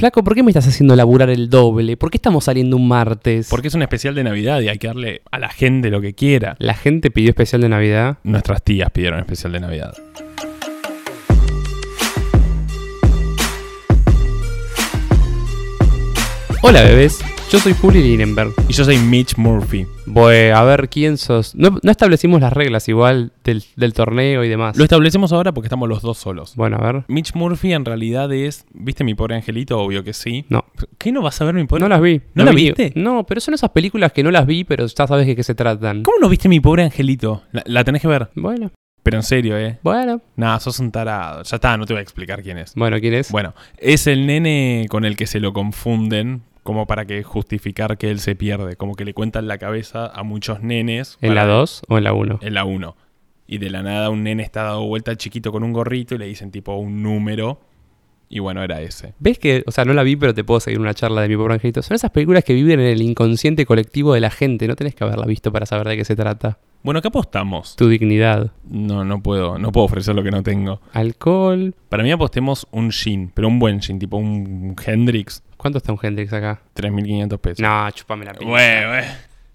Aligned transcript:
Flaco, 0.00 0.24
¿por 0.24 0.34
qué 0.34 0.42
me 0.42 0.50
estás 0.50 0.66
haciendo 0.66 0.96
laburar 0.96 1.28
el 1.28 1.50
doble? 1.50 1.98
¿Por 1.98 2.10
qué 2.10 2.16
estamos 2.16 2.44
saliendo 2.44 2.74
un 2.78 2.88
martes? 2.88 3.48
Porque 3.50 3.68
es 3.68 3.74
un 3.74 3.82
especial 3.82 4.14
de 4.14 4.24
Navidad 4.24 4.62
y 4.62 4.68
hay 4.70 4.78
que 4.78 4.86
darle 4.86 5.20
a 5.30 5.38
la 5.38 5.50
gente 5.50 5.90
lo 5.90 6.00
que 6.00 6.14
quiera. 6.14 6.56
La 6.58 6.72
gente 6.72 7.10
pidió 7.10 7.28
especial 7.28 7.60
de 7.60 7.68
Navidad. 7.68 8.16
Nuestras 8.22 8.62
tías 8.62 8.90
pidieron 8.92 9.18
especial 9.18 9.52
de 9.52 9.60
Navidad. 9.60 9.92
Hola, 16.62 16.82
bebés. 16.82 17.20
Yo 17.50 17.58
soy 17.58 17.72
Juli. 17.72 18.00
Y 18.68 18.72
yo 18.72 18.84
soy 18.84 18.98
Mitch 18.98 19.36
Murphy. 19.36 19.86
Voy 20.06 20.50
a 20.54 20.62
ver 20.62 20.88
quién 20.88 21.16
sos. 21.16 21.54
No, 21.54 21.78
no 21.82 21.90
establecimos 21.90 22.40
las 22.40 22.52
reglas 22.52 22.88
igual 22.88 23.32
del, 23.42 23.64
del 23.76 23.92
torneo 23.92 24.44
y 24.44 24.48
demás. 24.48 24.76
Lo 24.76 24.84
establecemos 24.84 25.32
ahora 25.32 25.52
porque 25.52 25.66
estamos 25.66 25.88
los 25.88 26.02
dos 26.02 26.18
solos. 26.18 26.54
Bueno, 26.56 26.76
a 26.78 26.92
ver. 26.92 27.04
Mitch 27.08 27.34
Murphy 27.34 27.72
en 27.72 27.84
realidad 27.84 28.32
es. 28.32 28.66
¿Viste 28.72 29.04
mi 29.04 29.14
pobre 29.14 29.36
angelito? 29.36 29.80
Obvio 29.80 30.04
que 30.04 30.12
sí. 30.12 30.44
No. 30.48 30.64
¿Qué 30.98 31.10
no 31.12 31.22
vas 31.22 31.40
a 31.40 31.44
ver 31.46 31.54
mi 31.54 31.64
pobre 31.64 31.80
No 31.82 31.88
las 31.88 32.00
vi. 32.00 32.18
¿No 32.34 32.44
las 32.44 32.54
la 32.54 32.56
vi. 32.56 32.66
viste? 32.66 32.92
No, 32.94 33.24
pero 33.24 33.40
son 33.40 33.54
esas 33.54 33.70
películas 33.70 34.12
que 34.12 34.22
no 34.22 34.30
las 34.30 34.46
vi, 34.46 34.64
pero 34.64 34.86
ya 34.86 35.06
sabes 35.06 35.26
de 35.26 35.34
qué 35.34 35.42
se 35.42 35.54
tratan. 35.54 36.02
¿Cómo 36.02 36.18
no 36.20 36.28
viste 36.28 36.48
mi 36.48 36.60
pobre 36.60 36.84
angelito? 36.84 37.42
La, 37.52 37.62
la 37.66 37.84
tenés 37.84 38.02
que 38.02 38.08
ver. 38.08 38.28
Bueno, 38.36 38.70
Pero 39.02 39.16
en 39.16 39.22
serio, 39.24 39.58
¿eh? 39.58 39.78
bueno. 39.82 40.20
Nada, 40.36 40.60
sos 40.60 40.78
un 40.78 40.92
tarado. 40.92 41.42
Ya 41.42 41.56
está, 41.56 41.76
no 41.76 41.86
te 41.86 41.94
voy 41.94 42.00
a 42.00 42.02
explicar 42.02 42.42
quién 42.42 42.58
es. 42.58 42.74
Bueno, 42.76 43.00
¿quién 43.00 43.14
es? 43.14 43.32
Bueno, 43.32 43.54
es 43.78 44.06
el 44.06 44.26
nene 44.26 44.86
con 44.88 45.04
el 45.04 45.16
que 45.16 45.26
se 45.26 45.40
lo 45.40 45.52
confunden, 45.52 46.42
como 46.70 46.86
para 46.86 47.04
que 47.04 47.24
justificar 47.24 47.98
que 47.98 48.10
él 48.12 48.20
se 48.20 48.36
pierde. 48.36 48.76
Como 48.76 48.94
que 48.94 49.04
le 49.04 49.12
cuentan 49.12 49.48
la 49.48 49.58
cabeza 49.58 50.06
a 50.06 50.22
muchos 50.22 50.62
nenes. 50.62 51.18
¿En 51.20 51.34
la 51.34 51.40
para- 51.40 51.52
2 51.54 51.82
o 51.88 51.98
en 51.98 52.04
la 52.04 52.12
1? 52.12 52.38
En 52.42 52.54
la 52.54 52.64
1. 52.64 52.96
Y 53.48 53.58
de 53.58 53.70
la 53.70 53.82
nada 53.82 54.08
un 54.08 54.22
nene 54.22 54.44
está 54.44 54.62
dado 54.62 54.86
vuelta 54.86 55.16
chiquito 55.16 55.50
con 55.50 55.64
un 55.64 55.72
gorrito 55.72 56.14
y 56.14 56.18
le 56.18 56.26
dicen 56.26 56.52
tipo 56.52 56.76
un 56.76 57.02
número. 57.02 57.60
Y 58.28 58.38
bueno, 58.38 58.62
era 58.62 58.80
ese. 58.80 59.14
¿Ves 59.18 59.40
que, 59.40 59.64
o 59.66 59.72
sea, 59.72 59.84
no 59.84 59.92
la 59.94 60.04
vi, 60.04 60.14
pero 60.14 60.32
te 60.32 60.44
puedo 60.44 60.60
seguir 60.60 60.78
una 60.78 60.94
charla 60.94 61.22
de 61.22 61.28
mi 61.28 61.36
pobre 61.36 61.54
angelito? 61.54 61.82
Son 61.82 61.96
esas 61.96 62.12
películas 62.12 62.44
que 62.44 62.54
viven 62.54 62.78
en 62.78 62.86
el 62.86 63.02
inconsciente 63.02 63.66
colectivo 63.66 64.14
de 64.14 64.20
la 64.20 64.30
gente. 64.30 64.68
No 64.68 64.76
tenés 64.76 64.94
que 64.94 65.02
haberla 65.02 65.26
visto 65.26 65.50
para 65.50 65.66
saber 65.66 65.88
de 65.88 65.96
qué 65.96 66.04
se 66.04 66.14
trata. 66.14 66.58
Bueno, 66.84 67.02
¿qué 67.02 67.08
apostamos? 67.08 67.74
Tu 67.74 67.88
dignidad. 67.88 68.52
No, 68.68 69.04
no 69.04 69.20
puedo, 69.20 69.58
no 69.58 69.72
puedo 69.72 69.86
ofrecer 69.86 70.14
lo 70.14 70.22
que 70.22 70.30
no 70.30 70.44
tengo. 70.44 70.80
Alcohol. 70.92 71.74
Para 71.88 72.04
mí 72.04 72.12
apostemos 72.12 72.68
un 72.70 72.92
gin, 72.92 73.32
pero 73.34 73.48
un 73.48 73.58
buen 73.58 73.80
gin, 73.82 73.98
tipo 73.98 74.16
un 74.16 74.76
Hendrix, 74.86 75.42
¿Cuánto 75.60 75.76
está 75.76 75.92
un 75.92 75.98
Hendrix 76.00 76.32
acá? 76.32 76.62
3.500 76.74 77.38
pesos. 77.38 77.60
No, 77.60 77.90
chupame 77.90 78.24
la 78.24 78.32
pinta. 78.32 78.46
Güey, 78.46 78.86
güey. 78.86 79.04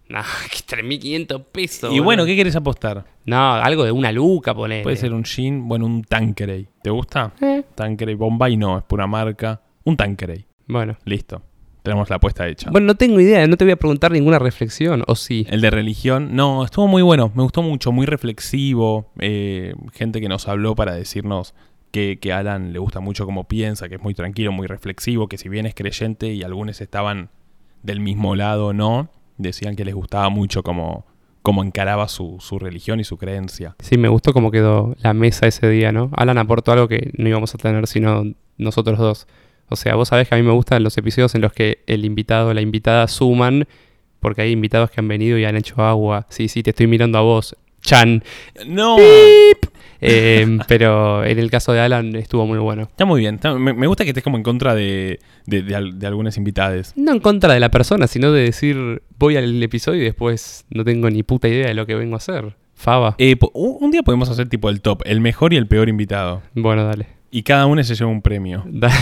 No, 0.07 0.19
que 0.51 0.77
3.500 0.77 1.43
pesos. 1.51 1.91
Y 1.91 1.99
bueno. 1.99 2.25
¿qué 2.27 2.35
querés 2.35 2.55
apostar? 2.55 3.05
No, 3.25 3.53
algo 3.53 3.83
de 3.83 3.91
una 3.91 4.11
luca, 4.11 4.53
ponele. 4.53 4.83
Puede 4.83 4.97
ser 4.97 5.13
un 5.13 5.23
gin, 5.23 5.67
bueno, 5.67 5.87
un 5.87 6.03
Tanqueray. 6.03 6.67
¿Te 6.83 6.91
gusta? 6.91 7.33
Eh, 7.41 7.63
Tanqueray 7.73 8.13
Bombay 8.13 8.55
no, 8.55 8.77
es 8.77 8.83
pura 8.83 9.07
marca. 9.07 9.61
Un 9.83 9.97
Tanqueray. 9.97 10.45
Bueno. 10.67 10.95
Listo. 11.05 11.41
Tenemos 11.81 12.07
la 12.11 12.17
apuesta 12.17 12.47
hecha. 12.47 12.69
Bueno, 12.69 12.85
no 12.85 12.95
tengo 12.95 13.19
idea. 13.19 13.47
No 13.47 13.57
te 13.57 13.65
voy 13.65 13.71
a 13.71 13.77
preguntar 13.77 14.11
ninguna 14.11 14.37
reflexión. 14.37 15.03
¿O 15.07 15.15
sí? 15.15 15.47
El 15.49 15.61
de 15.61 15.71
religión, 15.71 16.35
no, 16.35 16.63
estuvo 16.63 16.87
muy 16.87 17.01
bueno, 17.01 17.31
me 17.33 17.41
gustó 17.41 17.63
mucho, 17.63 17.91
muy 17.91 18.05
reflexivo. 18.05 19.11
eh, 19.19 19.73
gente 19.93 20.21
que 20.21 20.29
nos 20.29 20.47
habló 20.47 20.75
para 20.75 20.93
decirnos 20.93 21.55
que, 21.95 22.33
Alan 22.33 22.73
le 22.73 22.79
gusta 22.79 22.99
mucho 22.99 23.25
cómo 23.25 23.45
piensa, 23.45 23.87
que 23.87 23.95
es 23.95 24.01
muy 24.01 24.13
tranquilo, 24.13 24.51
muy 24.51 24.67
reflexivo, 24.67 25.29
que 25.29 25.37
si 25.37 25.47
bien 25.47 25.65
es 25.65 25.73
creyente 25.73 26.33
y 26.33 26.43
algunos 26.43 26.81
estaban 26.81 27.29
del 27.83 28.01
mismo 28.01 28.35
lado 28.35 28.67
o 28.67 28.73
no, 28.73 29.09
decían 29.37 29.75
que 29.75 29.85
les 29.85 29.95
gustaba 29.95 30.29
mucho 30.29 30.61
cómo, 30.61 31.05
cómo 31.41 31.63
encaraba 31.63 32.09
su, 32.09 32.37
su 32.39 32.59
religión 32.59 32.99
y 32.99 33.05
su 33.05 33.17
creencia. 33.17 33.75
Sí, 33.79 33.97
me 33.97 34.09
gustó 34.09 34.33
cómo 34.33 34.51
quedó 34.51 34.95
la 34.99 35.13
mesa 35.13 35.47
ese 35.47 35.69
día, 35.69 35.91
¿no? 35.93 36.09
Alan 36.17 36.37
aportó 36.37 36.73
algo 36.73 36.87
que 36.89 37.11
no 37.17 37.29
íbamos 37.29 37.55
a 37.55 37.57
tener 37.57 37.87
sino 37.87 38.23
nosotros 38.57 38.99
dos. 38.99 39.27
O 39.69 39.75
sea, 39.75 39.95
vos 39.95 40.09
sabés 40.09 40.27
que 40.27 40.35
a 40.35 40.37
mí 40.37 40.43
me 40.43 40.51
gustan 40.51 40.83
los 40.83 40.97
episodios 40.97 41.33
en 41.35 41.41
los 41.41 41.53
que 41.53 41.83
el 41.87 42.03
invitado 42.03 42.49
o 42.49 42.53
la 42.53 42.61
invitada 42.61 43.07
suman, 43.07 43.67
porque 44.19 44.41
hay 44.41 44.51
invitados 44.51 44.91
que 44.91 44.99
han 44.99 45.07
venido 45.07 45.37
y 45.37 45.45
han 45.45 45.55
hecho 45.55 45.81
agua. 45.81 46.27
Sí, 46.29 46.49
sí, 46.49 46.61
te 46.61 46.71
estoy 46.71 46.87
mirando 46.87 47.17
a 47.17 47.21
vos, 47.21 47.55
Chan. 47.81 48.23
No, 48.67 48.97
Eh, 50.01 50.57
pero 50.67 51.23
en 51.23 51.39
el 51.39 51.49
caso 51.49 51.71
de 51.73 51.79
Alan 51.79 52.15
estuvo 52.15 52.45
muy 52.45 52.57
bueno. 52.59 52.83
está 52.83 53.05
muy 53.05 53.21
bien, 53.21 53.35
está- 53.35 53.53
me, 53.55 53.73
me 53.73 53.87
gusta 53.87 54.03
que 54.03 54.09
estés 54.11 54.23
como 54.23 54.37
en 54.37 54.43
contra 54.43 54.75
de, 54.75 55.19
de, 55.45 55.61
de 55.61 55.75
al- 55.75 55.97
de 55.99 56.07
algunas 56.07 56.37
invitadas. 56.37 56.93
No 56.95 57.11
en 57.13 57.19
contra 57.19 57.53
de 57.53 57.59
la 57.59 57.69
persona, 57.71 58.07
sino 58.07 58.31
de 58.31 58.43
decir 58.43 59.01
voy 59.17 59.37
al 59.37 59.61
episodio 59.63 60.01
y 60.01 60.05
después 60.05 60.65
no 60.69 60.83
tengo 60.83 61.09
ni 61.09 61.23
puta 61.23 61.47
idea 61.47 61.67
de 61.67 61.73
lo 61.73 61.85
que 61.85 61.95
vengo 61.95 62.15
a 62.15 62.17
hacer. 62.17 62.55
Fava. 62.73 63.15
Eh, 63.19 63.37
un 63.53 63.77
un 63.79 63.91
día 63.91 64.03
podemos 64.03 64.29
hacer 64.29 64.49
tipo 64.49 64.69
el 64.69 64.81
top, 64.81 65.01
el 65.05 65.21
mejor 65.21 65.53
y 65.53 65.57
el 65.57 65.67
peor 65.67 65.87
invitado. 65.89 66.41
Bueno, 66.53 66.83
dale. 66.85 67.07
Y 67.31 67.43
cada 67.43 67.65
uno 67.65 67.83
se 67.83 67.95
lleva 67.95 68.09
un 68.11 68.21
premio. 68.21 68.63
Dale. 68.67 68.95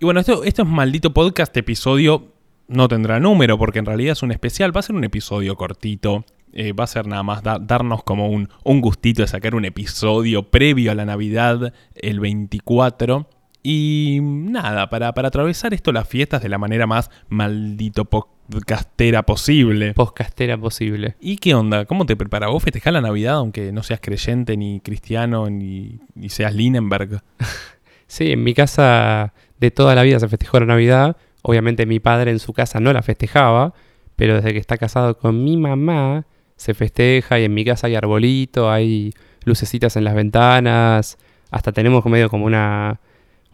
Y 0.00 0.04
bueno, 0.04 0.20
esto, 0.20 0.44
esto 0.44 0.62
es 0.62 0.68
maldito 0.68 1.12
podcast, 1.12 1.54
episodio 1.56 2.32
no 2.68 2.86
tendrá 2.88 3.18
número 3.20 3.58
porque 3.58 3.78
en 3.80 3.86
realidad 3.86 4.12
es 4.12 4.22
un 4.22 4.30
especial, 4.30 4.74
va 4.74 4.80
a 4.80 4.82
ser 4.82 4.94
un 4.94 5.04
episodio 5.04 5.56
cortito, 5.56 6.24
eh, 6.58 6.72
va 6.72 6.84
a 6.84 6.88
ser 6.88 7.06
nada 7.06 7.22
más 7.22 7.42
da- 7.42 7.58
darnos 7.58 8.02
como 8.02 8.28
un, 8.28 8.48
un 8.64 8.80
gustito 8.80 9.22
de 9.22 9.28
sacar 9.28 9.54
un 9.54 9.64
episodio 9.64 10.50
previo 10.50 10.92
a 10.92 10.94
la 10.94 11.04
Navidad, 11.04 11.72
el 11.94 12.20
24. 12.20 13.28
Y 13.62 14.20
nada, 14.22 14.88
para, 14.88 15.12
para 15.14 15.28
atravesar 15.28 15.74
esto 15.74 15.92
las 15.92 16.08
fiestas 16.08 16.42
de 16.42 16.48
la 16.48 16.58
manera 16.58 16.86
más 16.86 17.10
maldito 17.28 18.04
podcastera 18.04 19.24
posible. 19.24 19.92
Postcastera 19.94 20.56
posible. 20.56 21.16
¿Y 21.20 21.36
qué 21.38 21.54
onda? 21.54 21.84
¿Cómo 21.84 22.06
te 22.06 22.16
preparas? 22.16 22.50
¿Vos 22.50 22.62
festejás 22.62 22.92
la 22.92 23.00
Navidad 23.00 23.34
aunque 23.34 23.72
no 23.72 23.82
seas 23.82 24.00
creyente, 24.00 24.56
ni 24.56 24.80
cristiano, 24.80 25.50
ni, 25.50 25.98
ni 26.14 26.28
seas 26.28 26.54
Linenberg? 26.54 27.22
Sí, 28.10 28.32
en 28.32 28.42
mi 28.42 28.54
casa 28.54 29.34
de 29.60 29.70
toda 29.70 29.94
la 29.94 30.02
vida 30.02 30.18
se 30.18 30.28
festejó 30.28 30.58
la 30.60 30.64
Navidad. 30.64 31.18
Obviamente 31.42 31.84
mi 31.84 32.00
padre 32.00 32.30
en 32.30 32.38
su 32.38 32.54
casa 32.54 32.80
no 32.80 32.90
la 32.94 33.02
festejaba, 33.02 33.74
pero 34.16 34.36
desde 34.36 34.54
que 34.54 34.58
está 34.58 34.78
casado 34.78 35.18
con 35.18 35.44
mi 35.44 35.58
mamá 35.58 36.24
se 36.58 36.74
festeja 36.74 37.38
y 37.38 37.44
en 37.44 37.54
mi 37.54 37.64
casa 37.64 37.86
hay 37.86 37.94
arbolito, 37.94 38.70
hay 38.70 39.14
lucecitas 39.44 39.96
en 39.96 40.04
las 40.04 40.14
ventanas, 40.14 41.16
hasta 41.50 41.72
tenemos 41.72 42.04
medio 42.04 42.28
como 42.28 42.44
una, 42.44 43.00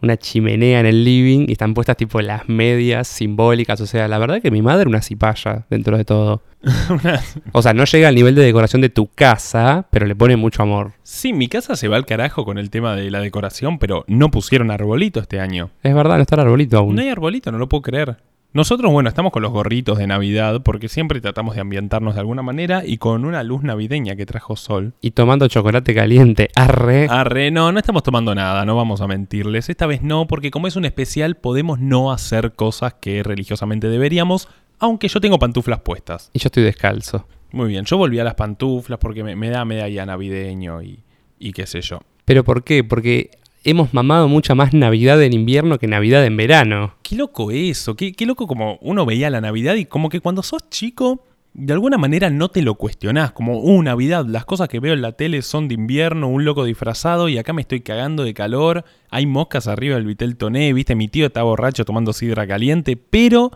una 0.01 0.17
chimenea 0.17 0.79
en 0.79 0.87
el 0.87 1.03
living 1.05 1.45
y 1.47 1.53
están 1.53 1.73
puestas 1.73 1.97
tipo 1.97 2.19
las 2.19 2.49
medias 2.49 3.07
simbólicas. 3.07 3.79
O 3.79 3.85
sea, 3.85 4.07
la 4.07 4.17
verdad 4.17 4.41
que 4.41 4.51
mi 4.51 4.61
madre 4.61 4.89
una 4.89 5.01
cipaya 5.01 5.65
dentro 5.69 5.97
de 5.97 6.03
todo. 6.03 6.41
O 7.51 7.61
sea, 7.61 7.73
no 7.73 7.85
llega 7.85 8.07
al 8.07 8.15
nivel 8.15 8.33
de 8.33 8.43
decoración 8.43 8.81
de 8.81 8.89
tu 8.89 9.07
casa, 9.07 9.85
pero 9.91 10.07
le 10.07 10.15
pone 10.15 10.35
mucho 10.35 10.63
amor. 10.63 10.93
Sí, 11.03 11.31
mi 11.31 11.47
casa 11.47 11.75
se 11.75 11.87
va 11.87 11.95
al 11.95 12.07
carajo 12.07 12.43
con 12.43 12.57
el 12.57 12.71
tema 12.71 12.95
de 12.95 13.11
la 13.11 13.19
decoración, 13.19 13.77
pero 13.77 14.03
no 14.07 14.31
pusieron 14.31 14.71
arbolito 14.71 15.19
este 15.19 15.39
año. 15.39 15.69
Es 15.83 15.93
verdad, 15.93 16.15
no 16.15 16.23
está 16.23 16.35
el 16.35 16.41
arbolito 16.41 16.79
aún. 16.79 16.95
No 16.95 17.01
hay 17.03 17.09
arbolito, 17.09 17.51
no 17.51 17.59
lo 17.59 17.69
puedo 17.69 17.83
creer. 17.83 18.17
Nosotros, 18.55 18.89
bueno, 18.89 19.09
estamos 19.09 19.33
con 19.33 19.41
los 19.41 19.51
gorritos 19.51 19.97
de 19.97 20.07
Navidad 20.07 20.61
porque 20.63 20.87
siempre 20.87 21.19
tratamos 21.19 21.55
de 21.55 21.61
ambientarnos 21.61 22.13
de 22.13 22.21
alguna 22.21 22.41
manera 22.41 22.83
y 22.85 22.99
con 22.99 23.25
una 23.25 23.43
luz 23.43 23.63
navideña 23.63 24.15
que 24.15 24.25
trajo 24.25 24.55
sol. 24.55 24.93
Y 25.01 25.11
tomando 25.11 25.49
chocolate 25.49 25.93
caliente. 25.93 26.47
Arre. 26.55 27.07
Arre, 27.09 27.51
no, 27.51 27.73
no 27.73 27.79
estamos 27.79 28.03
tomando 28.03 28.33
nada, 28.33 28.63
no 28.63 28.77
vamos 28.77 29.01
a 29.01 29.07
mentirles. 29.07 29.67
Esta 29.67 29.87
vez 29.87 30.03
no, 30.03 30.25
porque 30.27 30.51
como 30.51 30.67
es 30.67 30.77
un 30.77 30.85
especial 30.85 31.35
podemos 31.35 31.81
no 31.81 32.13
hacer 32.13 32.53
cosas 32.53 32.93
que 32.93 33.23
religiosamente 33.23 33.89
deberíamos, 33.89 34.47
aunque 34.79 35.09
yo 35.09 35.19
tengo 35.19 35.37
pantuflas 35.37 35.81
puestas. 35.81 36.29
Y 36.31 36.39
yo 36.39 36.47
estoy 36.47 36.63
descalzo. 36.63 37.27
Muy 37.51 37.67
bien, 37.67 37.83
yo 37.83 37.97
volví 37.97 38.19
a 38.19 38.23
las 38.23 38.35
pantuflas 38.35 38.99
porque 38.99 39.25
me, 39.25 39.35
me 39.35 39.49
da 39.49 39.65
medalla 39.65 40.05
navideño 40.05 40.81
y, 40.81 41.03
y 41.39 41.51
qué 41.51 41.67
sé 41.67 41.81
yo. 41.81 41.99
¿Pero 42.23 42.45
por 42.45 42.63
qué? 42.63 42.85
Porque 42.85 43.31
hemos 43.65 43.93
mamado 43.95 44.29
mucha 44.29 44.53
más 44.53 44.73
Navidad 44.73 45.21
en 45.23 45.33
invierno 45.33 45.79
que 45.79 45.87
Navidad 45.87 46.23
en 46.23 46.37
verano. 46.37 46.93
Qué 47.01 47.15
loco 47.15 47.49
eso, 47.51 47.95
qué, 47.95 48.13
loco 48.19 48.47
como 48.47 48.77
uno 48.79 49.05
veía 49.05 49.29
la 49.31 49.41
Navidad 49.41 49.75
y 49.75 49.85
como 49.85 50.09
que 50.09 50.21
cuando 50.21 50.43
sos 50.43 50.69
chico, 50.69 51.23
de 51.55 51.73
alguna 51.73 51.97
manera 51.97 52.29
no 52.29 52.49
te 52.49 52.61
lo 52.61 52.75
cuestionás, 52.75 53.31
como, 53.31 53.59
uh, 53.59 53.81
Navidad, 53.81 54.25
las 54.27 54.45
cosas 54.45 54.69
que 54.69 54.79
veo 54.79 54.93
en 54.93 55.01
la 55.01 55.13
tele 55.13 55.41
son 55.41 55.67
de 55.67 55.73
invierno, 55.73 56.27
un 56.27 56.45
loco 56.45 56.63
disfrazado 56.63 57.27
y 57.27 57.39
acá 57.39 57.53
me 57.53 57.61
estoy 57.61 57.81
cagando 57.81 58.23
de 58.23 58.35
calor, 58.35 58.85
hay 59.09 59.25
moscas 59.25 59.67
arriba 59.67 59.95
del 59.95 60.05
Vitel 60.05 60.37
Toné, 60.37 60.71
viste, 60.71 60.93
mi 60.93 61.07
tío 61.07 61.25
está 61.25 61.41
borracho 61.41 61.85
tomando 61.85 62.13
sidra 62.13 62.45
caliente, 62.45 62.95
pero 62.97 63.51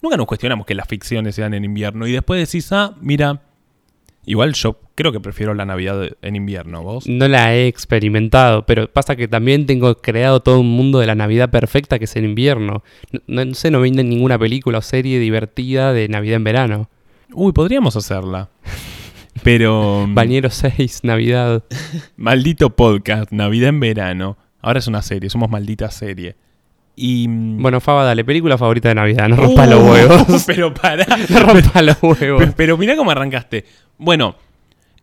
nunca 0.00 0.16
nos 0.16 0.26
cuestionamos 0.26 0.64
que 0.64 0.74
las 0.74 0.88
ficciones 0.88 1.34
sean 1.34 1.52
en 1.52 1.66
invierno 1.66 2.06
y 2.06 2.12
después 2.12 2.40
decís, 2.40 2.72
ah, 2.72 2.94
mira, 3.02 3.42
igual 4.28 4.52
yo 4.52 4.78
creo 4.94 5.10
que 5.10 5.20
prefiero 5.20 5.54
la 5.54 5.64
Navidad 5.64 6.10
en 6.22 6.36
invierno, 6.36 6.82
vos. 6.82 7.08
No 7.08 7.26
la 7.28 7.54
he 7.54 7.66
experimentado, 7.66 8.66
pero 8.66 8.92
pasa 8.92 9.16
que 9.16 9.26
también 9.26 9.66
tengo 9.66 9.96
creado 9.96 10.40
todo 10.40 10.60
un 10.60 10.70
mundo 10.70 10.98
de 10.98 11.06
la 11.06 11.14
Navidad 11.14 11.50
perfecta 11.50 11.98
que 11.98 12.04
es 12.04 12.14
en 12.14 12.26
invierno. 12.26 12.84
No, 13.26 13.44
no 13.44 13.54
sé, 13.54 13.70
no 13.70 13.80
vi 13.80 13.90
ninguna 13.90 14.38
película 14.38 14.78
o 14.78 14.82
serie 14.82 15.18
divertida 15.18 15.92
de 15.92 16.08
Navidad 16.08 16.36
en 16.36 16.44
verano. 16.44 16.90
Uy, 17.32 17.52
podríamos 17.52 17.96
hacerla. 17.96 18.50
Pero... 19.42 20.06
Bañero 20.10 20.50
6, 20.50 21.04
Navidad. 21.04 21.64
Maldito 22.16 22.76
podcast, 22.76 23.32
Navidad 23.32 23.70
en 23.70 23.80
verano. 23.80 24.36
Ahora 24.60 24.80
es 24.80 24.86
una 24.88 25.00
serie, 25.02 25.30
somos 25.30 25.50
maldita 25.50 25.90
serie. 25.90 26.36
Y. 26.98 27.28
mm, 27.28 27.62
Bueno, 27.62 27.80
Faba, 27.80 28.04
dale, 28.04 28.24
película 28.24 28.58
favorita 28.58 28.88
de 28.88 28.94
Navidad. 28.96 29.28
No 29.28 29.36
rompa 29.36 29.66
Uh, 29.66 29.70
los 29.70 29.82
huevos. 29.84 30.44
Pero 30.46 30.74
pará. 30.74 31.06
no 31.28 31.40
rompa 31.40 31.82
los 31.82 32.02
huevos. 32.02 32.16
Pero, 32.40 32.52
pero 32.56 32.76
mirá 32.78 32.96
cómo 32.96 33.10
arrancaste. 33.10 33.64
Bueno, 33.98 34.34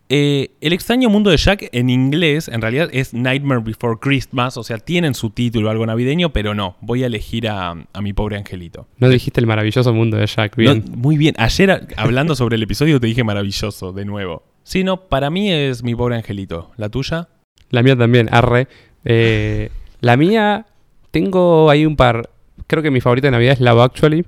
Eh, 0.07 0.51
el 0.62 0.71
extraño 0.74 1.09
mundo 1.09 1.31
de 1.31 1.38
Jack 1.38 1.68
en 1.71 1.89
inglés 1.89 2.47
en 2.47 2.62
realidad 2.62 2.89
es 2.94 3.15
Nightmare 3.15 3.62
Before 3.62 3.97
Christmas, 4.00 4.56
o 4.56 4.63
sea, 4.63 4.77
tienen 4.77 5.15
su 5.15 5.31
título 5.31 5.71
algo 5.71 5.83
navideño, 5.83 6.30
pero 6.31 6.53
no, 6.53 6.75
voy 6.81 7.01
a 7.01 7.07
elegir 7.07 7.47
a, 7.50 7.71
a 7.71 8.01
mi 8.03 8.13
pobre 8.13 8.38
angelito. 8.38 8.88
No 9.00 9.09
dijiste 9.09 9.39
el 9.39 9.47
maravilloso 9.47 9.92
mundo 9.95 10.18
de 10.18 10.27
Jack, 10.27 10.57
bien. 10.57 10.83
No, 10.88 10.95
muy 10.97 11.18
bien, 11.18 11.33
ayer 11.39 11.88
hablando 11.97 12.36
sobre 12.36 12.56
el 12.56 12.62
episodio 12.62 13.00
te 13.00 13.07
dije 13.07 13.24
maravilloso, 13.24 13.94
de 13.94 14.06
nuevo. 14.06 14.44
Sí, 14.62 14.83
no, 14.83 14.97
para 15.07 15.31
mí 15.31 15.51
es 15.51 15.81
mi 15.81 15.95
pobre 15.95 16.18
angelito. 16.18 16.69
¿La 16.77 16.89
tuya? 16.89 17.27
La 17.71 17.81
mía 17.81 17.95
también, 17.95 18.30
arre. 18.31 18.68
Eh, 19.06 19.71
la 20.01 20.18
mía, 20.18 20.68
tengo 21.16 21.70
ahí 21.70 21.86
un 21.86 21.96
par. 21.96 22.30
Creo 22.68 22.84
que 22.84 22.92
mi 22.92 23.00
favorita 23.00 23.28
de 23.28 23.32
Navidad 23.32 23.54
es 23.54 23.62
Love 23.62 23.80
Actually. 23.80 24.26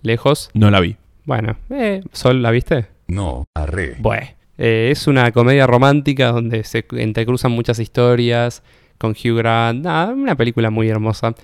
Lejos. 0.00 0.48
No 0.54 0.70
la 0.70 0.80
vi. 0.80 0.96
Bueno, 1.26 1.58
eh, 1.68 2.00
Sol, 2.10 2.40
¿la 2.40 2.50
viste? 2.50 2.86
No, 3.06 3.44
arre. 3.52 3.96
Bueno. 3.98 4.28
Eh, 4.56 4.88
es 4.90 5.06
una 5.06 5.30
comedia 5.32 5.66
romántica 5.66 6.32
donde 6.32 6.64
se 6.64 6.86
entrecruzan 6.92 7.52
muchas 7.52 7.78
historias 7.80 8.62
con 8.96 9.10
Hugh 9.10 9.36
Grant. 9.36 9.84
Nada, 9.84 10.14
una 10.14 10.34
película 10.34 10.70
muy 10.70 10.88
hermosa. 10.88 11.34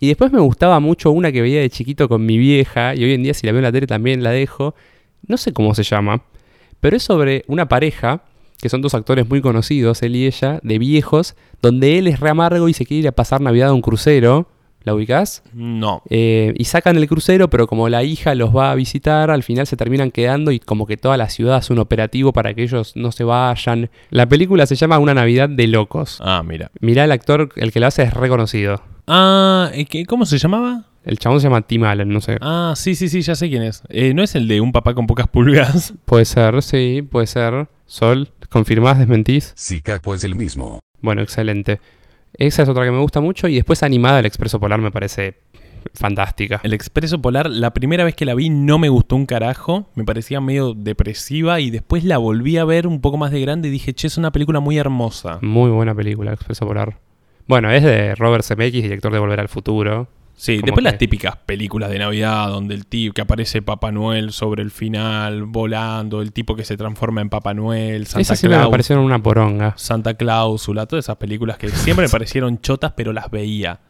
Y 0.00 0.08
después 0.08 0.32
me 0.32 0.40
gustaba 0.40 0.80
mucho 0.80 1.12
una 1.12 1.30
que 1.30 1.40
veía 1.40 1.60
de 1.60 1.70
chiquito 1.70 2.08
con 2.08 2.26
mi 2.26 2.36
vieja, 2.36 2.96
y 2.96 3.04
hoy 3.04 3.12
en 3.12 3.22
día 3.22 3.34
si 3.34 3.46
la 3.46 3.52
veo 3.52 3.60
en 3.60 3.64
la 3.66 3.72
tele 3.72 3.86
también 3.86 4.24
la 4.24 4.30
dejo. 4.30 4.74
No 5.28 5.36
sé 5.36 5.52
cómo 5.52 5.76
se 5.76 5.84
llama, 5.84 6.24
pero 6.80 6.96
es 6.96 7.04
sobre 7.04 7.44
una 7.46 7.68
pareja, 7.68 8.24
que 8.64 8.70
son 8.70 8.80
dos 8.80 8.94
actores 8.94 9.28
muy 9.28 9.42
conocidos, 9.42 10.02
él 10.02 10.16
y 10.16 10.24
ella, 10.26 10.58
de 10.62 10.78
viejos, 10.78 11.36
donde 11.60 11.98
él 11.98 12.06
es 12.08 12.18
re 12.18 12.30
amargo 12.30 12.66
y 12.66 12.72
se 12.72 12.86
quiere 12.86 13.00
ir 13.02 13.08
a 13.08 13.12
pasar 13.12 13.42
Navidad 13.42 13.68
a 13.68 13.72
un 13.74 13.82
crucero. 13.82 14.48
¿La 14.84 14.94
ubicás? 14.94 15.42
No. 15.52 16.02
Eh, 16.08 16.54
y 16.56 16.64
sacan 16.64 16.96
el 16.96 17.06
crucero, 17.06 17.50
pero 17.50 17.66
como 17.66 17.90
la 17.90 18.02
hija 18.04 18.34
los 18.34 18.56
va 18.56 18.70
a 18.70 18.74
visitar, 18.74 19.30
al 19.30 19.42
final 19.42 19.66
se 19.66 19.76
terminan 19.76 20.10
quedando 20.10 20.50
y 20.50 20.60
como 20.60 20.86
que 20.86 20.96
toda 20.96 21.18
la 21.18 21.28
ciudad 21.28 21.56
hace 21.56 21.74
un 21.74 21.78
operativo 21.78 22.32
para 22.32 22.54
que 22.54 22.62
ellos 22.62 22.92
no 22.96 23.12
se 23.12 23.24
vayan. 23.24 23.90
La 24.08 24.26
película 24.26 24.64
se 24.64 24.76
llama 24.76 24.98
Una 24.98 25.12
Navidad 25.12 25.50
de 25.50 25.66
Locos. 25.66 26.18
Ah, 26.22 26.42
mira. 26.42 26.70
Mirá, 26.80 27.04
el 27.04 27.12
actor, 27.12 27.50
el 27.56 27.70
que 27.70 27.80
lo 27.80 27.86
hace 27.86 28.02
es 28.04 28.14
reconocido. 28.14 28.82
Ah, 29.06 29.70
¿eh, 29.74 29.84
qué- 29.84 30.06
¿cómo 30.06 30.24
se 30.24 30.38
llamaba? 30.38 30.84
El 31.04 31.18
chabón 31.18 31.38
se 31.40 31.44
llama 31.48 31.60
Tim 31.62 31.84
Allen, 31.84 32.08
no 32.08 32.22
sé. 32.22 32.38
Ah, 32.40 32.72
sí, 32.76 32.94
sí, 32.94 33.10
sí, 33.10 33.20
ya 33.20 33.34
sé 33.34 33.50
quién 33.50 33.62
es. 33.62 33.82
Eh, 33.90 34.14
¿No 34.14 34.22
es 34.22 34.34
el 34.34 34.48
de 34.48 34.62
un 34.62 34.72
papá 34.72 34.94
con 34.94 35.06
pocas 35.06 35.28
pulgas? 35.28 35.92
Puede 36.06 36.24
ser, 36.24 36.62
sí, 36.62 37.02
puede 37.10 37.26
ser. 37.26 37.68
Sol, 37.86 38.30
¿confirmás, 38.54 39.00
desmentís? 39.00 39.52
Si 39.56 39.80
Capo 39.80 40.14
es 40.14 40.22
el 40.22 40.36
mismo. 40.36 40.78
Bueno, 41.00 41.22
excelente. 41.22 41.80
Esa 42.34 42.62
es 42.62 42.68
otra 42.68 42.84
que 42.84 42.92
me 42.92 43.00
gusta 43.00 43.20
mucho 43.20 43.48
y 43.48 43.56
después 43.56 43.82
animada 43.82 44.20
El 44.20 44.26
Expreso 44.26 44.60
Polar 44.60 44.80
me 44.80 44.92
parece 44.92 45.34
fantástica. 45.92 46.60
El 46.62 46.72
Expreso 46.72 47.20
Polar, 47.20 47.50
la 47.50 47.74
primera 47.74 48.04
vez 48.04 48.14
que 48.14 48.24
la 48.24 48.36
vi 48.36 48.50
no 48.50 48.78
me 48.78 48.88
gustó 48.88 49.16
un 49.16 49.26
carajo, 49.26 49.90
me 49.96 50.04
parecía 50.04 50.40
medio 50.40 50.72
depresiva 50.72 51.58
y 51.58 51.70
después 51.70 52.04
la 52.04 52.18
volví 52.18 52.56
a 52.56 52.64
ver 52.64 52.86
un 52.86 53.00
poco 53.00 53.16
más 53.16 53.32
de 53.32 53.40
grande 53.40 53.66
y 53.66 53.72
dije, 53.72 53.92
che, 53.92 54.06
es 54.06 54.18
una 54.18 54.30
película 54.30 54.60
muy 54.60 54.78
hermosa. 54.78 55.40
Muy 55.42 55.70
buena 55.70 55.92
película, 55.92 56.32
Expreso 56.32 56.64
Polar. 56.64 57.00
Bueno, 57.48 57.72
es 57.72 57.82
de 57.82 58.14
Robert 58.14 58.44
Zemeckis, 58.44 58.84
director 58.84 59.12
de 59.12 59.18
Volver 59.18 59.40
al 59.40 59.48
Futuro. 59.48 60.06
Sí, 60.36 60.54
después 60.56 60.74
que- 60.76 60.82
las 60.82 60.98
típicas 60.98 61.36
películas 61.36 61.90
de 61.90 61.98
Navidad 62.00 62.48
donde 62.48 62.74
el 62.74 62.86
tipo 62.86 63.14
que 63.14 63.22
aparece 63.22 63.62
Papá 63.62 63.92
Noel 63.92 64.32
sobre 64.32 64.62
el 64.62 64.70
final 64.70 65.44
volando, 65.44 66.20
el 66.22 66.32
tipo 66.32 66.56
que 66.56 66.64
se 66.64 66.76
transforma 66.76 67.20
en 67.20 67.28
Papá 67.30 67.54
Noel, 67.54 68.06
Santa 68.06 68.20
Esas 68.22 68.38
siempre 68.40 68.56
me 68.58 68.62
Claus, 68.62 68.70
parecieron 68.72 69.04
una 69.04 69.22
poronga. 69.22 69.74
Santa 69.76 70.14
Cláusula, 70.14 70.86
todas 70.86 71.04
esas 71.04 71.16
películas 71.16 71.56
que 71.56 71.68
siempre 71.68 72.06
me 72.06 72.10
parecieron 72.12 72.60
chotas 72.60 72.92
pero 72.96 73.12
las 73.12 73.30
veía. 73.30 73.80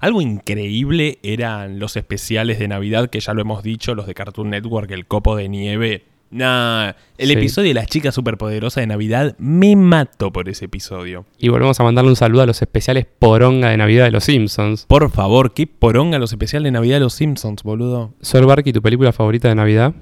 Algo 0.00 0.20
increíble 0.20 1.18
eran 1.22 1.78
los 1.78 1.96
especiales 1.96 2.58
de 2.58 2.68
Navidad 2.68 3.08
que 3.08 3.20
ya 3.20 3.32
lo 3.32 3.40
hemos 3.40 3.62
dicho, 3.62 3.94
los 3.94 4.06
de 4.06 4.12
Cartoon 4.14 4.50
Network, 4.50 4.90
el 4.90 5.06
copo 5.06 5.34
de 5.36 5.48
nieve. 5.48 6.04
Nah, 6.34 6.94
el 7.16 7.28
Sí. 7.28 7.32
episodio 7.34 7.68
de 7.68 7.74
las 7.74 7.86
chicas 7.86 8.12
superpoderosas 8.12 8.82
de 8.82 8.88
Navidad 8.88 9.36
me 9.38 9.76
mato 9.76 10.32
por 10.32 10.48
ese 10.48 10.64
episodio. 10.64 11.26
Y 11.38 11.48
volvemos 11.48 11.78
a 11.78 11.84
mandarle 11.84 12.10
un 12.10 12.16
saludo 12.16 12.42
a 12.42 12.46
los 12.46 12.60
especiales 12.60 13.06
poronga 13.20 13.68
de 13.70 13.76
Navidad 13.76 14.06
de 14.06 14.10
los 14.10 14.24
Simpsons. 14.24 14.84
Por 14.88 15.08
favor, 15.10 15.54
qué 15.54 15.68
poronga 15.68 16.18
los 16.18 16.32
especiales 16.32 16.64
de 16.66 16.70
Navidad 16.72 16.96
de 16.96 17.00
los 17.00 17.14
Simpsons, 17.14 17.62
boludo. 17.62 18.14
Sol 18.20 18.46
Barky, 18.46 18.72
¿tu 18.72 18.82
película 18.82 19.12
favorita 19.12 19.48
de 19.48 19.54
Navidad? 19.54 19.94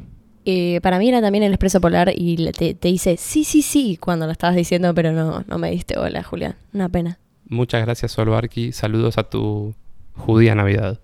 Eh, 0.47 0.81
para 0.83 0.99
mí 0.99 1.07
era 1.07 1.21
también 1.21 1.45
el 1.45 1.53
Expreso 1.53 1.83
Polar 1.83 2.11
y 2.17 2.39
le- 2.39 2.53
te, 2.53 2.73
te 2.73 2.89
dice 2.89 3.19
sí, 3.19 3.45
sí, 3.45 3.61
sí 3.61 3.99
cuando 4.01 4.25
lo 4.25 4.33
estabas 4.33 4.57
diciendo, 4.57 4.95
pero 4.95 5.13
no, 5.13 5.45
no 5.47 5.59
me 5.59 5.71
diste 5.71 5.99
hola, 5.99 6.23
Julián. 6.23 6.57
Una 6.73 6.89
pena. 6.89 7.19
Muchas 7.47 7.83
gracias, 7.83 8.11
Sol 8.13 8.31
Barky. 8.31 8.73
Saludos 8.73 9.19
a 9.19 9.25
tu 9.25 9.75
judía 10.15 10.55
Navidad. 10.55 10.99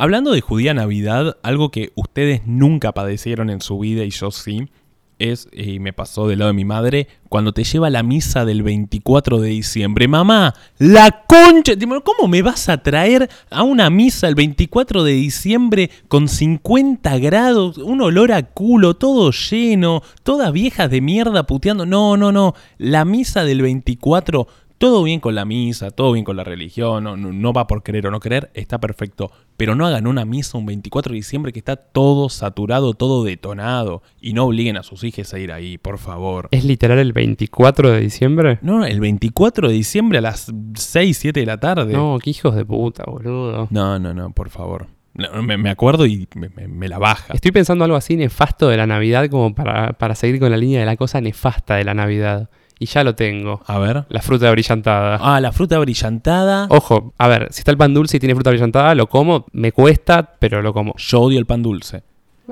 Hablando 0.00 0.32
de 0.32 0.40
judía 0.40 0.72
Navidad, 0.72 1.36
algo 1.42 1.70
que 1.70 1.92
ustedes 1.94 2.46
nunca 2.46 2.92
padecieron 2.92 3.50
en 3.50 3.60
su 3.60 3.78
vida 3.78 4.02
y 4.02 4.08
yo 4.08 4.30
sí, 4.30 4.70
es, 5.18 5.46
y 5.52 5.78
me 5.78 5.92
pasó 5.92 6.26
del 6.26 6.38
lado 6.38 6.48
de 6.48 6.56
mi 6.56 6.64
madre, 6.64 7.06
cuando 7.28 7.52
te 7.52 7.64
lleva 7.64 7.90
la 7.90 8.02
misa 8.02 8.46
del 8.46 8.62
24 8.62 9.42
de 9.42 9.50
diciembre. 9.50 10.08
Mamá, 10.08 10.54
la 10.78 11.26
concha, 11.26 11.74
¿cómo 12.02 12.28
me 12.28 12.40
vas 12.40 12.70
a 12.70 12.82
traer 12.82 13.28
a 13.50 13.62
una 13.62 13.90
misa 13.90 14.26
el 14.26 14.36
24 14.36 15.04
de 15.04 15.12
diciembre 15.12 15.90
con 16.08 16.28
50 16.28 17.18
grados, 17.18 17.76
un 17.76 18.00
olor 18.00 18.32
a 18.32 18.42
culo, 18.42 18.94
todo 18.94 19.32
lleno, 19.32 20.02
todas 20.22 20.50
viejas 20.50 20.90
de 20.90 21.02
mierda 21.02 21.46
puteando? 21.46 21.84
No, 21.84 22.16
no, 22.16 22.32
no, 22.32 22.54
la 22.78 23.04
misa 23.04 23.44
del 23.44 23.60
24... 23.60 24.46
Todo 24.80 25.02
bien 25.02 25.20
con 25.20 25.34
la 25.34 25.44
misa, 25.44 25.90
todo 25.90 26.12
bien 26.12 26.24
con 26.24 26.38
la 26.38 26.42
religión, 26.42 27.04
no, 27.04 27.14
no- 27.14 27.52
va 27.52 27.66
por 27.66 27.82
creer 27.82 28.06
o 28.06 28.10
no 28.10 28.18
creer, 28.18 28.50
está 28.54 28.80
perfecto. 28.80 29.30
Pero 29.58 29.74
no 29.74 29.86
hagan 29.86 30.06
una 30.06 30.24
misa 30.24 30.56
un 30.56 30.64
24 30.64 31.10
de 31.12 31.16
diciembre 31.16 31.52
que 31.52 31.58
está 31.58 31.76
todo 31.76 32.30
saturado, 32.30 32.94
todo 32.94 33.22
detonado. 33.22 34.02
Y 34.22 34.32
no 34.32 34.46
obliguen 34.46 34.78
a 34.78 34.82
sus 34.82 35.04
hijos 35.04 35.34
a 35.34 35.38
ir 35.38 35.52
ahí, 35.52 35.76
por 35.76 35.98
favor. 35.98 36.48
¿Es 36.50 36.64
literal 36.64 36.98
el 36.98 37.12
24 37.12 37.90
de 37.90 38.00
diciembre? 38.00 38.58
No, 38.62 38.78
no, 38.78 38.86
el 38.86 39.00
24 39.00 39.68
de 39.68 39.74
diciembre 39.74 40.16
a 40.16 40.22
las 40.22 40.50
6, 40.74 41.18
7 41.18 41.40
de 41.40 41.44
la 41.46 41.60
tarde. 41.60 41.92
No, 41.92 42.16
qué 42.18 42.30
hijos 42.30 42.54
de 42.56 42.64
puta, 42.64 43.04
boludo. 43.06 43.68
no, 43.70 43.98
no, 43.98 44.14
no, 44.14 44.30
por 44.30 44.48
favor. 44.48 44.86
No, 45.12 45.42
me, 45.42 45.58
me 45.58 45.68
acuerdo 45.68 46.06
y 46.06 46.26
me, 46.34 46.48
me- 46.48 46.68
me 46.68 46.88
la 46.88 46.98
baja. 46.98 47.34
Estoy 47.34 47.50
pensando 47.52 47.84
algo 47.84 47.98
así 47.98 48.16
nefasto 48.16 48.68
de 48.70 48.78
la 48.78 48.86
Navidad 48.86 49.28
como 49.28 49.54
para, 49.54 49.92
para 49.92 50.14
seguir 50.14 50.40
con 50.40 50.50
la 50.50 50.56
línea 50.56 50.80
de 50.80 50.86
la 50.86 50.96
cosa 50.96 51.20
nefasta 51.20 51.74
de 51.76 51.84
la 51.84 51.92
Navidad. 51.92 52.48
Y 52.80 52.86
ya 52.86 53.04
lo 53.04 53.14
tengo. 53.14 53.60
A 53.66 53.78
ver. 53.78 54.06
La 54.08 54.22
fruta 54.22 54.50
brillantada. 54.50 55.18
Ah, 55.20 55.38
la 55.40 55.52
fruta 55.52 55.78
brillantada. 55.78 56.66
Ojo, 56.70 57.12
a 57.18 57.28
ver, 57.28 57.48
si 57.52 57.60
está 57.60 57.70
el 57.70 57.76
pan 57.76 57.92
dulce 57.94 58.16
y 58.16 58.20
tiene 58.20 58.34
fruta 58.34 58.50
brillantada, 58.50 58.94
lo 58.94 59.06
como, 59.06 59.44
me 59.52 59.70
cuesta, 59.70 60.34
pero 60.38 60.62
lo 60.62 60.72
como. 60.72 60.94
Yo 60.96 61.20
odio 61.20 61.38
el 61.38 61.44
pan 61.46 61.62
dulce. 61.62 62.02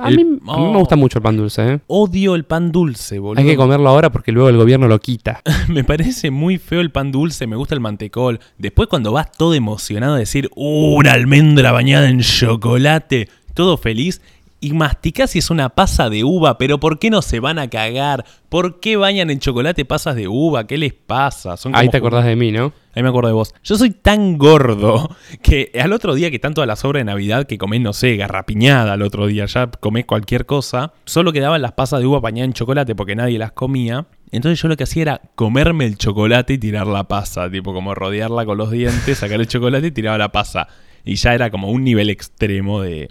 A, 0.00 0.10
El- 0.10 0.16
mí, 0.16 0.22
a 0.22 0.56
mí 0.58 0.64
me 0.64 0.76
Oh. 0.76 0.78
gusta 0.80 0.94
mucho 0.96 1.18
el 1.18 1.22
pan 1.22 1.36
dulce, 1.36 1.66
¿eh? 1.72 1.80
Odio 1.88 2.34
el 2.36 2.44
pan 2.44 2.70
dulce, 2.70 3.18
boludo. 3.18 3.40
Hay 3.40 3.46
que 3.48 3.56
comerlo 3.56 3.88
ahora 3.88 4.12
porque 4.12 4.30
luego 4.30 4.48
el 4.50 4.56
gobierno 4.58 4.86
lo 4.86 5.00
quita. 5.00 5.40
Me 5.68 5.82
parece 5.82 6.30
muy 6.30 6.58
feo 6.58 6.80
el 6.82 6.90
pan 6.92 7.10
dulce, 7.10 7.46
me 7.48 7.56
gusta 7.56 7.74
el 7.74 7.80
mantecol. 7.80 8.38
Después 8.58 8.88
cuando 8.88 9.10
vas 9.12 9.32
todo 9.32 9.54
emocionado 9.54 10.14
a 10.14 10.18
decir, 10.18 10.50
"Uh, 10.54 10.94
una 10.98 11.12
almendra 11.12 11.72
bañada 11.72 12.08
en 12.10 12.20
chocolate, 12.20 13.28
todo 13.54 13.76
feliz, 13.76 14.20
y 14.60 14.72
masticás 14.72 15.36
y 15.36 15.38
es 15.38 15.50
una 15.50 15.68
pasa 15.68 16.10
de 16.10 16.24
uva, 16.24 16.58
pero 16.58 16.80
¿por 16.80 16.98
qué 16.98 17.10
no 17.10 17.22
se 17.22 17.38
van 17.38 17.58
a 17.58 17.68
cagar? 17.70 18.24
¿Por 18.48 18.80
qué 18.80 18.96
bañan 18.96 19.30
en 19.30 19.38
chocolate 19.38 19.84
pasas 19.84 20.16
de 20.16 20.26
uva? 20.26 20.66
¿Qué 20.66 20.78
les 20.78 20.92
pasa? 20.92 21.56
Son 21.56 21.74
Ahí 21.74 21.82
como 21.82 21.90
te 21.92 21.96
acordás 21.98 22.24
de 22.24 22.34
mí, 22.34 22.50
¿no? 22.50 22.72
Ahí 22.94 23.02
me 23.02 23.10
acuerdo 23.10 23.28
de 23.28 23.34
vos. 23.34 23.54
Yo 23.62 23.76
soy 23.76 23.90
tan 23.90 24.36
gordo 24.36 25.14
que 25.42 25.70
al 25.80 25.92
otro 25.92 26.14
día 26.14 26.30
que 26.30 26.36
están 26.36 26.54
todas 26.54 26.66
las 26.66 26.84
obras 26.84 27.02
de 27.02 27.04
Navidad 27.04 27.46
que 27.46 27.58
comés, 27.58 27.80
no 27.80 27.92
sé, 27.92 28.16
garrapiñada 28.16 28.94
al 28.94 29.02
otro 29.02 29.26
día, 29.26 29.46
ya 29.46 29.70
comés 29.70 30.06
cualquier 30.06 30.46
cosa, 30.46 30.92
solo 31.04 31.32
quedaban 31.32 31.62
las 31.62 31.72
pasas 31.72 32.00
de 32.00 32.06
uva 32.06 32.20
bañadas 32.20 32.48
en 32.48 32.52
chocolate 32.54 32.96
porque 32.96 33.14
nadie 33.14 33.38
las 33.38 33.52
comía. 33.52 34.06
Entonces 34.32 34.60
yo 34.60 34.68
lo 34.68 34.76
que 34.76 34.84
hacía 34.84 35.02
era 35.02 35.20
comerme 35.36 35.86
el 35.86 35.96
chocolate 35.96 36.54
y 36.54 36.58
tirar 36.58 36.86
la 36.86 37.04
pasa, 37.04 37.48
tipo 37.48 37.72
como 37.72 37.94
rodearla 37.94 38.44
con 38.44 38.58
los 38.58 38.70
dientes, 38.70 39.18
sacar 39.18 39.40
el 39.40 39.46
chocolate 39.46 39.86
y 39.86 39.90
tiraba 39.92 40.18
la 40.18 40.32
pasa. 40.32 40.68
Y 41.04 41.14
ya 41.14 41.34
era 41.34 41.50
como 41.50 41.70
un 41.70 41.84
nivel 41.84 42.10
extremo 42.10 42.82
de, 42.82 43.08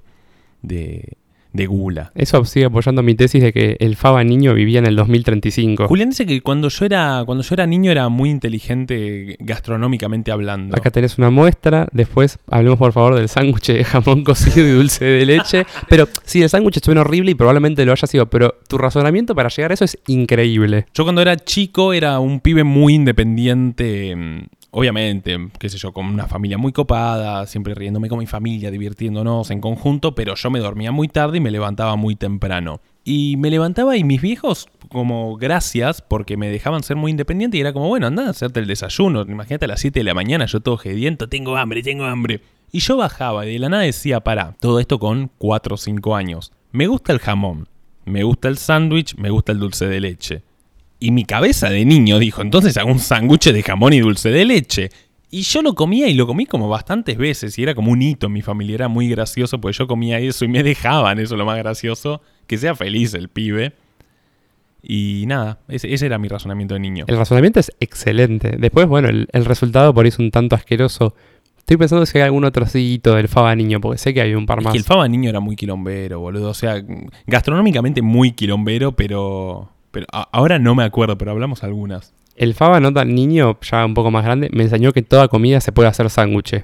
de, 0.62 1.18
de 1.58 1.66
gula. 1.66 2.12
Eso 2.16 2.46
sigue 2.46 2.68
apoyando 2.68 3.04
mi 3.04 3.16
tesis 3.16 3.44
de 3.44 3.52
que 3.52 3.76
el 3.80 3.98
Faba 3.98 4.24
niño 4.24 4.54
vivía 4.54 4.80
en 4.80 4.86
el 4.86 4.96
2035. 4.96 5.88
Julián 5.88 6.12
dice 6.12 6.26
que 6.26 6.42
cuando 6.42 6.70
yo 6.70 6.86
era, 6.86 7.24
cuando 7.26 7.44
yo 7.44 7.54
era 7.54 7.68
niño 7.68 7.92
era 7.92 8.08
muy 8.08 8.30
inteligente 8.30 9.36
gastronómicamente 9.40 10.32
hablando. 10.32 10.78
Acá 10.78 10.92
tenés 10.92 11.18
una 11.18 11.30
muestra. 11.30 11.88
Después 11.92 12.40
hablemos 12.50 12.80
por 12.80 12.94
favor 12.94 13.16
del 13.16 13.28
sándwich 13.28 13.68
de 13.74 13.84
jamón 13.84 14.24
cocido 14.24 14.66
y 14.66 14.72
dulce 14.72 15.04
de 15.04 15.26
leche. 15.26 15.66
Pero 15.90 16.08
sí, 16.24 16.42
el 16.42 16.50
sándwich 16.50 16.82
suena 16.82 17.02
horrible 17.02 17.32
y 17.32 17.36
probablemente 17.36 17.84
lo 17.86 17.92
haya 17.92 18.08
sido. 18.08 18.28
Pero 18.28 18.56
tu 18.70 18.78
razonamiento 18.78 19.36
para 19.36 19.50
llegar 19.50 19.72
a 19.72 19.74
eso 19.74 19.84
es 19.84 19.98
increíble. 20.08 20.86
Yo 20.94 21.04
cuando 21.04 21.22
era 21.22 21.36
chico 21.36 21.94
era 21.94 22.20
un 22.20 22.40
pibe 22.40 22.64
muy 22.64 22.94
independiente, 22.94 24.16
mm, 24.16 24.42
obviamente, 24.72 25.38
qué 25.60 25.70
sé 25.70 25.78
yo, 25.78 25.92
con 25.92 26.06
una 26.06 26.28
familia 26.28 26.58
muy 26.58 26.72
copada, 26.72 27.46
siempre 27.48 27.74
riéndome 27.76 28.10
con 28.10 28.20
mi 28.20 28.28
familia, 28.28 28.72
divirtiéndonos 28.72 29.50
en 29.52 29.62
conjunto, 29.62 30.16
pero 30.16 30.36
yo 30.36 30.50
me 30.50 30.60
dormía 30.60 30.92
muy 30.92 31.08
tarde 31.08 31.38
y 31.38 31.42
me 31.42 31.52
levantaba 31.52 31.96
muy 31.96 32.16
temprano. 32.16 32.82
Y 33.04 33.38
me 33.38 33.50
levantaba 33.50 33.96
y 33.96 34.04
mis 34.04 34.22
viejos, 34.22 34.68
como 34.90 35.38
gracias, 35.38 36.02
porque 36.02 36.36
me 36.36 36.50
dejaban 36.50 36.84
ser 36.84 36.98
muy 36.98 37.12
independiente 37.12 37.58
y 37.58 37.62
era 37.62 37.72
como, 37.72 37.88
bueno, 37.88 38.08
anda 38.08 38.28
a 38.28 38.32
hacerte 38.32 38.60
el 38.60 38.68
desayuno. 38.68 39.22
Imagínate 39.22 39.66
a 39.66 39.70
las 39.70 39.80
7 39.80 40.00
de 40.00 40.04
la 40.04 40.14
mañana, 40.14 40.46
yo 40.46 40.60
todo 40.60 40.78
gediento, 40.78 41.30
tengo 41.30 41.56
hambre, 41.56 41.82
tengo 41.82 42.04
hambre. 42.04 42.42
Y 42.72 42.80
yo 42.80 42.98
bajaba 42.98 43.46
y 43.46 43.54
de 43.54 43.60
la 43.60 43.70
nada 43.70 43.84
decía, 43.84 44.20
para, 44.20 44.54
todo 44.60 44.80
esto 44.80 45.00
con 45.00 45.32
4 45.38 45.76
o 45.76 45.78
5 45.78 46.16
años. 46.16 46.52
Me 46.74 46.88
gusta 46.88 47.14
el 47.14 47.20
jamón, 47.20 47.70
me 48.04 48.24
gusta 48.24 48.50
el 48.50 48.58
sándwich, 48.58 49.16
me 49.16 49.30
gusta 49.30 49.54
el 49.54 49.60
dulce 49.60 49.88
de 49.88 50.02
leche. 50.02 50.44
Y 51.00 51.12
mi 51.12 51.25
cabeza 51.25 51.70
de 51.70 51.86
niño 51.86 52.18
dijo, 52.20 52.42
entonces 52.42 52.75
hago 52.77 52.92
un 52.92 53.00
sándwich 53.00 53.51
de 53.51 53.63
jamón 53.63 53.94
y 53.94 54.00
dulce 54.00 54.30
de 54.30 54.46
leche. 54.46 54.89
Y 55.30 55.42
yo 55.42 55.62
lo 55.62 55.75
comía 55.75 56.08
y 56.08 56.13
lo 56.13 56.25
comí 56.25 56.46
como 56.46 56.70
bastantes 56.70 57.18
veces 57.18 57.58
y 57.60 57.63
era 57.63 57.75
como 57.75 57.92
un 57.92 58.01
hito 58.01 58.27
en 58.27 58.34
mi 58.34 58.42
familia, 58.42 58.75
era 58.75 58.88
muy 58.88 59.10
gracioso 59.10 59.60
porque 59.60 59.77
yo 59.77 59.86
comía 59.88 60.20
eso 60.20 60.46
y 60.46 60.48
me 60.48 60.63
dejaban, 60.63 61.20
eso 61.20 61.36
es 61.36 61.38
lo 61.38 61.46
más 61.46 61.58
gracioso, 61.58 62.22
que 62.48 62.58
sea 62.58 62.75
feliz 62.75 63.13
el 63.13 63.27
pibe. 63.30 63.74
Y 64.82 65.25
nada, 65.27 65.60
ese, 65.68 65.94
ese 65.94 66.06
era 66.06 66.18
mi 66.18 66.30
razonamiento 66.30 66.75
de 66.75 66.80
niño. 66.80 67.06
El 67.08 67.18
razonamiento 67.18 67.60
es 67.60 67.72
excelente. 67.80 68.56
Después, 68.58 68.88
bueno, 68.88 69.10
el, 69.10 69.27
el 69.34 69.44
resultado 69.46 69.94
por 69.94 70.06
ahí 70.06 70.10
es 70.10 70.20
un 70.20 70.32
tanto 70.32 70.56
asqueroso. 70.56 71.13
Estoy 71.58 71.75
pensando 71.75 72.06
si 72.06 72.18
hay 72.18 72.24
algún 72.24 72.46
otro 72.46 72.63
trocito 72.63 73.13
del 73.16 73.27
Faba 73.27 73.54
Niño, 73.54 73.82
porque 73.82 73.98
sé 73.98 74.13
que 74.13 74.22
hay 74.22 74.34
un 74.34 74.46
par 74.46 74.60
Es 74.60 74.63
más. 74.63 74.72
que 74.72 74.77
el 74.77 74.86
Faba 74.86 75.06
niño 75.10 75.30
era 75.30 75.42
muy 75.42 75.58
quilombero, 75.58 76.22
boludo. 76.22 76.51
O 76.51 76.54
sea, 76.54 76.82
gastronómicamente 77.25 78.01
muy 78.01 78.32
quilombero, 78.32 78.94
pero, 78.94 79.70
pero 79.98 80.06
a- 80.12 80.30
ahora 80.32 80.60
no 80.60 80.75
me 80.75 80.84
acuerdo, 80.84 81.18
pero 81.18 81.32
hablamos 81.32 81.63
algunas. 81.63 82.13
El 82.36 82.54
Faba 82.54 82.80
no 82.80 82.94
tan 82.94 83.16
niño, 83.16 83.58
ya 83.62 83.84
un 83.84 83.96
poco 83.96 84.12
más 84.12 84.24
grande, 84.24 84.50
me 84.54 84.62
enseñó 84.63 84.94
que 84.94 85.01
toda 85.01 85.27
comida 85.27 85.60
se 85.60 85.72
puede 85.72 85.89
hacer 85.89 86.08
sándwich. 86.12 86.63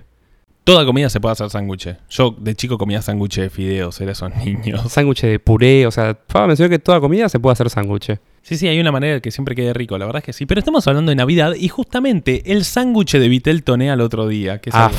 Toda 0.64 0.86
comida 0.86 1.10
se 1.10 1.20
puede 1.20 1.34
hacer 1.34 1.50
sándwiches. 1.50 1.98
Yo 2.10 2.36
de 2.40 2.54
chico 2.56 2.78
comía 2.78 3.02
sándwiches 3.02 3.44
de 3.46 3.50
fideos, 3.50 4.00
era 4.00 4.12
esos 4.12 4.34
niños. 4.46 4.82
Sándwich 4.92 5.22
de 5.24 5.40
puré, 5.40 5.88
o 5.88 5.92
sea, 5.92 6.16
Faba 6.30 6.46
me 6.46 6.54
enseñó 6.54 6.70
que 6.70 6.78
toda 6.80 7.00
comida 7.02 7.28
se 7.28 7.40
puede 7.40 7.54
hacer 7.54 7.70
sándwich. 7.72 8.18
Sí, 8.44 8.56
sí, 8.56 8.68
hay 8.68 8.80
una 8.80 8.92
manera 8.92 9.16
de 9.16 9.22
que 9.22 9.32
siempre 9.32 9.56
quede 9.56 9.74
rico, 9.74 9.98
la 9.98 10.06
verdad 10.06 10.20
es 10.20 10.26
que 10.26 10.34
sí. 10.34 10.46
Pero 10.46 10.60
estamos 10.60 10.88
hablando 10.88 11.10
de 11.10 11.16
Navidad 11.16 11.54
y 11.58 11.68
justamente 11.70 12.52
el 12.52 12.64
sándwich 12.66 13.14
de 13.14 13.28
Vitel 13.30 13.64
toné 13.64 13.90
al 13.90 14.00
otro 14.02 14.28
día, 14.28 14.60
que 14.60 14.70
es, 14.70 14.76
Ah, 14.76 14.86
algo, 14.86 14.98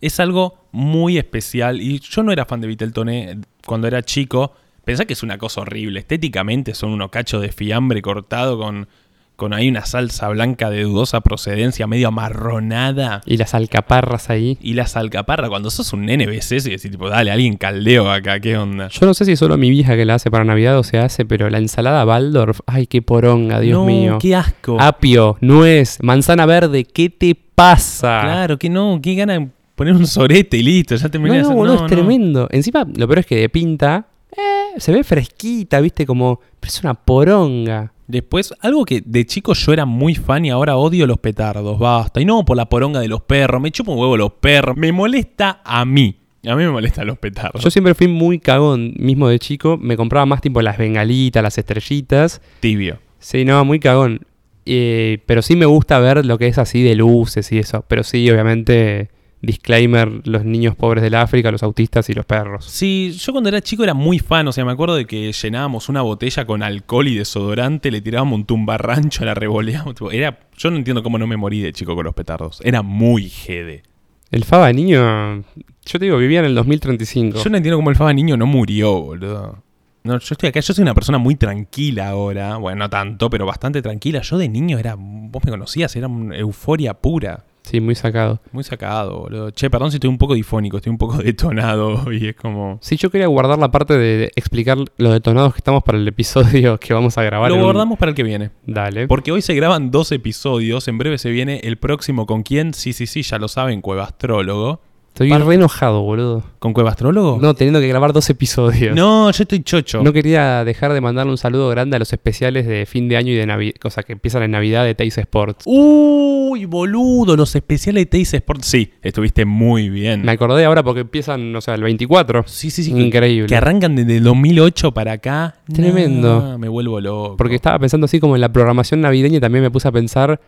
es 0.00 0.20
algo 0.20 0.58
muy 0.70 1.16
especial. 1.18 1.80
Y 1.80 1.98
yo 2.00 2.22
no 2.22 2.30
era 2.30 2.44
fan 2.44 2.60
de 2.60 2.66
Vitel 2.68 2.92
toné 2.92 3.38
cuando 3.66 3.86
era 3.88 4.02
chico. 4.02 4.52
Pensá 4.88 5.04
que 5.04 5.12
es 5.12 5.22
una 5.22 5.36
cosa 5.36 5.60
horrible. 5.60 6.00
Estéticamente 6.00 6.72
son 6.74 6.92
unos 6.92 7.10
cachos 7.10 7.42
de 7.42 7.52
fiambre 7.52 8.00
cortado 8.00 8.58
con, 8.58 8.88
con 9.36 9.52
ahí 9.52 9.68
una 9.68 9.84
salsa 9.84 10.30
blanca 10.30 10.70
de 10.70 10.84
dudosa 10.84 11.20
procedencia, 11.20 11.86
medio 11.86 12.08
amarronada. 12.08 13.20
y 13.26 13.36
las 13.36 13.52
alcaparras 13.54 14.30
ahí. 14.30 14.56
Y 14.62 14.72
la 14.72 14.86
salcaparra, 14.86 15.50
cuando 15.50 15.70
sos 15.70 15.92
un 15.92 16.06
nene 16.06 16.26
ves 16.26 16.50
eso 16.52 16.68
y 16.68 16.72
decís, 16.72 16.90
tipo, 16.90 17.10
dale, 17.10 17.30
alguien 17.30 17.58
caldeo 17.58 18.10
acá, 18.10 18.40
¿qué 18.40 18.56
onda? 18.56 18.88
Yo 18.88 19.04
no 19.06 19.12
sé 19.12 19.26
si 19.26 19.36
solo 19.36 19.58
mi 19.58 19.68
vieja 19.68 19.94
que 19.94 20.06
la 20.06 20.14
hace 20.14 20.30
para 20.30 20.44
Navidad 20.44 20.78
o 20.78 20.82
se 20.82 20.98
hace, 20.98 21.26
pero 21.26 21.50
la 21.50 21.58
ensalada 21.58 22.06
Waldorf, 22.06 22.60
ay, 22.66 22.86
qué 22.86 23.02
poronga, 23.02 23.60
Dios 23.60 23.78
no, 23.78 23.84
mío. 23.84 24.18
qué 24.20 24.34
asco. 24.36 24.80
Apio, 24.80 25.36
nuez, 25.42 25.98
manzana 26.02 26.46
verde, 26.46 26.84
¿qué 26.84 27.10
te 27.10 27.34
pasa? 27.54 28.20
Claro, 28.22 28.58
que 28.58 28.70
no, 28.70 29.00
qué 29.02 29.14
gana 29.14 29.38
de 29.38 29.48
poner 29.74 29.94
un 29.94 30.06
sorete 30.06 30.56
y 30.56 30.62
listo, 30.62 30.96
ya 30.96 31.04
No, 31.04 31.10
terminé 31.10 31.36
de 31.36 31.42
no, 31.42 31.48
hacer- 31.48 31.56
boludo, 31.56 31.74
no, 31.74 31.76
es 31.76 31.90
no. 31.90 31.96
tremendo. 31.96 32.48
Encima, 32.50 32.86
lo 32.96 33.06
peor 33.06 33.20
es 33.20 33.26
que 33.26 33.36
de 33.36 33.48
pinta, 33.48 34.07
eh, 34.36 34.78
se 34.78 34.92
ve 34.92 35.04
fresquita, 35.04 35.80
viste, 35.80 36.06
como. 36.06 36.40
Pero 36.60 36.68
es 36.68 36.80
una 36.82 36.94
poronga. 36.94 37.92
Después, 38.06 38.54
algo 38.60 38.84
que 38.84 39.02
de 39.04 39.26
chico 39.26 39.52
yo 39.52 39.72
era 39.72 39.84
muy 39.84 40.14
fan 40.14 40.44
y 40.46 40.50
ahora 40.50 40.76
odio 40.76 41.06
los 41.06 41.18
petardos, 41.18 41.78
basta. 41.78 42.20
Y 42.20 42.24
no 42.24 42.44
por 42.44 42.56
la 42.56 42.68
poronga 42.68 43.00
de 43.00 43.08
los 43.08 43.20
perros, 43.22 43.60
me 43.60 43.70
chupo 43.70 43.92
un 43.92 43.98
huevo 43.98 44.16
los 44.16 44.32
perros, 44.32 44.76
me 44.76 44.92
molesta 44.92 45.60
a 45.62 45.84
mí. 45.84 46.16
A 46.46 46.54
mí 46.54 46.62
me 46.62 46.70
molestan 46.70 47.06
los 47.06 47.18
petardos. 47.18 47.62
Yo 47.62 47.70
siempre 47.70 47.94
fui 47.94 48.08
muy 48.08 48.38
cagón, 48.38 48.94
mismo 48.96 49.28
de 49.28 49.38
chico. 49.38 49.76
Me 49.76 49.96
compraba 49.96 50.24
más 50.24 50.40
tipo 50.40 50.62
las 50.62 50.78
bengalitas, 50.78 51.42
las 51.42 51.58
estrellitas. 51.58 52.40
tibio. 52.60 53.00
Sí, 53.18 53.44
no, 53.44 53.64
muy 53.64 53.80
cagón. 53.80 54.20
Eh, 54.64 55.18
pero 55.26 55.42
sí 55.42 55.56
me 55.56 55.66
gusta 55.66 55.98
ver 55.98 56.24
lo 56.24 56.38
que 56.38 56.46
es 56.46 56.56
así 56.58 56.82
de 56.82 56.94
luces 56.94 57.50
y 57.52 57.58
eso. 57.58 57.84
Pero 57.88 58.04
sí, 58.04 58.30
obviamente, 58.30 59.10
disclaimer, 59.40 60.26
los 60.26 60.44
niños 60.44 60.74
pobres 60.74 61.02
del 61.02 61.14
África, 61.14 61.50
los 61.50 61.62
autistas 61.62 62.08
y 62.10 62.14
los 62.14 62.24
perros. 62.24 62.64
Sí, 62.64 63.16
yo 63.18 63.32
cuando 63.32 63.48
era 63.48 63.60
chico 63.60 63.84
era 63.84 63.94
muy 63.94 64.18
fan, 64.18 64.48
o 64.48 64.52
sea, 64.52 64.64
me 64.64 64.72
acuerdo 64.72 64.96
de 64.96 65.06
que 65.06 65.32
llenábamos 65.32 65.88
una 65.88 66.02
botella 66.02 66.44
con 66.46 66.62
alcohol 66.62 67.08
y 67.08 67.16
desodorante, 67.16 67.90
le 67.90 68.00
tirábamos 68.00 68.36
un 68.36 68.44
tumbarrancho, 68.44 69.24
la 69.24 69.34
revoleábamos. 69.34 69.96
era, 70.12 70.40
yo 70.56 70.70
no 70.70 70.76
entiendo 70.76 71.02
cómo 71.02 71.18
no 71.18 71.26
me 71.26 71.36
morí 71.36 71.60
de 71.60 71.72
chico 71.72 71.94
con 71.94 72.04
los 72.04 72.14
petardos. 72.14 72.60
Era 72.64 72.82
muy 72.82 73.28
jede. 73.28 73.82
El 74.30 74.44
Faba 74.44 74.72
niño, 74.72 75.38
yo 75.38 75.98
te 75.98 76.04
digo, 76.04 76.18
vivía 76.18 76.40
en 76.40 76.46
el 76.46 76.54
2035. 76.54 77.42
Yo 77.42 77.50
no 77.50 77.56
entiendo 77.56 77.78
cómo 77.78 77.90
el 77.90 77.96
Faba 77.96 78.12
niño 78.12 78.36
no 78.36 78.46
murió, 78.46 79.00
boludo. 79.00 79.62
No, 80.04 80.18
yo 80.18 80.28
estoy 80.32 80.48
acá, 80.48 80.60
yo 80.60 80.72
soy 80.72 80.82
una 80.82 80.94
persona 80.94 81.18
muy 81.18 81.34
tranquila 81.34 82.08
ahora. 82.08 82.56
Bueno, 82.56 82.78
no 82.78 82.90
tanto, 82.90 83.28
pero 83.30 83.46
bastante 83.46 83.82
tranquila. 83.82 84.20
Yo 84.22 84.38
de 84.38 84.48
niño 84.48 84.78
era, 84.78 84.96
vos 84.98 85.42
me 85.44 85.50
conocías, 85.50 85.94
era 85.96 86.08
una 86.08 86.36
euforia 86.36 86.94
pura. 86.94 87.44
Sí, 87.68 87.80
muy 87.80 87.94
sacado. 87.94 88.40
Muy 88.50 88.64
sacado, 88.64 89.18
boludo. 89.18 89.50
Che, 89.50 89.68
perdón 89.68 89.90
si 89.90 89.98
estoy 89.98 90.08
un 90.08 90.16
poco 90.16 90.32
difónico, 90.32 90.78
estoy 90.78 90.90
un 90.90 90.96
poco 90.96 91.18
detonado 91.22 92.10
y 92.12 92.28
es 92.28 92.34
como... 92.34 92.78
Sí, 92.80 92.96
yo 92.96 93.10
quería 93.10 93.26
guardar 93.26 93.58
la 93.58 93.70
parte 93.70 93.98
de 93.98 94.32
explicar 94.36 94.78
los 94.78 95.12
detonados 95.12 95.52
que 95.52 95.58
estamos 95.58 95.82
para 95.82 95.98
el 95.98 96.08
episodio 96.08 96.78
que 96.80 96.94
vamos 96.94 97.18
a 97.18 97.22
grabar. 97.22 97.50
Lo 97.50 97.56
en 97.56 97.62
guardamos 97.62 97.98
para 97.98 98.10
el 98.10 98.16
que 98.16 98.22
viene. 98.22 98.52
Dale. 98.66 99.06
Porque 99.06 99.32
hoy 99.32 99.42
se 99.42 99.54
graban 99.54 99.90
dos 99.90 100.12
episodios, 100.12 100.88
en 100.88 100.96
breve 100.96 101.18
se 101.18 101.30
viene 101.30 101.60
el 101.62 101.76
próximo 101.76 102.24
con 102.24 102.42
quién, 102.42 102.72
sí, 102.72 102.94
sí, 102.94 103.06
sí, 103.06 103.20
ya 103.20 103.38
lo 103.38 103.48
saben, 103.48 103.82
Cuevastrólogo. 103.82 104.80
Estoy 105.24 105.36
re 105.36 105.54
enojado, 105.56 106.02
boludo. 106.02 106.44
¿Con 106.60 106.72
Cuevastrólogo? 106.72 107.40
No, 107.42 107.52
teniendo 107.54 107.80
que 107.80 107.88
grabar 107.88 108.12
dos 108.12 108.30
episodios. 108.30 108.94
No, 108.94 109.28
yo 109.32 109.42
estoy 109.42 109.64
chocho. 109.64 110.00
No 110.00 110.12
quería 110.12 110.64
dejar 110.64 110.92
de 110.92 111.00
mandarle 111.00 111.32
un 111.32 111.38
saludo 111.38 111.68
grande 111.70 111.96
a 111.96 111.98
los 111.98 112.12
especiales 112.12 112.68
de 112.68 112.86
fin 112.86 113.08
de 113.08 113.16
año 113.16 113.32
y 113.32 113.34
de 113.34 113.44
Navidad, 113.44 113.74
cosas 113.80 114.04
que 114.04 114.12
empiezan 114.12 114.44
en 114.44 114.52
Navidad 114.52 114.84
de 114.84 114.94
Teis 114.94 115.18
Sports. 115.18 115.64
Uy, 115.66 116.66
boludo, 116.66 117.36
los 117.36 117.56
especiales 117.56 118.02
de 118.02 118.06
Teis 118.06 118.32
Sport. 118.32 118.62
Sí, 118.62 118.92
estuviste 119.02 119.44
muy 119.44 119.88
bien. 119.88 120.22
Me 120.22 120.30
acordé 120.30 120.64
ahora 120.64 120.84
porque 120.84 121.00
empiezan, 121.00 121.54
o 121.56 121.60
sea, 121.60 121.74
el 121.74 121.82
24. 121.82 122.44
Sí, 122.46 122.70
sí, 122.70 122.84
sí. 122.84 122.92
Increíble. 122.92 123.48
Que 123.48 123.56
arrancan 123.56 123.96
desde 123.96 124.18
el 124.18 124.22
2008 124.22 124.92
para 124.92 125.12
acá. 125.12 125.56
Tremendo. 125.72 126.40
No, 126.40 126.58
me 126.58 126.68
vuelvo 126.68 127.00
loco. 127.00 127.36
Porque 127.36 127.56
estaba 127.56 127.76
pensando 127.80 128.04
así 128.04 128.20
como 128.20 128.36
en 128.36 128.40
la 128.40 128.52
programación 128.52 129.00
navideña 129.00 129.38
y 129.38 129.40
también 129.40 129.64
me 129.64 129.70
puse 129.72 129.88
a 129.88 129.92
pensar, 129.92 130.40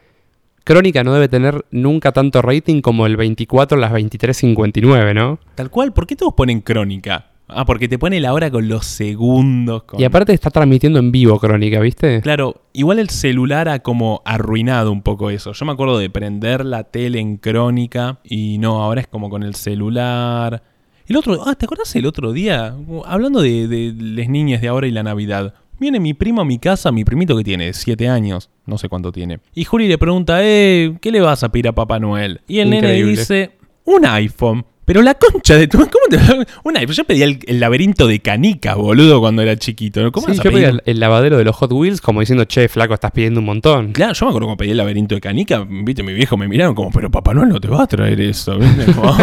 Crónica 0.64 1.02
no 1.02 1.12
debe 1.14 1.29
tener 1.29 1.64
nunca 1.71 2.12
tanto 2.12 2.43
rating 2.43 2.81
como 2.81 3.07
el 3.07 3.17
24 3.17 3.79
a 3.79 3.81
las 3.81 3.93
23.59, 3.93 5.14
¿no? 5.14 5.38
Tal 5.55 5.71
cual, 5.71 5.93
¿por 5.93 6.07
qué 6.07 6.17
todos 6.17 6.35
ponen 6.35 6.61
crónica? 6.61 7.26
Ah, 7.52 7.64
porque 7.64 7.88
te 7.88 7.99
pone 7.99 8.21
la 8.21 8.33
hora 8.33 8.49
con 8.50 8.69
los 8.69 8.87
segundos. 8.87 9.83
con- 9.83 10.00
Y 10.00 10.05
aparte 10.05 10.33
está 10.33 10.50
transmitiendo 10.50 11.00
en 11.00 11.11
vivo 11.11 11.40
Crónica, 11.40 11.81
¿viste? 11.81 12.21
Claro, 12.21 12.62
igual 12.73 13.00
el 13.00 13.09
celular 13.11 13.69
ha 13.69 13.81
como 13.81 14.23
arruinado 14.25 14.93
un 14.93 15.02
poco 15.02 15.31
eso. 15.31 15.52
Yo 15.52 15.67
me 15.67 15.73
acuerdo 15.73 15.99
de 15.99 16.09
prender 16.11 16.64
la 16.64 16.85
tele 16.85 17.19
en 17.19 17.38
crónica 17.38 18.21
y 18.23 18.59
no, 18.59 18.83
ahora 18.85 19.00
es 19.00 19.09
como 19.09 19.29
con 19.31 19.43
el 19.43 19.57
celular. 19.57 20.62
El 21.09 21.17
otro, 21.17 21.43
ah, 21.45 21.57
¿te 21.57 21.64
acordás 21.64 21.95
el 21.97 22.07
otro 22.07 22.33
día? 22.33 22.73
Hablando 23.05 23.43
de, 23.43 23.67
de 23.67 23.95
las 23.99 24.29
niñas 24.29 24.61
de 24.61 24.69
ahora 24.69 24.87
y 24.87 24.93
la 24.93 25.02
Navidad. 25.02 25.55
Viene 25.81 25.99
mi 25.99 26.13
primo 26.13 26.43
a 26.43 26.45
mi 26.45 26.59
casa, 26.59 26.93
mi 26.93 27.05
primito 27.05 27.35
que 27.35 27.43
tiene 27.43 27.73
7 27.73 28.07
años, 28.07 28.51
no 28.67 28.77
sé 28.77 28.91
cuánto 28.91 29.13
tiene. 29.13 29.41
Y 29.55 29.65
Juli 29.65 29.89
le 29.89 29.97
pregunta, 29.97 30.41
eh, 30.43 30.95
¿qué 31.01 31.11
le 31.11 31.23
vas 31.23 31.43
a 31.43 31.51
pedir 31.51 31.69
a 31.69 31.73
Papá 31.73 31.99
Noel? 31.99 32.43
Y 32.47 32.59
el 32.59 32.69
nene 32.69 33.03
dice, 33.03 33.53
un 33.87 34.05
iPhone. 34.05 34.67
Pero 34.90 35.02
la 35.02 35.14
concha 35.14 35.54
de 35.56 35.68
tu... 35.68 35.78
¿Cómo 35.78 36.06
te 36.11 36.18
Un 36.64 36.76
iPhone. 36.76 36.97
Yo 36.97 37.04
pedía 37.04 37.25
el, 37.25 37.38
el 37.47 37.61
laberinto 37.61 38.09
de 38.09 38.18
canica, 38.18 38.75
boludo, 38.75 39.20
cuando 39.20 39.40
era 39.40 39.54
chiquito. 39.56 40.11
¿Cómo 40.11 40.26
Sí, 40.26 40.35
yo 40.35 40.42
pedir 40.42 40.54
pedí 40.54 40.64
el, 40.64 40.82
el 40.85 40.99
lavadero 40.99 41.38
de 41.38 41.44
los 41.44 41.54
Hot 41.54 41.70
Wheels 41.70 42.00
como 42.00 42.18
diciendo, 42.18 42.44
che, 42.44 42.68
flaco, 42.68 42.94
estás 42.94 43.12
pidiendo 43.12 43.38
un 43.38 43.47
montón. 43.47 43.92
Claro, 43.92 44.14
yo 44.14 44.26
me 44.26 44.30
acuerdo 44.30 44.49
cuando 44.49 44.56
pedí 44.56 44.73
el 44.73 44.78
laberinto 44.78 45.14
de 45.14 45.20
canica, 45.20 45.64
viste, 45.64 46.02
mi 46.02 46.12
viejo 46.12 46.37
me 46.37 46.49
miraron 46.49 46.75
como, 46.75 46.90
pero 46.90 47.09
Papá 47.09 47.32
Noel 47.35 47.50
no 47.50 47.61
te 47.61 47.68
va 47.68 47.85
a 47.85 47.87
traer 47.87 48.20
eso, 48.20 48.59
¿viste? 48.59 48.92
Como, 48.92 49.14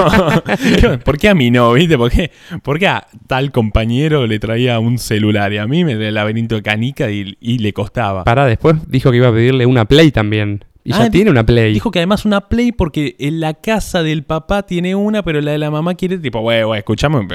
¿Por 1.04 1.18
qué 1.18 1.28
a 1.28 1.36
mí 1.36 1.52
no, 1.52 1.74
viste? 1.74 1.98
¿Por 1.98 2.12
qué, 2.12 2.32
por 2.64 2.80
qué 2.80 2.88
a 2.88 3.06
tal 3.28 3.52
compañero 3.52 4.26
le 4.26 4.40
traía 4.40 4.80
un 4.80 4.98
celular 4.98 5.52
y 5.52 5.58
a 5.58 5.68
mí 5.68 5.84
me 5.84 5.96
traía 5.96 6.08
el 6.08 6.16
laberinto 6.16 6.56
de 6.56 6.62
canica 6.62 7.12
y, 7.12 7.36
y 7.42 7.58
le 7.58 7.74
costaba? 7.74 8.24
Pará, 8.24 8.46
después 8.46 8.78
dijo 8.88 9.12
que 9.12 9.18
iba 9.18 9.28
a 9.28 9.34
pedirle 9.34 9.66
una 9.66 9.84
Play 9.84 10.12
también. 10.12 10.64
Y 10.88 10.94
Ah, 10.94 11.00
ya 11.00 11.04
di- 11.06 11.10
tiene 11.12 11.32
una 11.32 11.46
Play. 11.46 11.74
Dijo 11.74 11.92
que 11.92 12.00
además 12.00 12.24
una 12.24 12.48
Play 12.48 12.72
porque 12.72 13.18
en 13.20 13.42
la 13.42 13.54
casa 13.56 14.04
del 14.04 14.24
papá 14.24 14.64
tiene 14.66 14.96
una, 14.96 15.22
pero 15.22 15.42
la 15.42 15.52
de 15.52 15.58
la 15.58 15.70
mamá 15.70 15.96
quiere, 15.96 16.18
tipo, 16.18 16.40
güey, 16.40 16.64
güey, 16.64 16.78
escuchame, 16.80 17.28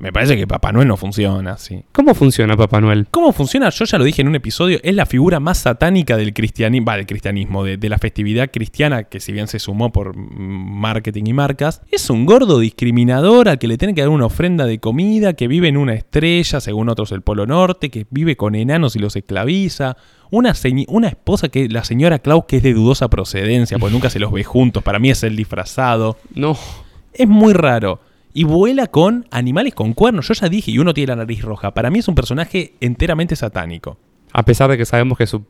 me- 0.00 0.12
parece 0.12 0.36
que 0.36 0.46
Papá 0.46 0.72
Noel 0.72 0.88
no 0.88 0.96
funciona 0.96 1.52
así. 1.52 1.84
¿Cómo 1.92 2.14
funciona 2.14 2.56
Papá 2.56 2.80
Noel? 2.80 3.06
¿Cómo 3.10 3.32
funciona? 3.32 3.70
Yo 3.70 3.84
ya 3.84 3.98
lo 3.98 4.04
dije 4.04 4.22
en 4.22 4.28
un 4.28 4.34
episodio, 4.34 4.80
es 4.82 4.94
la 4.94 5.06
figura 5.06 5.38
más 5.38 5.58
satánica 5.58 6.16
del 6.16 6.34
cristianismo, 6.34 6.86
va, 6.86 6.96
del 6.96 7.06
cristianismo, 7.06 7.62
de, 7.64 7.76
de 7.76 7.88
la 7.88 7.98
festividad 7.98 8.50
cristiana, 8.52 9.04
que 9.04 9.20
si 9.20 9.30
bien 9.32 9.46
se 9.46 9.58
sumó 9.58 9.92
por 9.92 10.16
marketing 10.16 11.24
y 11.26 11.32
marcas, 11.32 11.82
es 11.90 12.10
un 12.10 12.26
gordo 12.26 12.58
discriminador 12.58 13.48
al 13.48 13.58
que 13.58 13.68
le 13.68 13.78
tienen 13.78 13.94
que 13.94 14.00
dar 14.00 14.10
una 14.10 14.26
ofrenda 14.26 14.66
de 14.66 14.80
comida, 14.80 15.34
que 15.34 15.48
vive 15.48 15.68
en 15.68 15.76
una 15.76 15.94
estrella, 15.94 16.60
según 16.60 16.88
otros 16.88 17.12
el 17.12 17.22
Polo 17.22 17.46
Norte, 17.46 17.90
que 17.90 18.06
vive 18.10 18.36
con 18.36 18.54
enanos 18.54 18.96
y 18.96 18.98
los 18.98 19.16
esclaviza. 19.16 19.96
Una, 20.32 20.54
una 20.88 21.08
esposa 21.08 21.48
que 21.48 21.68
la 21.68 21.82
señora 21.84 22.20
Klaus 22.20 22.44
que 22.46 22.58
es 22.58 22.62
de 22.62 22.72
dudosa 22.72 23.08
procedencia, 23.10 23.78
porque 23.78 23.92
nunca 23.92 24.10
se 24.10 24.20
los 24.20 24.30
ve 24.32 24.44
juntos, 24.44 24.82
para 24.82 24.98
mí 24.98 25.10
es 25.10 25.22
el 25.24 25.34
disfrazado. 25.36 26.16
No. 26.34 26.56
Es 27.12 27.26
muy 27.28 27.52
raro. 27.52 28.00
Y 28.32 28.44
vuela 28.44 28.86
con 28.86 29.26
animales 29.30 29.74
con 29.74 29.92
cuernos. 29.92 30.28
Yo 30.28 30.34
ya 30.34 30.48
dije, 30.48 30.70
y 30.70 30.78
uno 30.78 30.94
tiene 30.94 31.08
la 31.08 31.16
nariz 31.16 31.42
roja. 31.42 31.72
Para 31.72 31.90
mí 31.90 31.98
es 31.98 32.08
un 32.08 32.14
personaje 32.14 32.74
enteramente 32.80 33.36
satánico. 33.36 33.98
A 34.32 34.44
pesar 34.44 34.70
de 34.70 34.78
que 34.78 34.84
sabemos 34.84 35.18
que 35.18 35.26
su 35.26 35.44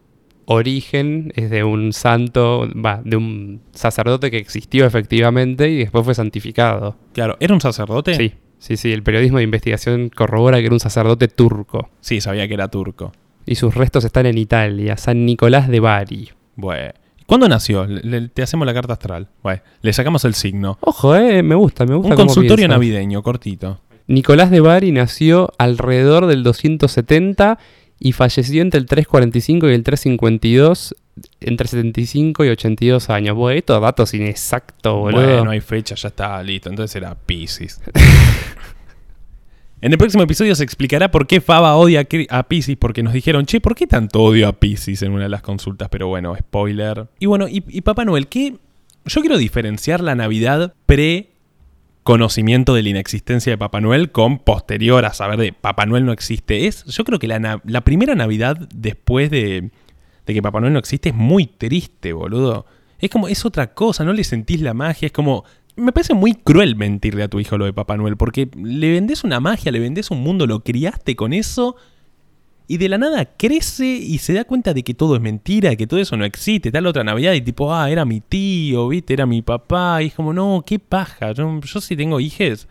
origen 0.46 1.32
es 1.37 1.50
de 1.50 1.62
un 1.62 1.92
santo, 1.92 2.68
va, 2.75 3.00
de 3.04 3.16
un 3.16 3.60
sacerdote 3.72 4.30
que 4.30 4.38
existió 4.38 4.87
efectivamente 4.87 5.68
y 5.68 5.78
después 5.78 6.04
fue 6.04 6.14
santificado. 6.14 6.96
Claro, 7.12 7.37
¿era 7.40 7.54
un 7.54 7.60
sacerdote? 7.60 8.14
Sí, 8.14 8.32
sí, 8.58 8.76
sí. 8.76 8.92
El 8.92 9.02
periodismo 9.02 9.38
de 9.38 9.44
investigación 9.44 10.08
corrobora 10.08 10.58
que 10.58 10.66
era 10.66 10.75
un 10.75 10.80
sacerdote 10.80 11.28
turco. 11.28 11.90
Sí, 12.00 12.20
sabía 12.20 12.49
que 12.49 12.54
era 12.54 12.68
turco. 12.68 13.12
Y 13.46 13.56
sus 13.56 13.75
restos 13.75 14.04
están 14.04 14.26
en 14.26 14.38
Italia, 14.38 14.96
San 14.96 15.25
Nicolás 15.25 15.68
de 15.68 15.80
Bari. 15.80 16.30
Bueno. 16.56 17.00
¿Cuándo 17.30 17.49
nació? 17.49 17.87
Le- 17.87 18.02
le- 18.02 18.28
te 18.28 18.42
hacemos 18.42 18.66
la 18.66 18.75
carta 18.75 18.94
astral. 18.94 19.28
Bueno, 19.42 19.62
le 19.82 19.92
sacamos 19.92 20.25
el 20.25 20.34
signo. 20.34 20.78
Ojo, 20.80 21.14
eh, 21.14 21.42
me 21.44 21.54
gusta, 21.54 21.87
me 21.87 21.94
gusta. 21.94 22.10
Un 22.10 22.16
consultorio 22.16 22.56
piensas. 22.66 22.76
navideño, 22.76 23.22
cortito. 23.22 23.80
Nicolás 24.08 24.50
de 24.50 24.58
Bari 24.58 24.90
nació 24.90 25.52
alrededor 25.56 26.26
del 26.26 26.42
270 26.42 27.58
y 28.00 28.10
falleció 28.12 28.62
entre 28.62 28.80
el 28.80 28.87
345 28.87 29.68
y 29.70 29.75
el 29.75 29.84
352, 29.84 30.96
entre 31.40 31.68
75 31.68 32.44
y 32.44 32.49
82 32.49 33.10
años. 33.10 33.37
Bueno, 33.37 33.56
estos 33.58 33.80
datos 33.80 34.12
inexactos, 34.12 34.92
boludo. 34.99 35.22
Bueno, 35.37 35.50
hay 35.52 35.60
fecha, 35.60 35.94
ya 35.94 36.08
está, 36.08 36.42
listo. 36.42 36.68
Entonces 36.68 36.96
era 36.96 37.14
Pisces. 37.14 37.80
en 39.82 39.92
el 39.92 39.99
próximo 39.99 40.22
episodio 40.22 40.54
se 40.54 40.64
explicará 40.64 41.10
por 41.10 41.26
qué 41.26 41.40
Faba 41.40 41.76
odia 41.76 42.06
a 42.28 42.42
Pisces, 42.44 42.76
porque 42.76 43.02
nos 43.02 43.14
dijeron, 43.14 43.46
che, 43.46 43.60
¿por 43.60 43.75
qué 43.75 43.87
tanto 43.87 44.22
odio 44.22 44.46
a 44.46 44.52
Pisces 44.52 45.02
en 45.02 45.12
una 45.12 45.25
de 45.25 45.28
las 45.30 45.42
consultas? 45.42 45.88
Pero 45.88 46.08
bueno, 46.08 46.37
spoiler. 46.37 47.08
Y 47.18 47.26
bueno, 47.26 47.46
y, 47.49 47.80
Papá 47.80 48.04
Noel, 48.04 48.28
¿qué? 48.28 48.56
Yo 49.06 49.20
quiero 49.22 49.38
diferenciar 49.38 50.00
la 50.00 50.14
Navidad 50.14 50.75
pre 50.84 51.30
conocimiento 52.02 52.75
de 52.75 52.82
la 52.82 52.90
inexistencia 52.90 53.52
de 53.52 53.58
Papá 53.58 53.80
Noel 53.80 54.10
con 54.10 54.38
posterior 54.38 55.04
a 55.04 55.14
saber 55.14 55.38
de 55.38 55.52
Papá 55.54 55.87
Noel 55.87 56.04
no 56.04 56.12
existe. 56.12 56.66
Es, 56.66 56.84
yo 56.84 57.04
creo 57.04 57.18
que 57.18 57.28
la, 57.28 57.62
la 57.64 57.80
primera 57.82 58.14
Navidad 58.14 58.68
después 58.75 59.30
de, 59.30 59.70
de 60.26 60.34
que 60.34 60.42
Papá 60.42 60.60
Noel 60.60 60.75
no 60.75 60.78
existe 60.78 61.10
es 61.10 61.14
muy 61.14 61.46
triste, 61.46 62.12
boludo. 62.12 62.66
Es 62.99 63.08
como, 63.08 63.28
es 63.28 63.46
otra 63.46 63.72
cosa, 63.72 64.04
no 64.04 64.12
le 64.12 64.25
sentís 64.25 64.60
la 64.60 64.75
magia, 64.75 65.06
es 65.06 65.12
como... 65.12 65.44
Me 65.80 65.92
parece 65.92 66.14
muy 66.14 66.34
cruel 66.34 66.76
mentirle 66.76 67.22
a 67.22 67.28
tu 67.28 67.40
hijo 67.40 67.58
lo 67.58 67.64
de 67.64 67.72
Papá 67.72 67.96
Noel, 67.96 68.16
porque 68.16 68.49
le 68.54 68.92
vendés 68.92 69.25
una 69.25 69.40
magia, 69.40 69.72
le 69.72 69.80
vendés 69.80 70.10
un 70.10 70.22
mundo, 70.22 70.46
lo 70.46 70.60
criaste 70.60 71.16
con 71.16 71.32
eso, 71.32 71.76
y 72.70 72.76
de 72.76 72.88
la 72.88 72.99
nada 72.99 73.25
crece 73.25 73.84
y 73.84 74.18
se 74.18 74.32
da 74.32 74.44
cuenta 74.44 74.72
de 74.72 74.84
que 74.84 74.94
todo 74.94 75.16
es 75.16 75.20
mentira, 75.20 75.75
que 75.75 75.88
todo 75.88 75.99
eso 75.99 76.16
no 76.16 76.25
existe. 76.25 76.70
Tal 76.70 76.87
otra 76.87 77.02
Navidad 77.02 77.32
y 77.32 77.40
tipo, 77.40 77.75
ah, 77.75 77.90
era 77.90 78.04
mi 78.04 78.20
tío, 78.20 78.87
viste, 78.87 79.12
era 79.12 79.26
mi 79.26 79.42
papá. 79.42 80.00
Y 80.04 80.06
es 80.06 80.14
como, 80.14 80.32
no, 80.32 80.62
qué 80.64 80.78
paja. 80.78 81.32
Yo, 81.32 81.60
yo 81.60 81.80
si 81.80 81.96
tengo 81.96 82.20
hijes, 82.20 82.68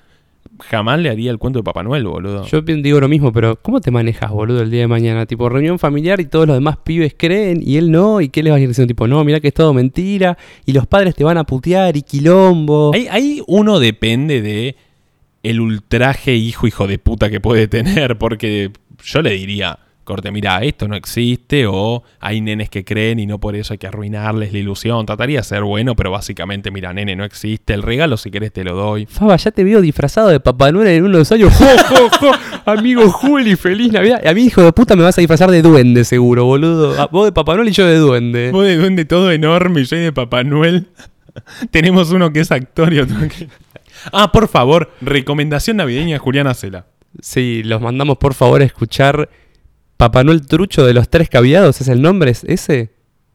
jamás 0.60 1.00
le 1.00 1.10
haría 1.10 1.32
el 1.32 1.38
cuento 1.38 1.60
de 1.60 1.64
Papá 1.64 1.84
Noel, 1.84 2.06
boludo. 2.06 2.46
Yo 2.46 2.62
digo 2.62 3.00
lo 3.00 3.08
mismo, 3.08 3.32
pero 3.32 3.56
¿cómo 3.62 3.82
te 3.82 3.92
manejas, 3.92 4.32
boludo, 4.32 4.62
el 4.62 4.72
día 4.72 4.82
de 4.82 4.88
mañana? 4.88 5.26
Tipo, 5.26 5.50
reunión 5.50 5.80
familiar 5.80 6.20
y 6.20 6.26
todos 6.26 6.48
los 6.48 6.56
demás 6.56 6.78
pibes 6.78 7.16
creen 7.18 7.62
y 7.64 7.78
él 7.78 7.92
no. 7.92 8.22
¿Y 8.22 8.30
qué 8.30 8.44
le 8.44 8.52
vas 8.52 8.58
a 8.58 8.62
ir 8.62 8.68
diciendo? 8.68 8.90
Tipo, 8.90 9.08
no, 9.08 9.24
mira 9.24 9.40
que 9.40 9.50
es 9.50 9.54
todo 9.54 9.74
mentira 9.74 10.38
y 10.66 10.74
los 10.74 10.88
padres 10.88 11.16
te 11.16 11.24
van 11.24 11.38
a 11.38 11.44
putear 11.44 11.96
y 11.98 12.02
quilombo. 12.02 12.92
Ahí, 12.94 13.08
ahí 13.10 13.42
uno 13.48 13.80
depende 13.80 14.42
de 14.42 14.76
el 15.44 15.60
ultraje 15.62 16.36
hijo 16.36 16.68
hijo 16.68 16.88
de 16.88 17.00
puta 17.00 17.30
que 17.30 17.40
puede 17.40 17.68
tener, 17.68 18.18
porque 18.18 18.72
yo 19.04 19.22
le 19.22 19.32
diría, 19.32 19.80
corte, 20.10 20.32
mira, 20.32 20.62
esto 20.64 20.88
no 20.88 20.96
existe, 20.96 21.66
o 21.68 22.04
hay 22.20 22.42
nenes 22.42 22.70
que 22.70 22.84
creen 22.84 23.20
y 23.20 23.26
no 23.28 23.40
por 23.40 23.56
eso 23.56 23.74
hay 23.74 23.78
que 23.78 23.88
arruinarles 23.88 24.52
la 24.52 24.60
ilusión. 24.60 25.06
Trataría 25.06 25.40
de 25.40 25.44
ser 25.44 25.64
bueno, 25.64 25.96
pero 25.96 26.12
básicamente, 26.12 26.72
mira, 26.72 26.92
nene, 26.94 27.16
no 27.16 27.24
existe. 27.24 27.74
El 27.74 27.84
regalo, 27.84 28.18
si 28.18 28.32
querés, 28.32 28.52
te 28.52 28.64
lo 28.64 28.76
doy. 28.76 29.06
Faba, 29.06 29.36
ya 29.38 29.52
te 29.52 29.64
veo 29.64 29.80
disfrazado 29.82 30.30
de 30.30 30.40
Papá 30.40 30.72
Noel 30.72 30.88
en 30.88 31.06
unos 31.06 31.32
años. 31.32 31.54
¡Jo, 31.58 31.66
jo, 31.88 32.10
jo! 32.20 32.32
Amigo 32.66 33.10
Juli, 33.12 33.56
feliz 33.56 33.92
Navidad. 33.94 34.26
A 34.28 34.34
mí, 34.34 34.46
hijo 34.46 34.62
de 34.64 34.74
puta, 34.74 34.96
me 34.96 35.04
vas 35.04 35.18
a 35.18 35.22
disfrazar 35.22 35.52
de 35.52 35.62
duende, 35.62 36.04
seguro, 36.04 36.46
boludo. 36.46 37.00
A- 37.00 37.08
Vos 37.08 37.26
de 37.26 37.32
Papá 37.32 37.56
Noel 37.56 37.70
y 37.70 37.72
yo 37.72 37.86
de 37.86 37.98
duende. 37.98 38.52
Vos 38.52 38.66
de 38.66 38.76
duende 38.78 39.06
todo 39.06 39.32
enorme 39.32 39.82
y 39.82 39.86
yo 39.86 39.96
de 39.98 40.12
Papá 40.12 40.44
Noel. 40.44 40.88
Tenemos 41.72 42.12
uno 42.12 42.34
que 42.34 42.40
es 42.42 42.52
actor 42.52 42.92
y 42.94 43.00
otro 43.00 43.16
que... 43.28 43.48
Ah, 44.12 44.32
por 44.32 44.48
favor, 44.48 44.92
recomendación 45.02 45.78
navideña 45.78 46.14
de 46.16 46.20
Juliana 46.20 46.54
Cela. 46.54 46.86
Sí, 47.22 47.64
los 47.64 47.82
mandamos 47.82 48.18
por 48.18 48.34
favor 48.34 48.62
a 48.62 48.66
escuchar 48.66 49.30
Papá 50.00 50.24
Noel 50.24 50.48
Trucho 50.48 50.86
de 50.86 50.94
los 50.94 51.10
Tres 51.10 51.28
Caviados. 51.28 51.82
¿Es 51.82 51.90
el 51.90 52.02
nombre? 52.02 52.32
¿Es 52.32 52.46
ese? 52.46 52.90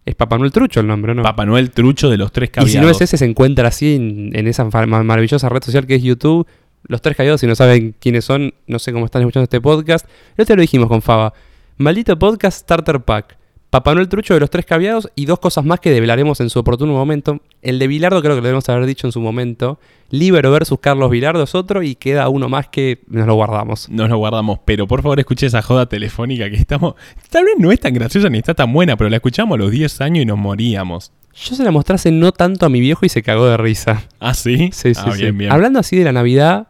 Es 0.06 0.14
Papá 0.14 0.38
Noel 0.38 0.50
Trucho 0.50 0.80
el 0.80 0.86
nombre, 0.86 1.14
¿no? 1.14 1.22
Papá 1.22 1.44
Noel 1.44 1.70
trucho 1.70 2.08
de 2.08 2.16
los 2.16 2.32
tres 2.32 2.48
y 2.48 2.52
caviados. 2.52 2.72
si 2.72 2.78
no 2.78 2.88
es 2.88 3.02
ese, 3.02 3.18
se 3.18 3.26
encuentra 3.26 3.68
así 3.68 3.96
en, 3.96 4.30
en 4.34 4.46
esa 4.46 4.64
maravillosa 4.64 5.50
red 5.50 5.62
social 5.62 5.86
que 5.86 5.96
es 5.96 6.02
YouTube. 6.02 6.46
Los 6.84 7.02
Tres 7.02 7.18
Caviados, 7.18 7.42
si 7.42 7.46
no 7.46 7.54
saben 7.54 7.94
quiénes 8.00 8.24
son, 8.24 8.54
no 8.66 8.78
sé 8.78 8.94
cómo 8.94 9.04
están 9.04 9.20
escuchando 9.20 9.44
este 9.44 9.60
podcast. 9.60 10.08
Ya 10.38 10.46
te 10.46 10.56
lo 10.56 10.62
dijimos 10.62 10.88
con 10.88 11.02
Faba. 11.02 11.34
Maldito 11.76 12.18
podcast 12.18 12.62
Starter 12.62 13.00
Pack. 13.00 13.36
Papá 13.74 13.92
Noel 13.92 14.08
Trucho 14.08 14.34
de 14.34 14.38
los 14.38 14.50
Tres 14.50 14.66
Caviados 14.66 15.10
y 15.16 15.26
dos 15.26 15.40
cosas 15.40 15.64
más 15.64 15.80
que 15.80 15.90
develaremos 15.90 16.38
en 16.38 16.48
su 16.48 16.60
oportuno 16.60 16.92
momento. 16.92 17.40
El 17.60 17.80
de 17.80 17.88
Bilardo 17.88 18.20
creo 18.20 18.34
que 18.34 18.40
lo 18.40 18.44
debemos 18.44 18.68
haber 18.68 18.86
dicho 18.86 19.08
en 19.08 19.10
su 19.10 19.20
momento. 19.20 19.80
Libero 20.10 20.52
versus 20.52 20.78
Carlos 20.78 21.10
Bilardo 21.10 21.42
es 21.42 21.56
otro 21.56 21.82
y 21.82 21.96
queda 21.96 22.28
uno 22.28 22.48
más 22.48 22.68
que 22.68 23.00
nos 23.08 23.26
lo 23.26 23.34
guardamos. 23.34 23.88
Nos 23.88 24.08
lo 24.08 24.16
guardamos, 24.18 24.60
pero 24.64 24.86
por 24.86 25.02
favor 25.02 25.18
escuche 25.18 25.46
esa 25.46 25.60
joda 25.60 25.86
telefónica 25.86 26.48
que 26.50 26.54
estamos... 26.54 26.94
Tal 27.30 27.46
vez 27.46 27.54
no 27.58 27.72
es 27.72 27.80
tan 27.80 27.92
graciosa 27.94 28.28
ni 28.28 28.38
está 28.38 28.54
tan 28.54 28.72
buena, 28.72 28.96
pero 28.96 29.10
la 29.10 29.16
escuchamos 29.16 29.56
a 29.56 29.58
los 29.58 29.72
10 29.72 30.02
años 30.02 30.22
y 30.22 30.26
nos 30.26 30.38
moríamos. 30.38 31.10
Yo 31.34 31.56
se 31.56 31.64
la 31.64 31.72
mostrase 31.72 32.12
no 32.12 32.30
tanto 32.30 32.66
a 32.66 32.68
mi 32.68 32.78
viejo 32.78 33.04
y 33.04 33.08
se 33.08 33.24
cagó 33.24 33.46
de 33.46 33.56
risa. 33.56 34.04
¿Ah, 34.20 34.34
sí? 34.34 34.70
Sí, 34.72 34.94
sí, 34.94 35.02
ah, 35.04 35.10
sí. 35.10 35.20
bien, 35.20 35.36
bien. 35.36 35.50
Hablando 35.50 35.80
así 35.80 35.96
de 35.96 36.04
la 36.04 36.12
Navidad, 36.12 36.68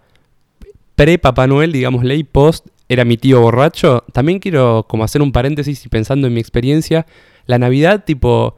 pre-Papá 0.94 1.46
Noel, 1.48 1.70
digámosle, 1.70 2.16
y 2.16 2.24
post, 2.24 2.66
era 2.88 3.04
mi 3.04 3.16
tío 3.16 3.40
borracho. 3.40 4.04
También 4.12 4.38
quiero 4.38 4.86
como 4.88 5.04
hacer 5.04 5.22
un 5.22 5.32
paréntesis 5.32 5.84
y 5.84 5.88
pensando 5.88 6.26
en 6.26 6.34
mi 6.34 6.40
experiencia. 6.40 7.06
La 7.46 7.58
Navidad 7.58 8.04
tipo 8.04 8.56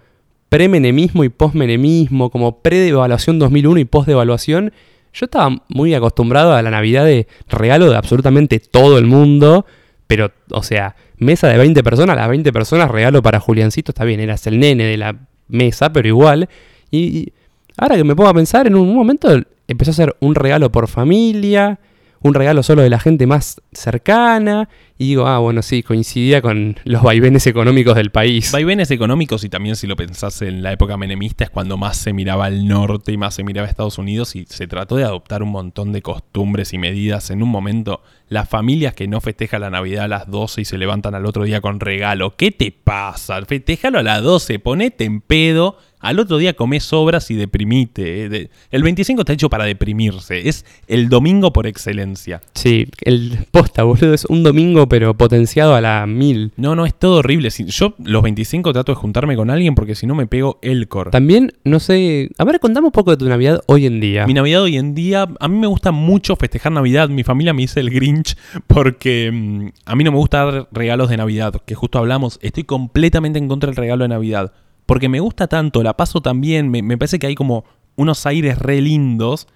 pre-menemismo 0.49 1.25
y 1.25 1.29
post-menemismo, 1.29 2.31
como 2.31 2.61
pre-devaluación 2.61 3.39
2001 3.39 3.81
y 3.81 3.85
post-devaluación. 3.85 4.73
Yo 5.12 5.27
estaba 5.27 5.62
muy 5.69 5.95
acostumbrado 5.95 6.55
a 6.55 6.62
la 6.62 6.71
Navidad 6.71 7.05
de 7.05 7.27
regalo 7.49 7.91
de 7.91 7.97
absolutamente 7.97 8.61
todo 8.61 8.99
el 8.99 9.07
mundo. 9.07 9.67
Pero, 10.07 10.31
o 10.51 10.62
sea, 10.62 10.95
mesa 11.19 11.49
de 11.49 11.59
20 11.59 11.83
personas, 11.83 12.17
las 12.17 12.29
20 12.29 12.53
personas 12.53 12.91
regalo 12.91 13.23
para 13.23 13.41
Juliancito, 13.41 13.91
está 13.91 14.05
bien, 14.05 14.21
eras 14.21 14.47
el 14.47 14.61
nene 14.61 14.85
de 14.85 14.97
la 14.97 15.17
mesa, 15.49 15.93
pero 15.93 16.07
igual. 16.07 16.49
Y, 16.91 16.99
y 16.99 17.33
ahora 17.77 17.97
que 17.97 18.05
me 18.05 18.15
pongo 18.15 18.31
a 18.31 18.35
pensar, 18.35 18.67
en 18.67 18.77
un 18.77 18.95
momento 18.95 19.29
empezó 19.67 19.91
a 19.91 19.95
ser 19.95 20.17
un 20.21 20.35
regalo 20.35 20.71
por 20.71 20.87
familia, 20.87 21.81
un 22.20 22.35
regalo 22.35 22.62
solo 22.62 22.83
de 22.83 22.90
la 22.90 22.98
gente 22.98 23.26
más 23.26 23.61
cercana. 23.72 24.68
Y 24.98 25.09
digo, 25.09 25.26
ah, 25.26 25.38
bueno, 25.38 25.61
sí, 25.61 25.83
coincidía 25.83 26.40
con 26.40 26.76
los 26.85 27.02
vaivenes 27.02 27.46
económicos 27.46 27.94
del 27.96 28.11
país. 28.11 28.50
Vaivenes 28.52 28.90
económicos 28.90 29.44
y 29.44 29.50
también 29.50 29.76
si 29.76 29.87
lo 29.87 29.94
pensás 29.94 30.40
en 30.40 30.62
la 30.62 30.72
época 30.72 30.96
menemista 30.96 31.44
es 31.44 31.50
cuando 31.50 31.76
más 31.76 31.98
se 31.98 32.14
miraba 32.14 32.46
al 32.46 32.66
norte 32.66 33.12
y 33.12 33.18
más 33.18 33.35
se 33.35 33.44
miraba 33.44 33.66
a 33.66 33.70
Estados 33.70 33.98
Unidos 33.98 34.35
y 34.37 34.46
se 34.46 34.66
trató 34.66 34.96
de 34.96 35.05
adoptar 35.05 35.42
un 35.42 35.50
montón 35.50 35.92
de 35.92 36.00
costumbres 36.00 36.72
y 36.72 36.79
medidas. 36.79 37.31
En 37.31 37.42
un 37.42 37.50
momento, 37.50 38.02
las 38.29 38.48
familias 38.48 38.94
que 38.94 39.07
no 39.07 39.20
festejan 39.20 39.61
la 39.61 39.70
Navidad 39.70 40.05
a 40.05 40.09
las 40.09 40.31
12 40.31 40.62
y 40.62 40.64
se 40.64 40.79
levantan 40.79 41.14
al 41.14 41.26
otro 41.26 41.44
día 41.44 41.61
con 41.61 41.79
regalo. 41.79 42.35
¿Qué 42.37 42.50
te 42.50 42.72
pasa? 42.72 43.44
Festejalo 43.44 43.98
a 43.98 44.02
las 44.02 44.22
12, 44.22 44.59
ponete 44.61 45.05
en 45.05 45.20
pedo. 45.20 45.79
Al 46.07 46.21
otro 46.21 46.38
día 46.38 46.55
comés 46.55 46.85
sobras 46.85 47.31
y 47.33 47.35
deprimite. 47.35 48.27
eh. 48.27 48.51
El 48.71 48.83
25 48.85 49.23
está 49.23 49.33
hecho 49.33 49.51
para 49.51 49.64
deprimirse. 49.64 50.49
Es 50.49 50.64
el 50.87 51.09
domingo 51.09 51.53
por 51.53 51.66
excelencia. 51.66 52.40
Sí, 52.55 52.87
el 53.01 53.38
posta, 53.51 53.83
boludo, 53.83 54.14
es 54.14 54.25
un 54.27 54.45
domingo, 54.45 54.88
pero 54.88 55.16
potenciado 55.16 55.75
a 55.75 55.81
la 55.81 56.07
mil. 56.07 56.53
No, 56.57 56.77
no, 56.77 56.87
es 56.87 56.95
todo 56.95 57.16
horrible. 57.16 57.51
Yo 57.51 57.95
los 58.05 58.23
25 58.23 58.73
trato 58.73 58.92
de 58.92 58.97
juntarme 58.97 59.35
con 59.35 59.51
alguien 59.51 59.75
porque 59.75 59.97
si 59.97 60.07
no 60.07 60.14
me 60.14 60.29
pego 60.29 60.61
el 60.62 60.87
cor. 60.87 61.11
También, 61.11 61.53
no 61.64 61.81
sé, 61.81 62.31
a 62.38 62.45
ver, 62.45 62.61
contame 62.61 62.87
un 62.87 62.92
poco 62.92 63.11
de 63.11 63.16
tu 63.16 63.29
Navidad 63.29 63.61
hoy 63.66 63.87
en 63.87 63.99
día. 63.99 64.27
Mi 64.29 64.35
Navidad 64.35 64.62
hoy 64.62 64.77
en 64.77 64.95
día, 64.95 65.29
a 65.40 65.49
mí 65.49 65.59
me 65.59 65.66
gusta 65.66 65.90
mucho 65.90 66.37
festejar 66.37 66.71
Navidad. 66.71 67.09
Mi 67.09 67.25
familia 67.25 67.53
me 67.53 67.62
dice 67.62 67.81
el 67.81 67.90
Grinch 67.90 68.37
porque 68.69 69.31
mm, 69.33 69.69
a 69.85 69.97
mí 69.97 70.05
no 70.05 70.12
me 70.12 70.19
gusta 70.19 70.45
dar 70.45 70.69
regalos 70.71 71.11
de 71.11 71.16
Navidad, 71.16 71.55
que 71.66 71.75
justo 71.75 71.99
hablamos. 71.99 72.38
Estoy 72.42 72.62
completamente 72.62 73.40
en 73.40 73.49
contra 73.49 73.66
del 73.71 73.77
regalo 73.77 74.05
de 74.05 74.09
Navidad. 74.09 74.53
Porque 74.87 75.09
me 75.09 75.20
gusta 75.20 75.49
tanto, 75.49 75.83
la 75.83 75.96
paso 75.96 76.20
tan 76.20 76.40
bien, 76.40 76.70
me, 76.70 76.96
parece 76.96 77.18
que 77.18 77.27
hay 77.27 77.35
como 77.35 77.64
unos 77.96 78.25
aires 78.27 78.59
re 78.59 78.81
lindos. 78.81 79.49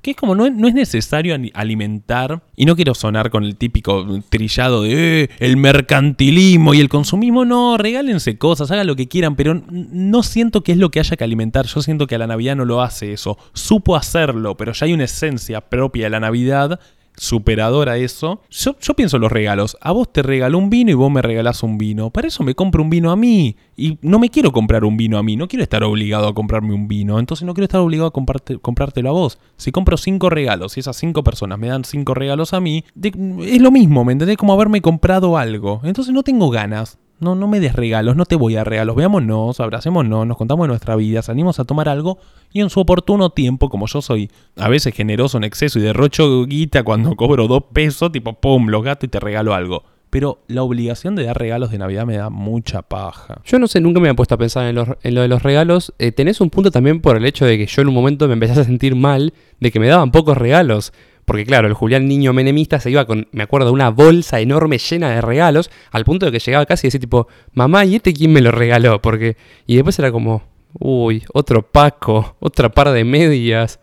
Que 0.00 0.12
es 0.12 0.16
como, 0.16 0.36
no 0.36 0.46
es, 0.46 0.54
no 0.54 0.68
es 0.68 0.74
necesario 0.74 1.36
alimentar, 1.54 2.44
y 2.54 2.66
no 2.66 2.76
quiero 2.76 2.94
sonar 2.94 3.30
con 3.30 3.42
el 3.42 3.56
típico 3.56 4.06
trillado 4.28 4.84
de 4.84 5.24
"Eh, 5.24 5.30
el 5.40 5.56
mercantilismo 5.56 6.72
y 6.72 6.78
el 6.78 6.88
consumismo, 6.88 7.44
no, 7.44 7.76
regálense 7.76 8.38
cosas, 8.38 8.70
hagan 8.70 8.86
lo 8.86 8.94
que 8.94 9.08
quieran, 9.08 9.34
pero 9.34 9.60
no 9.68 10.22
siento 10.22 10.62
que 10.62 10.70
es 10.70 10.78
lo 10.78 10.92
que 10.92 11.00
haya 11.00 11.16
que 11.16 11.24
alimentar, 11.24 11.66
yo 11.66 11.82
siento 11.82 12.06
que 12.06 12.14
a 12.14 12.18
la 12.18 12.28
Navidad 12.28 12.54
no 12.54 12.64
lo 12.64 12.80
hace 12.80 13.12
eso, 13.12 13.38
supo 13.54 13.96
hacerlo, 13.96 14.56
pero 14.56 14.72
ya 14.72 14.86
hay 14.86 14.92
una 14.92 15.02
esencia 15.04 15.60
propia 15.62 16.04
de 16.04 16.10
la 16.10 16.20
Navidad 16.20 16.78
superadora 17.18 17.92
a 17.92 17.96
eso. 17.98 18.40
Yo, 18.50 18.76
yo 18.80 18.94
pienso 18.94 19.16
en 19.16 19.22
los 19.22 19.32
regalos. 19.32 19.76
A 19.80 19.92
vos 19.92 20.12
te 20.12 20.22
regaló 20.22 20.58
un 20.58 20.70
vino 20.70 20.90
y 20.90 20.94
vos 20.94 21.10
me 21.10 21.22
regalás 21.22 21.62
un 21.62 21.78
vino. 21.78 22.10
Para 22.10 22.28
eso 22.28 22.42
me 22.42 22.54
compro 22.54 22.82
un 22.82 22.90
vino 22.90 23.10
a 23.10 23.16
mí. 23.16 23.56
Y 23.76 23.98
no 24.02 24.18
me 24.18 24.30
quiero 24.30 24.52
comprar 24.52 24.84
un 24.84 24.96
vino 24.96 25.18
a 25.18 25.22
mí. 25.22 25.36
No 25.36 25.48
quiero 25.48 25.62
estar 25.62 25.84
obligado 25.84 26.28
a 26.28 26.34
comprarme 26.34 26.74
un 26.74 26.88
vino. 26.88 27.18
Entonces 27.18 27.44
no 27.46 27.54
quiero 27.54 27.64
estar 27.64 27.80
obligado 27.80 28.08
a 28.08 28.12
comprártelo 28.12 29.08
a 29.08 29.12
vos. 29.12 29.38
Si 29.56 29.72
compro 29.72 29.96
cinco 29.96 30.30
regalos 30.30 30.76
y 30.76 30.80
esas 30.80 30.96
cinco 30.96 31.22
personas 31.22 31.58
me 31.58 31.68
dan 31.68 31.84
cinco 31.84 32.14
regalos 32.14 32.54
a 32.54 32.60
mí, 32.60 32.84
es 33.02 33.60
lo 33.60 33.70
mismo, 33.70 34.04
¿me 34.04 34.12
entendés? 34.12 34.36
Como 34.36 34.52
haberme 34.52 34.80
comprado 34.80 35.36
algo. 35.36 35.80
Entonces 35.84 36.14
no 36.14 36.22
tengo 36.22 36.50
ganas. 36.50 36.98
No, 37.20 37.34
no 37.34 37.48
me 37.48 37.58
des 37.60 37.72
regalos, 37.74 38.14
no 38.16 38.24
te 38.26 38.36
voy 38.36 38.54
a 38.56 38.64
regalos. 38.64 38.94
Veámonos, 38.94 39.58
abracémonos, 39.60 40.26
nos 40.26 40.36
contamos 40.36 40.68
nuestra 40.68 40.94
vida, 40.96 41.20
salimos 41.22 41.58
a 41.58 41.64
tomar 41.64 41.88
algo 41.88 42.18
y 42.52 42.60
en 42.60 42.70
su 42.70 42.78
oportuno 42.80 43.30
tiempo, 43.30 43.68
como 43.68 43.86
yo 43.86 44.00
soy 44.02 44.30
a 44.56 44.68
veces 44.68 44.94
generoso 44.94 45.36
en 45.36 45.44
exceso 45.44 45.78
y 45.78 45.82
derrocho 45.82 46.44
guita 46.46 46.82
cuando 46.84 47.16
cobro 47.16 47.48
dos 47.48 47.64
pesos, 47.72 48.12
tipo 48.12 48.34
pum, 48.34 48.68
los 48.68 48.82
gato 48.84 49.04
y 49.06 49.08
te 49.08 49.18
regalo 49.20 49.52
algo. 49.54 49.82
Pero 50.10 50.38
la 50.46 50.62
obligación 50.62 51.16
de 51.16 51.24
dar 51.24 51.36
regalos 51.38 51.70
de 51.70 51.76
Navidad 51.78 52.06
me 52.06 52.16
da 52.16 52.30
mucha 52.30 52.80
paja. 52.80 53.42
Yo 53.44 53.58
no 53.58 53.66
sé, 53.66 53.80
nunca 53.80 54.00
me 54.00 54.08
había 54.08 54.16
puesto 54.16 54.36
a 54.36 54.38
pensar 54.38 54.66
en, 54.66 54.76
los- 54.76 54.88
lo 55.02 55.20
de 55.20 55.28
los 55.28 55.42
regalos. 55.42 55.92
Eh, 55.98 56.12
tenés 56.12 56.40
un 56.40 56.48
punto 56.48 56.70
también 56.70 57.00
por 57.02 57.16
el 57.18 57.26
hecho 57.26 57.44
de 57.44 57.58
que 57.58 57.66
yo 57.66 57.82
en 57.82 57.88
un 57.88 57.94
momento 57.94 58.26
me 58.26 58.32
empecé 58.32 58.58
a 58.58 58.64
sentir 58.64 58.94
mal 58.94 59.34
de 59.60 59.70
que 59.70 59.80
me 59.80 59.86
daban 59.88 60.10
pocos 60.10 60.38
regalos. 60.38 60.92
Porque 61.28 61.44
claro, 61.44 61.68
el 61.68 61.74
Julián 61.74 62.08
niño 62.08 62.32
menemista 62.32 62.80
se 62.80 62.90
iba 62.90 63.04
con, 63.04 63.28
me 63.32 63.42
acuerdo, 63.42 63.70
una 63.70 63.90
bolsa 63.90 64.40
enorme 64.40 64.78
llena 64.78 65.10
de 65.10 65.20
regalos, 65.20 65.70
al 65.90 66.06
punto 66.06 66.24
de 66.24 66.32
que 66.32 66.38
llegaba 66.38 66.64
casi 66.64 66.86
a 66.86 66.88
decir 66.88 67.02
tipo, 67.02 67.28
mamá, 67.52 67.84
¿y 67.84 67.96
este 67.96 68.14
quién 68.14 68.32
me 68.32 68.40
lo 68.40 68.50
regaló? 68.50 69.02
Porque, 69.02 69.36
y 69.66 69.74
después 69.74 69.98
era 69.98 70.10
como, 70.10 70.42
uy, 70.78 71.22
otro 71.34 71.70
Paco, 71.70 72.36
otra 72.40 72.70
par 72.70 72.92
de 72.92 73.04
medias. 73.04 73.78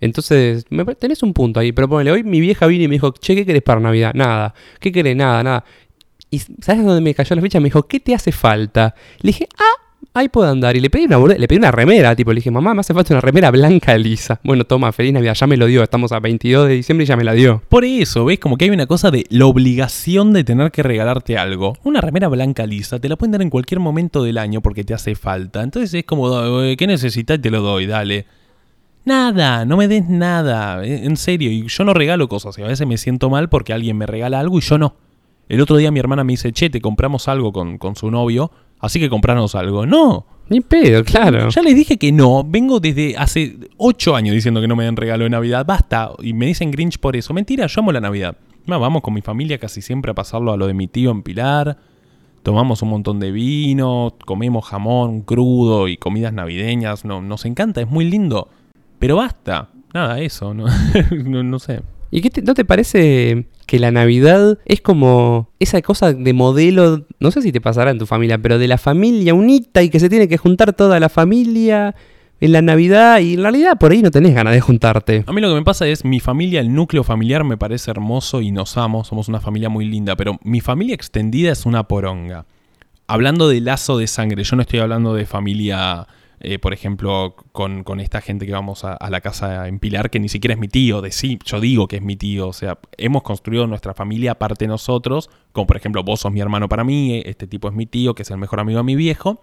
Entonces, 0.00 0.64
me, 0.70 0.82
tenés 0.94 1.22
un 1.22 1.34
punto 1.34 1.60
ahí, 1.60 1.72
pero 1.72 1.90
ponele, 1.90 2.10
hoy 2.10 2.24
mi 2.24 2.40
vieja 2.40 2.66
vino 2.66 2.84
y 2.84 2.88
me 2.88 2.94
dijo, 2.94 3.12
che, 3.12 3.34
¿qué 3.34 3.44
querés 3.44 3.60
para 3.60 3.80
Navidad? 3.80 4.12
Nada. 4.14 4.54
¿Qué 4.80 4.90
querés? 4.90 5.14
Nada, 5.14 5.42
nada. 5.42 5.64
Y 6.30 6.38
¿sabes 6.38 6.86
dónde 6.86 7.02
me 7.02 7.12
cayó 7.12 7.36
la 7.36 7.42
fecha? 7.42 7.60
Me 7.60 7.64
dijo, 7.64 7.86
¿qué 7.86 8.00
te 8.00 8.14
hace 8.14 8.32
falta? 8.32 8.94
Le 9.20 9.28
dije, 9.28 9.46
ah, 9.58 9.87
ahí 10.14 10.28
puedo 10.28 10.50
andar. 10.50 10.76
Y 10.76 10.80
le 10.80 10.90
pedí 10.90 11.04
una, 11.04 11.18
le 11.18 11.46
pedí 11.48 11.58
una 11.58 11.70
remera, 11.70 12.14
tipo, 12.16 12.32
le 12.32 12.36
dije, 12.36 12.50
mamá, 12.50 12.74
me 12.74 12.80
hace 12.80 12.92
falta 12.94 13.14
una 13.14 13.20
remera 13.20 13.50
blanca 13.50 13.96
lisa. 13.96 14.40
Bueno, 14.44 14.64
toma, 14.64 14.90
feliz 14.92 15.12
Navidad, 15.12 15.34
ya 15.34 15.46
me 15.46 15.56
lo 15.56 15.66
dio. 15.66 15.82
Estamos 15.82 16.12
a 16.12 16.20
22 16.20 16.68
de 16.68 16.74
diciembre 16.74 17.04
y 17.04 17.06
ya 17.06 17.16
me 17.16 17.24
la 17.24 17.32
dio. 17.34 17.62
Por 17.68 17.84
eso, 17.84 18.24
¿ves? 18.24 18.38
Como 18.38 18.56
que 18.56 18.64
hay 18.66 18.70
una 18.70 18.86
cosa 18.86 19.10
de 19.10 19.24
la 19.30 19.46
obligación 19.46 20.32
de 20.32 20.44
tener 20.44 20.70
que 20.72 20.82
regalarte 20.82 21.38
algo. 21.38 21.74
Una 21.84 22.00
remera 22.00 22.28
blanca 22.28 22.66
lisa 22.66 22.98
te 22.98 23.08
la 23.08 23.16
pueden 23.16 23.32
dar 23.32 23.42
en 23.42 23.50
cualquier 23.50 23.80
momento 23.80 24.22
del 24.22 24.38
año 24.38 24.60
porque 24.60 24.84
te 24.84 24.94
hace 24.94 25.14
falta. 25.14 25.62
Entonces 25.62 25.92
es 25.94 26.04
como, 26.04 26.62
"Eh, 26.62 26.76
¿qué 26.76 26.86
necesitas? 26.86 27.40
Te 27.40 27.50
lo 27.50 27.60
doy, 27.62 27.86
dale. 27.86 28.26
Nada, 29.04 29.64
no 29.64 29.76
me 29.76 29.88
des 29.88 30.08
nada. 30.08 30.84
eh, 30.84 31.04
En 31.04 31.16
serio, 31.16 31.50
y 31.50 31.66
yo 31.66 31.84
no 31.84 31.94
regalo 31.94 32.28
cosas. 32.28 32.58
Y 32.58 32.62
a 32.62 32.66
veces 32.66 32.86
me 32.86 32.98
siento 32.98 33.30
mal 33.30 33.48
porque 33.48 33.72
alguien 33.72 33.96
me 33.96 34.06
regala 34.06 34.38
algo 34.40 34.58
y 34.58 34.60
yo 34.62 34.76
no. 34.78 34.96
El 35.48 35.62
otro 35.62 35.76
día 35.78 35.90
mi 35.90 35.98
hermana 35.98 36.24
me 36.24 36.34
dice, 36.34 36.52
che, 36.52 36.68
te 36.68 36.80
compramos 36.82 37.26
algo 37.26 37.52
con, 37.52 37.78
con 37.78 37.96
su 37.96 38.10
novio, 38.10 38.50
así 38.80 38.98
que 39.00 39.08
compranos 39.10 39.54
algo. 39.54 39.86
No, 39.86 40.26
Ni 40.48 40.60
pedo, 40.60 41.04
claro. 41.04 41.48
ya 41.50 41.62
les 41.62 41.74
dije 41.76 41.98
que 41.98 42.10
no. 42.12 42.44
Vengo 42.44 42.80
desde 42.80 43.16
hace 43.16 43.56
ocho 43.76 44.14
años 44.16 44.34
diciendo 44.34 44.60
que 44.60 44.68
no 44.68 44.76
me 44.76 44.84
den 44.84 44.96
regalo 44.96 45.24
de 45.24 45.30
Navidad. 45.30 45.66
Basta. 45.66 46.10
Y 46.22 46.32
me 46.32 46.46
dicen 46.46 46.70
Grinch 46.70 46.98
por 46.98 47.16
eso. 47.16 47.34
Mentira, 47.34 47.66
yo 47.66 47.80
amo 47.80 47.92
la 47.92 48.00
Navidad. 48.00 48.36
No, 48.66 48.78
vamos 48.80 49.02
con 49.02 49.14
mi 49.14 49.20
familia 49.22 49.58
casi 49.58 49.80
siempre 49.82 50.10
a 50.10 50.14
pasarlo 50.14 50.52
a 50.52 50.56
lo 50.56 50.66
de 50.66 50.74
mi 50.74 50.88
tío 50.88 51.10
en 51.10 51.22
Pilar. 51.22 51.76
Tomamos 52.42 52.80
un 52.82 52.90
montón 52.90 53.18
de 53.20 53.30
vino, 53.32 54.14
comemos 54.24 54.64
jamón 54.66 55.22
crudo 55.22 55.88
y 55.88 55.96
comidas 55.96 56.32
navideñas. 56.32 57.04
No, 57.04 57.20
nos 57.20 57.44
encanta, 57.44 57.80
es 57.80 57.88
muy 57.88 58.04
lindo. 58.08 58.48
Pero 58.98 59.16
basta. 59.16 59.68
Nada, 59.92 60.20
eso. 60.20 60.54
No, 60.54 60.66
no, 61.24 61.42
no 61.42 61.58
sé. 61.58 61.82
¿Y 62.10 62.20
qué 62.22 62.30
te- 62.30 62.42
no 62.42 62.54
te 62.54 62.64
parece 62.64 63.46
que 63.68 63.78
la 63.78 63.90
Navidad 63.90 64.58
es 64.64 64.80
como 64.80 65.50
esa 65.60 65.82
cosa 65.82 66.14
de 66.14 66.32
modelo, 66.32 67.04
no 67.20 67.30
sé 67.30 67.42
si 67.42 67.52
te 67.52 67.60
pasará 67.60 67.90
en 67.90 67.98
tu 67.98 68.06
familia, 68.06 68.38
pero 68.38 68.58
de 68.58 68.66
la 68.66 68.78
familia 68.78 69.34
unita 69.34 69.82
y 69.82 69.90
que 69.90 70.00
se 70.00 70.08
tiene 70.08 70.26
que 70.26 70.38
juntar 70.38 70.72
toda 70.72 70.98
la 70.98 71.10
familia 71.10 71.94
en 72.40 72.52
la 72.52 72.62
Navidad 72.62 73.20
y 73.20 73.34
en 73.34 73.42
realidad 73.42 73.76
por 73.78 73.92
ahí 73.92 74.00
no 74.00 74.10
tenés 74.10 74.34
ganas 74.34 74.54
de 74.54 74.62
juntarte? 74.62 75.22
A 75.26 75.32
mí 75.34 75.42
lo 75.42 75.50
que 75.50 75.56
me 75.56 75.64
pasa 75.64 75.86
es 75.86 76.02
mi 76.02 76.18
familia, 76.18 76.60
el 76.60 76.72
núcleo 76.72 77.04
familiar 77.04 77.44
me 77.44 77.58
parece 77.58 77.90
hermoso 77.90 78.40
y 78.40 78.52
nos 78.52 78.78
amo, 78.78 79.04
somos 79.04 79.28
una 79.28 79.38
familia 79.38 79.68
muy 79.68 79.84
linda, 79.84 80.16
pero 80.16 80.38
mi 80.44 80.62
familia 80.62 80.94
extendida 80.94 81.52
es 81.52 81.66
una 81.66 81.82
poronga. 81.84 82.46
Hablando 83.06 83.50
de 83.50 83.60
lazo 83.60 83.98
de 83.98 84.06
sangre, 84.06 84.44
yo 84.44 84.56
no 84.56 84.62
estoy 84.62 84.78
hablando 84.78 85.12
de 85.12 85.26
familia, 85.26 86.06
eh, 86.40 86.58
por 86.58 86.72
ejemplo, 86.72 87.34
con, 87.52 87.82
con 87.82 88.00
esta 88.00 88.20
gente 88.20 88.46
que 88.46 88.52
vamos 88.52 88.84
a, 88.84 88.96
la 89.10 89.20
casa 89.20 89.66
en 89.66 89.78
Pilar, 89.78 90.10
que 90.10 90.20
ni 90.20 90.28
siquiera 90.28 90.54
es 90.54 90.60
mi 90.60 90.68
tío, 90.68 91.00
de 91.00 91.10
sí, 91.10 91.38
yo 91.44 91.60
digo 91.60 91.88
que 91.88 91.96
es 91.96 92.02
mi 92.02 92.16
tío, 92.16 92.48
o 92.48 92.52
sea, 92.52 92.78
hemos 92.96 93.22
construido 93.22 93.66
nuestra 93.66 93.94
familia 93.94 94.32
aparte 94.32 94.64
de 94.64 94.68
nosotros, 94.68 95.30
como 95.52 95.66
por 95.66 95.76
ejemplo 95.76 96.04
vos 96.04 96.20
sos 96.20 96.32
mi 96.32 96.40
hermano 96.40 96.68
para 96.68 96.84
mí, 96.84 97.16
eh, 97.16 97.22
este 97.26 97.46
tipo 97.46 97.68
es 97.68 97.74
mi 97.74 97.86
tío, 97.86 98.14
que 98.14 98.22
es 98.22 98.30
el 98.30 98.38
mejor 98.38 98.60
amigo 98.60 98.78
de 98.78 98.84
mi 98.84 98.94
viejo. 98.94 99.42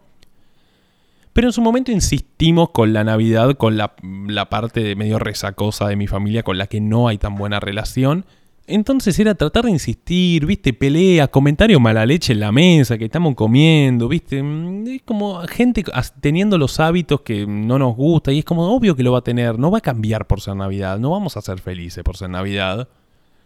Pero 1.33 1.49
en 1.49 1.53
su 1.53 1.61
momento 1.61 1.91
insistimos 1.91 2.69
con 2.69 2.93
la 2.93 3.03
Navidad, 3.03 3.55
con 3.55 3.75
la, 3.75 3.95
la 4.01 4.49
parte 4.49 4.81
de 4.81 4.95
medio 4.95 5.19
resacosa 5.19 5.85
de 5.89 5.97
mi 5.97 6.07
familia 6.07 6.43
con 6.43 6.57
la 6.57 6.67
que 6.67 6.79
no 6.79 7.09
hay 7.09 7.17
tan 7.17 7.35
buena 7.35 7.59
relación. 7.59 8.25
Entonces 8.67 9.19
era 9.19 9.35
tratar 9.35 9.65
de 9.65 9.71
insistir, 9.71 10.45
viste, 10.47 10.73
pelea, 10.73 11.27
comentario 11.27 11.79
mala 11.79 12.03
leche 12.05 12.33
en 12.33 12.39
la 12.39 12.51
mesa, 12.51 12.97
que 12.97 13.05
estamos 13.05 13.35
comiendo, 13.35 14.07
viste. 14.07 14.41
Mm, 14.41 14.87
Es 14.87 15.01
como 15.03 15.39
gente 15.41 15.83
teniendo 16.19 16.57
los 16.57 16.79
hábitos 16.79 17.21
que 17.21 17.45
no 17.45 17.77
nos 17.77 17.95
gusta 17.95 18.31
y 18.31 18.39
es 18.39 18.45
como 18.45 18.73
obvio 18.75 18.95
que 18.95 19.03
lo 19.03 19.11
va 19.11 19.19
a 19.19 19.23
tener, 19.23 19.59
no 19.59 19.69
va 19.69 19.77
a 19.77 19.81
cambiar 19.81 20.25
por 20.25 20.41
ser 20.41 20.55
Navidad, 20.55 20.97
no 20.97 21.11
vamos 21.11 21.37
a 21.37 21.41
ser 21.41 21.59
felices 21.59 22.03
por 22.03 22.17
ser 22.17 22.31
Navidad. 22.31 22.87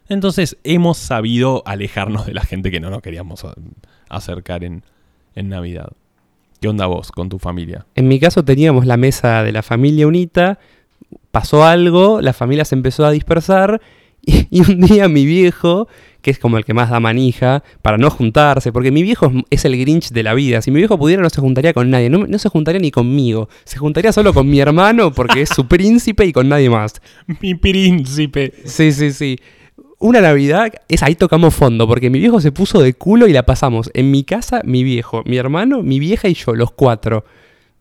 Entonces 0.07 0.57
hemos 0.63 0.97
sabido 0.97 1.63
alejarnos 1.65 2.25
de 2.25 2.33
la 2.33 2.41
gente 2.45 2.71
que 2.71 2.79
no 2.79 2.89
nos 2.89 3.01
queríamos 3.01 3.43
a- 3.43 3.55
acercar 4.07 4.63
en, 4.63 4.83
en 5.35 5.49
Navidad. 5.49 5.89
¿Qué 6.61 6.67
onda 6.69 6.85
vos 6.87 7.11
con 7.11 7.27
tu 7.29 7.39
familia? 7.39 7.85
En 7.95 8.07
mi 8.07 8.19
caso 8.21 8.43
teníamos 8.45 8.85
la 8.85 8.95
mesa 8.97 9.43
de 9.43 9.51
la 9.51 9.63
familia 9.63 10.07
unita, 10.07 10.59
pasó 11.31 11.63
algo, 11.65 12.21
la 12.21 12.33
familia 12.33 12.63
se 12.65 12.75
empezó 12.75 13.05
a 13.05 13.11
dispersar 13.11 13.81
y, 14.29 14.47
y 14.51 14.61
un 14.61 14.81
día 14.81 15.07
mi 15.07 15.25
viejo, 15.25 15.87
que 16.21 16.31
es 16.31 16.39
como 16.39 16.57
el 16.57 16.65
que 16.65 16.73
más 16.73 16.89
da 16.89 16.99
manija, 16.99 17.63
para 17.81 17.97
no 17.97 18.09
juntarse, 18.09 18.71
porque 18.71 18.91
mi 18.91 19.01
viejo 19.03 19.27
es- 19.27 19.43
es 19.61 19.65
el 19.65 19.77
Grinch 19.77 20.09
de 20.11 20.23
la 20.23 20.33
vida, 20.33 20.61
si 20.61 20.71
mi 20.71 20.77
viejo 20.77 20.97
pudiera 20.97 21.21
no 21.21 21.29
se 21.29 21.41
juntaría 21.41 21.73
con 21.73 21.89
nadie, 21.89 22.09
no, 22.09 22.27
no 22.27 22.37
se 22.39 22.49
juntaría 22.49 22.79
ni 22.81 22.91
conmigo, 22.91 23.49
se 23.63 23.77
juntaría 23.77 24.11
solo 24.11 24.33
con 24.33 24.49
mi 24.49 24.59
hermano 24.59 25.11
porque 25.13 25.41
es 25.41 25.49
su 25.49 25.67
príncipe 25.67 26.25
y 26.25 26.33
con 26.33 26.49
nadie 26.49 26.69
más. 26.69 27.01
Mi 27.41 27.55
príncipe. 27.55 28.53
Sí, 28.65 28.91
sí, 28.91 29.11
sí. 29.11 29.39
Una 30.01 30.21
Navidad, 30.21 30.71
es 30.87 31.03
ahí 31.03 31.15
tocamos 31.15 31.53
fondo, 31.53 31.85
porque 31.85 32.09
mi 32.09 32.19
viejo 32.19 32.39
se 32.39 32.53
puso 32.53 32.81
de 32.81 32.93
culo 32.93 33.27
y 33.27 33.33
la 33.33 33.43
pasamos. 33.43 33.91
En 33.93 34.11
mi 34.11 34.23
casa, 34.23 34.61
mi 34.63 34.83
viejo, 34.83 35.23
mi 35.25 35.35
hermano, 35.35 35.83
mi 35.83 35.99
vieja 35.99 36.29
y 36.29 36.35
yo, 36.35 36.53
los 36.55 36.71
cuatro. 36.71 37.25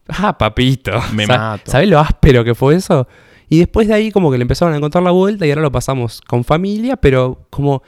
Ah, 0.09 0.37
papito. 0.37 0.93
Me 1.15 1.27
Sa- 1.27 1.39
mato. 1.39 1.71
¿Sabés 1.71 1.89
lo 1.89 2.01
áspero 2.01 2.43
que 2.43 2.55
fue 2.57 2.75
eso? 2.75 3.07
Y 3.49 3.59
después 3.59 3.89
de 3.89 3.95
ahí 3.95 4.11
como 4.11 4.31
que 4.31 4.39
le 4.39 4.43
empezaron 4.43 4.75
a 4.75 4.77
encontrar 4.77 5.03
la 5.05 5.11
vuelta 5.11 5.47
y 5.47 5.51
ahora 5.51 5.63
lo 5.63 5.73
pasamos 5.73 6.21
con 6.21 6.45
familia, 6.45 6.97
pero 6.97 7.47
como 7.51 7.83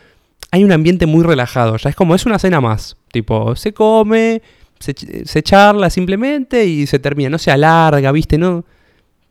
hay 0.51 0.65
un 0.65 0.73
ambiente 0.73 1.07
muy 1.07 1.23
relajado. 1.25 1.77
Ya 1.77 1.91
es 1.91 1.97
como, 1.97 2.15
es 2.15 2.27
una 2.27 2.39
cena 2.39 2.61
más. 2.61 2.97
Tipo, 3.13 3.55
se 3.57 3.73
come, 3.73 4.43
se, 4.79 4.95
ch- 4.95 5.25
se 5.25 5.43
charla 5.43 5.91
simplemente 5.91 6.65
y 6.67 6.87
se 6.87 6.99
termina. 6.99 7.31
No 7.31 7.39
se 7.39 7.51
alarga, 7.51 8.11
¿viste? 8.13 8.39
No. 8.39 8.65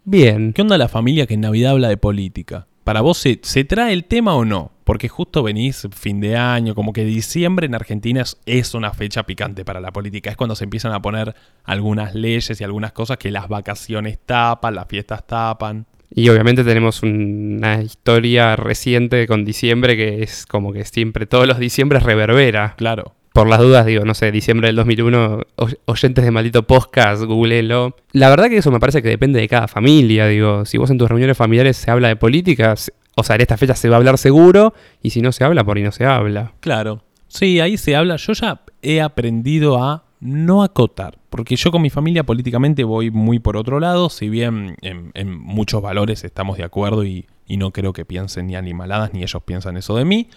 Bien. 0.04 0.54
¿Qué 0.54 0.62
onda 0.62 0.78
la 0.78 0.88
familia 0.88 1.26
que 1.28 1.34
en 1.34 1.42
Navidad 1.42 1.72
habla 1.72 1.90
de 1.90 1.98
política? 1.98 2.68
¿Para 2.84 3.02
vos 3.02 3.18
se, 3.18 3.40
se 3.44 3.64
trae 3.66 3.94
el 3.94 4.06
tema 4.06 4.36
o 4.36 4.46
no? 4.46 4.72
Porque 4.84 5.08
justo 5.10 5.44
venís 5.44 5.88
fin 5.92 6.20
de 6.20 6.36
año, 6.38 6.74
como 6.74 6.94
que 6.94 7.04
diciembre 7.06 7.68
en 7.68 7.76
Argentina 7.76 8.24
es 8.46 8.74
una 8.74 8.92
fecha 8.92 9.24
picante 9.24 9.64
para 9.66 9.80
la 9.80 9.92
política. 9.92 10.32
Es 10.32 10.38
cuando 10.38 10.56
se 10.56 10.64
empiezan 10.64 10.94
a 10.94 11.02
poner 11.02 11.36
algunas 11.64 12.16
leyes 12.16 12.60
y 12.60 12.64
algunas 12.64 12.92
cosas 12.94 13.18
que 13.18 13.30
las 13.30 13.48
vacaciones 13.48 14.18
tapan, 14.26 14.74
las 14.76 14.88
fiestas 14.88 15.28
tapan. 15.28 15.86
Y 16.14 16.28
obviamente 16.30 16.64
tenemos 16.64 17.04
una 17.04 17.82
historia 17.82 18.56
reciente 18.56 19.28
con 19.28 19.46
diciembre 19.46 19.96
que 19.96 20.24
es 20.24 20.46
como 20.46 20.74
que 20.74 20.84
siempre, 20.86 21.26
todos 21.26 21.48
los 21.48 21.60
diciembres 21.60 22.04
reverbera. 22.04 22.74
Claro. 22.78 23.14
Por 23.32 23.48
las 23.48 23.60
dudas, 23.60 23.86
digo, 23.86 24.06
no 24.06 24.16
sé, 24.16 24.32
diciembre 24.32 24.68
del 24.68 24.76
2001, 24.78 25.42
oy- 25.58 25.78
oyentes 25.86 26.26
de 26.26 26.32
maldito 26.32 26.64
podcast, 26.66 27.24
googlelo. 27.24 27.96
La 28.12 28.30
verdad 28.30 28.50
que 28.50 28.58
eso 28.58 28.72
me 28.72 28.80
parece 28.80 29.04
que 29.04 29.10
depende 29.10 29.40
de 29.40 29.48
cada 29.48 29.68
familia, 29.68 30.26
digo, 30.28 30.66
si 30.66 30.80
vos 30.80 30.90
en 30.90 30.98
tus 30.98 31.08
reuniones 31.08 31.38
familiares 31.38 31.78
se 31.78 31.92
habla 31.92 32.08
de 32.08 32.16
política, 32.16 32.74
o 33.16 33.24
sea, 33.24 33.36
en 33.36 33.42
esta 33.42 33.56
fecha 33.58 33.76
se 33.76 33.88
va 33.88 33.98
a 33.98 34.00
hablar 34.00 34.18
seguro, 34.18 34.74
y 35.04 35.12
si 35.12 35.22
no 35.22 35.32
se 35.32 35.44
habla, 35.44 35.64
por 35.64 35.78
ahí 35.78 35.84
no 35.84 35.92
se 35.92 36.06
habla. 36.06 36.54
Claro. 36.60 37.04
Sí, 37.28 37.60
ahí 37.60 37.78
se 37.78 37.96
habla. 37.96 38.16
Yo 38.16 38.34
ya 38.34 38.62
he 38.82 39.00
aprendido 39.00 39.82
a 39.82 40.04
no 40.20 40.64
acotar. 40.64 41.18
Porque 41.30 41.56
yo 41.56 41.72
con 41.72 41.82
mi 41.82 41.90
familia 41.90 42.24
políticamente 42.24 42.84
voy 42.84 43.12
muy 43.12 43.40
por 43.40 43.56
otro 43.58 43.80
lado. 43.80 44.10
Si 44.10 44.30
bien 44.30 44.76
en, 44.82 45.12
en 45.14 45.40
muchos 45.40 45.82
valores 45.82 46.24
estamos 46.24 46.58
de 46.58 46.64
acuerdo 46.64 47.06
y, 47.06 47.26
y 47.48 47.58
no 47.58 47.72
creo 47.72 47.94
que 47.94 48.06
piensen 48.06 48.48
ni 48.48 48.56
animaladas 48.56 49.14
ni 49.14 49.22
ellos 49.24 49.42
piensan 49.44 49.78
eso 49.78 49.96
de 49.96 50.06
mí. 50.06 50.28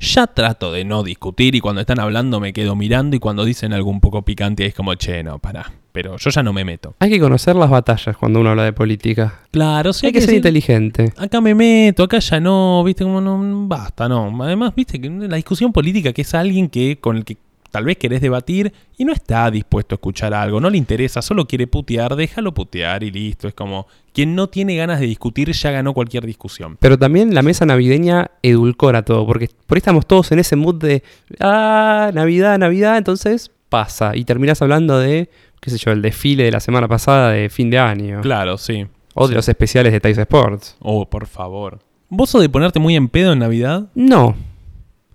Ya 0.00 0.26
trato 0.26 0.72
de 0.72 0.84
no 0.84 1.04
discutir 1.04 1.54
y 1.54 1.60
cuando 1.60 1.80
están 1.80 2.00
hablando 2.00 2.40
me 2.40 2.52
quedo 2.52 2.74
mirando 2.74 3.14
y 3.14 3.20
cuando 3.20 3.44
dicen 3.44 3.72
algo 3.72 3.88
un 3.88 4.00
poco 4.00 4.22
picante 4.22 4.66
es 4.66 4.74
como, 4.74 4.92
che, 4.96 5.22
no, 5.22 5.38
pará. 5.38 5.70
Pero 5.92 6.16
yo 6.16 6.30
ya 6.30 6.42
no 6.42 6.52
me 6.52 6.64
meto. 6.64 6.94
Hay 6.98 7.08
que 7.08 7.20
conocer 7.20 7.54
las 7.54 7.70
batallas 7.70 8.16
cuando 8.16 8.40
uno 8.40 8.50
habla 8.50 8.64
de 8.64 8.72
política. 8.72 9.42
Claro, 9.52 9.92
sí. 9.92 10.06
hay 10.06 10.12
que 10.12 10.20
ser 10.20 10.30
decir- 10.30 10.36
inteligente. 10.38 11.12
acá 11.16 11.40
me 11.40 11.54
meto, 11.54 12.02
acá 12.02 12.18
ya 12.18 12.40
no, 12.40 12.82
viste, 12.82 13.04
como 13.04 13.20
no, 13.20 13.68
basta, 13.68 14.08
no. 14.08 14.42
Además, 14.42 14.74
viste, 14.74 15.00
que 15.00 15.08
la 15.08 15.36
discusión 15.36 15.72
política 15.72 16.12
que 16.12 16.22
es 16.22 16.34
alguien 16.34 16.68
que 16.68 16.98
con 16.98 17.16
el 17.18 17.24
que 17.24 17.36
tal 17.72 17.84
vez 17.84 17.96
querés 17.96 18.20
debatir 18.20 18.72
y 18.96 19.04
no 19.04 19.12
está 19.12 19.50
dispuesto 19.50 19.94
a 19.94 19.96
escuchar 19.96 20.34
algo, 20.34 20.60
no 20.60 20.70
le 20.70 20.78
interesa, 20.78 21.22
solo 21.22 21.48
quiere 21.48 21.66
putear, 21.66 22.14
déjalo 22.14 22.54
putear 22.54 23.02
y 23.02 23.10
listo. 23.10 23.48
Es 23.48 23.54
como, 23.54 23.88
quien 24.12 24.36
no 24.36 24.48
tiene 24.48 24.76
ganas 24.76 25.00
de 25.00 25.06
discutir 25.06 25.50
ya 25.50 25.72
ganó 25.72 25.94
cualquier 25.94 26.24
discusión. 26.24 26.76
Pero 26.78 26.98
también 26.98 27.34
la 27.34 27.42
mesa 27.42 27.66
navideña 27.66 28.30
edulcora 28.42 29.02
todo, 29.04 29.26
porque 29.26 29.48
por 29.66 29.76
ahí 29.76 29.80
estamos 29.80 30.06
todos 30.06 30.30
en 30.30 30.38
ese 30.38 30.54
mood 30.54 30.76
de, 30.76 31.02
ah, 31.40 32.12
Navidad, 32.14 32.58
Navidad, 32.58 32.98
entonces 32.98 33.50
pasa. 33.68 34.14
Y 34.14 34.24
terminás 34.24 34.60
hablando 34.60 34.98
de, 34.98 35.30
qué 35.60 35.70
sé 35.70 35.78
yo, 35.78 35.90
el 35.90 36.02
desfile 36.02 36.44
de 36.44 36.52
la 36.52 36.60
semana 36.60 36.86
pasada 36.86 37.30
de 37.30 37.48
fin 37.48 37.70
de 37.70 37.78
año. 37.78 38.20
Claro, 38.20 38.58
sí. 38.58 38.86
O 39.14 39.28
de 39.28 39.34
los 39.34 39.48
especiales 39.48 39.92
de 39.92 40.00
Tais 40.00 40.18
Sports. 40.18 40.76
Oh, 40.80 41.08
por 41.08 41.26
favor. 41.26 41.80
¿Vos 42.10 42.28
sos 42.28 42.42
de 42.42 42.50
ponerte 42.50 42.78
muy 42.78 42.96
en 42.96 43.08
pedo 43.08 43.32
en 43.32 43.38
Navidad? 43.38 43.86
No. 43.94 44.36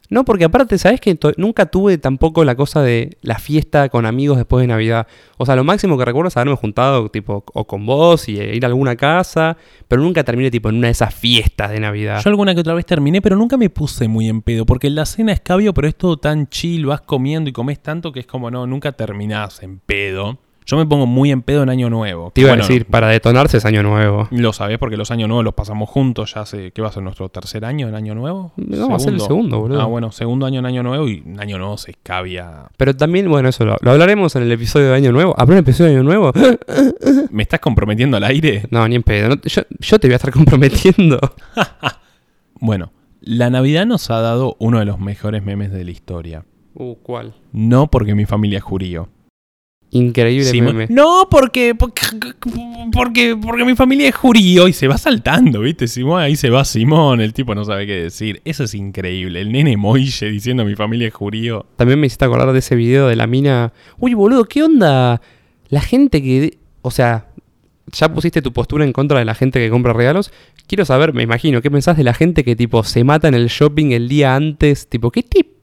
No, 0.09 0.23
porque 0.23 0.45
aparte, 0.45 0.77
¿sabes 0.77 1.01
que 1.01 1.17
nunca 1.35 1.65
tuve 1.65 1.97
tampoco 1.97 2.45
la 2.45 2.55
cosa 2.55 2.81
de 2.81 3.17
la 3.21 3.39
fiesta 3.39 3.89
con 3.89 4.05
amigos 4.05 4.37
después 4.37 4.61
de 4.61 4.67
Navidad? 4.67 5.07
O 5.37 5.45
sea, 5.45 5.55
lo 5.55 5.63
máximo 5.63 5.97
que 5.97 6.05
recuerdo 6.05 6.29
es 6.29 6.37
haberme 6.37 6.55
juntado, 6.55 7.09
tipo, 7.09 7.43
o 7.53 7.67
con 7.67 7.85
vos 7.85 8.29
y 8.29 8.39
eh, 8.39 8.55
ir 8.55 8.63
a 8.63 8.67
alguna 8.67 8.95
casa, 8.95 9.57
pero 9.87 10.01
nunca 10.01 10.23
terminé, 10.23 10.49
tipo, 10.49 10.69
en 10.69 10.75
una 10.75 10.87
de 10.87 10.91
esas 10.91 11.13
fiestas 11.13 11.71
de 11.71 11.79
Navidad. 11.79 12.21
Yo 12.23 12.29
alguna 12.29 12.53
que 12.53 12.61
otra 12.61 12.73
vez 12.73 12.85
terminé, 12.85 13.21
pero 13.21 13.35
nunca 13.35 13.57
me 13.57 13.69
puse 13.69 14.07
muy 14.07 14.29
en 14.29 14.41
pedo, 14.41 14.65
porque 14.65 14.89
la 14.89 15.05
cena 15.05 15.33
es 15.33 15.41
cabio, 15.41 15.73
pero 15.73 15.87
es 15.87 15.95
todo 15.95 16.17
tan 16.17 16.47
chill, 16.47 16.85
vas 16.85 17.01
comiendo 17.01 17.49
y 17.49 17.53
comes 17.53 17.79
tanto 17.79 18.13
que 18.13 18.21
es 18.21 18.25
como, 18.25 18.49
no, 18.49 18.65
nunca 18.65 18.93
terminás 18.93 19.61
en 19.61 19.79
pedo. 19.79 20.39
Yo 20.69 20.75
me 20.75 20.85
pongo 20.85 21.05
muy 21.05 21.31
en 21.31 21.43
pedo 21.43 21.63
en 21.63 21.69
Año 21.69 21.89
Nuevo. 21.89 22.31
Te 22.33 22.41
iba 22.41 22.49
Bueno, 22.51 22.65
a 22.65 22.67
decir, 22.67 22.85
para 22.85 23.07
detonarse 23.07 23.55
es 23.57 23.63
año 23.63 23.83
nuevo. 23.83 24.27
Lo 24.31 24.51
sabés 24.51 24.77
porque 24.77 24.97
los 24.97 25.11
años 25.11 25.29
nuevos 25.29 25.45
los 25.45 25.53
pasamos 25.53 25.89
juntos, 25.89 26.33
ya 26.35 26.41
hace, 26.41 26.71
¿qué 26.71 26.81
va 26.81 26.89
a 26.89 26.91
ser 26.91 27.03
nuestro 27.03 27.29
tercer 27.29 27.63
año 27.63 27.87
en 27.87 27.95
Año 27.95 28.13
Nuevo? 28.15 28.51
No, 28.57 28.89
va 28.89 28.97
a 28.97 28.99
ser 28.99 29.13
el 29.13 29.21
segundo, 29.21 29.61
boludo. 29.61 29.81
Ah, 29.81 29.85
bueno, 29.85 30.11
segundo 30.11 30.45
año 30.45 30.59
en 30.59 30.65
Año 30.65 30.83
Nuevo 30.83 31.07
y 31.07 31.23
en 31.25 31.39
Año 31.39 31.57
Nuevo 31.57 31.77
se 31.77 31.91
escabia. 31.91 32.65
Pero 32.75 32.93
también, 32.97 33.29
bueno, 33.29 33.47
eso 33.47 33.63
lo, 33.63 33.77
lo 33.79 33.91
hablaremos 33.91 34.35
en 34.35 34.43
el 34.43 34.51
episodio 34.51 34.89
de 34.89 34.95
Año 34.95 35.13
Nuevo. 35.13 35.33
¿Habrá 35.37 35.53
un 35.55 35.59
episodio 35.59 35.91
de 35.91 35.95
Año 35.95 36.03
Nuevo? 36.03 36.33
¿Me 37.31 37.43
estás 37.43 37.61
comprometiendo 37.61 38.17
al 38.17 38.25
aire? 38.25 38.63
No, 38.69 38.85
ni 38.89 38.95
en 38.95 39.03
pedo. 39.03 39.29
No- 39.29 39.41
yo, 39.41 39.61
yo 39.79 39.99
te 39.99 40.07
voy 40.07 40.13
a 40.13 40.17
estar 40.17 40.31
comprometiendo. 40.31 41.17
Bueno, 42.59 42.91
la 43.21 43.49
Navidad 43.49 43.85
nos 43.85 44.09
ha 44.09 44.19
dado 44.19 44.55
uno 44.59 44.79
de 44.79 44.85
los 44.85 44.99
mejores 44.99 45.43
memes 45.43 45.71
de 45.71 45.83
la 45.85 45.91
historia. 45.91 46.43
Uh, 46.73 46.95
¿cuál? 46.95 47.33
No 47.51 47.87
porque 47.89 48.15
mi 48.15 48.25
familia 48.25 48.57
es 48.57 48.63
jurío. 48.63 49.09
Increíble 49.91 50.45
Sí, 50.45 50.61
meme. 50.61 50.87
No, 50.89 51.27
porque, 51.31 51.73
porque, 51.73 52.01
porque, 52.91 53.37
porque 53.41 53.65
mi 53.65 53.75
familia 53.75 54.09
es 54.09 54.15
jurío 54.15 54.67
y 54.67 54.73
se 54.73 54.87
va 54.87 54.97
saltando, 54.97 55.61
¿viste? 55.61 55.87
Simón, 55.87 56.21
ahí 56.21 56.35
se 56.35 56.49
va 56.49 56.65
Simón, 56.65 57.21
el 57.21 57.33
tipo 57.33 57.55
no 57.55 57.63
sabe 57.63 57.87
qué 57.87 57.93
decir. 58.03 58.41
Eso 58.43 58.65
es 58.65 58.73
increíble. 58.73 59.41
El 59.41 59.51
nene 59.51 59.77
Moille 59.77 60.29
diciendo 60.29 60.65
mi 60.65 60.75
familia 60.75 61.07
es 61.07 61.13
jurío. 61.13 61.65
También 61.77 61.99
me 61.99 62.07
hiciste 62.07 62.25
acordar 62.25 62.51
de 62.51 62.59
ese 62.59 62.75
video 62.75 63.07
de 63.07 63.15
la 63.15 63.27
mina. 63.27 63.71
Uy, 63.97 64.13
boludo, 64.13 64.45
¿qué 64.45 64.63
onda? 64.63 65.21
La 65.69 65.81
gente 65.81 66.21
que. 66.21 66.57
O 66.81 66.91
sea, 66.91 67.27
ya 67.91 68.13
pusiste 68.13 68.41
tu 68.41 68.51
postura 68.51 68.83
en 68.83 68.91
contra 68.91 69.19
de 69.19 69.25
la 69.25 69.35
gente 69.35 69.59
que 69.59 69.69
compra 69.69 69.93
regalos. 69.93 70.31
Quiero 70.67 70.83
saber, 70.83 71.13
me 71.13 71.23
imagino, 71.23 71.61
¿qué 71.61 71.71
pensás 71.71 71.95
de 71.95 72.03
la 72.03 72.13
gente 72.13 72.43
que, 72.43 72.55
tipo, 72.55 72.83
se 72.83 73.03
mata 73.03 73.29
en 73.29 73.33
el 73.33 73.47
shopping 73.47 73.91
el 73.91 74.09
día 74.09 74.35
antes? 74.35 74.89
Tipo, 74.89 75.11
¿qué 75.11 75.23
te 75.23 75.56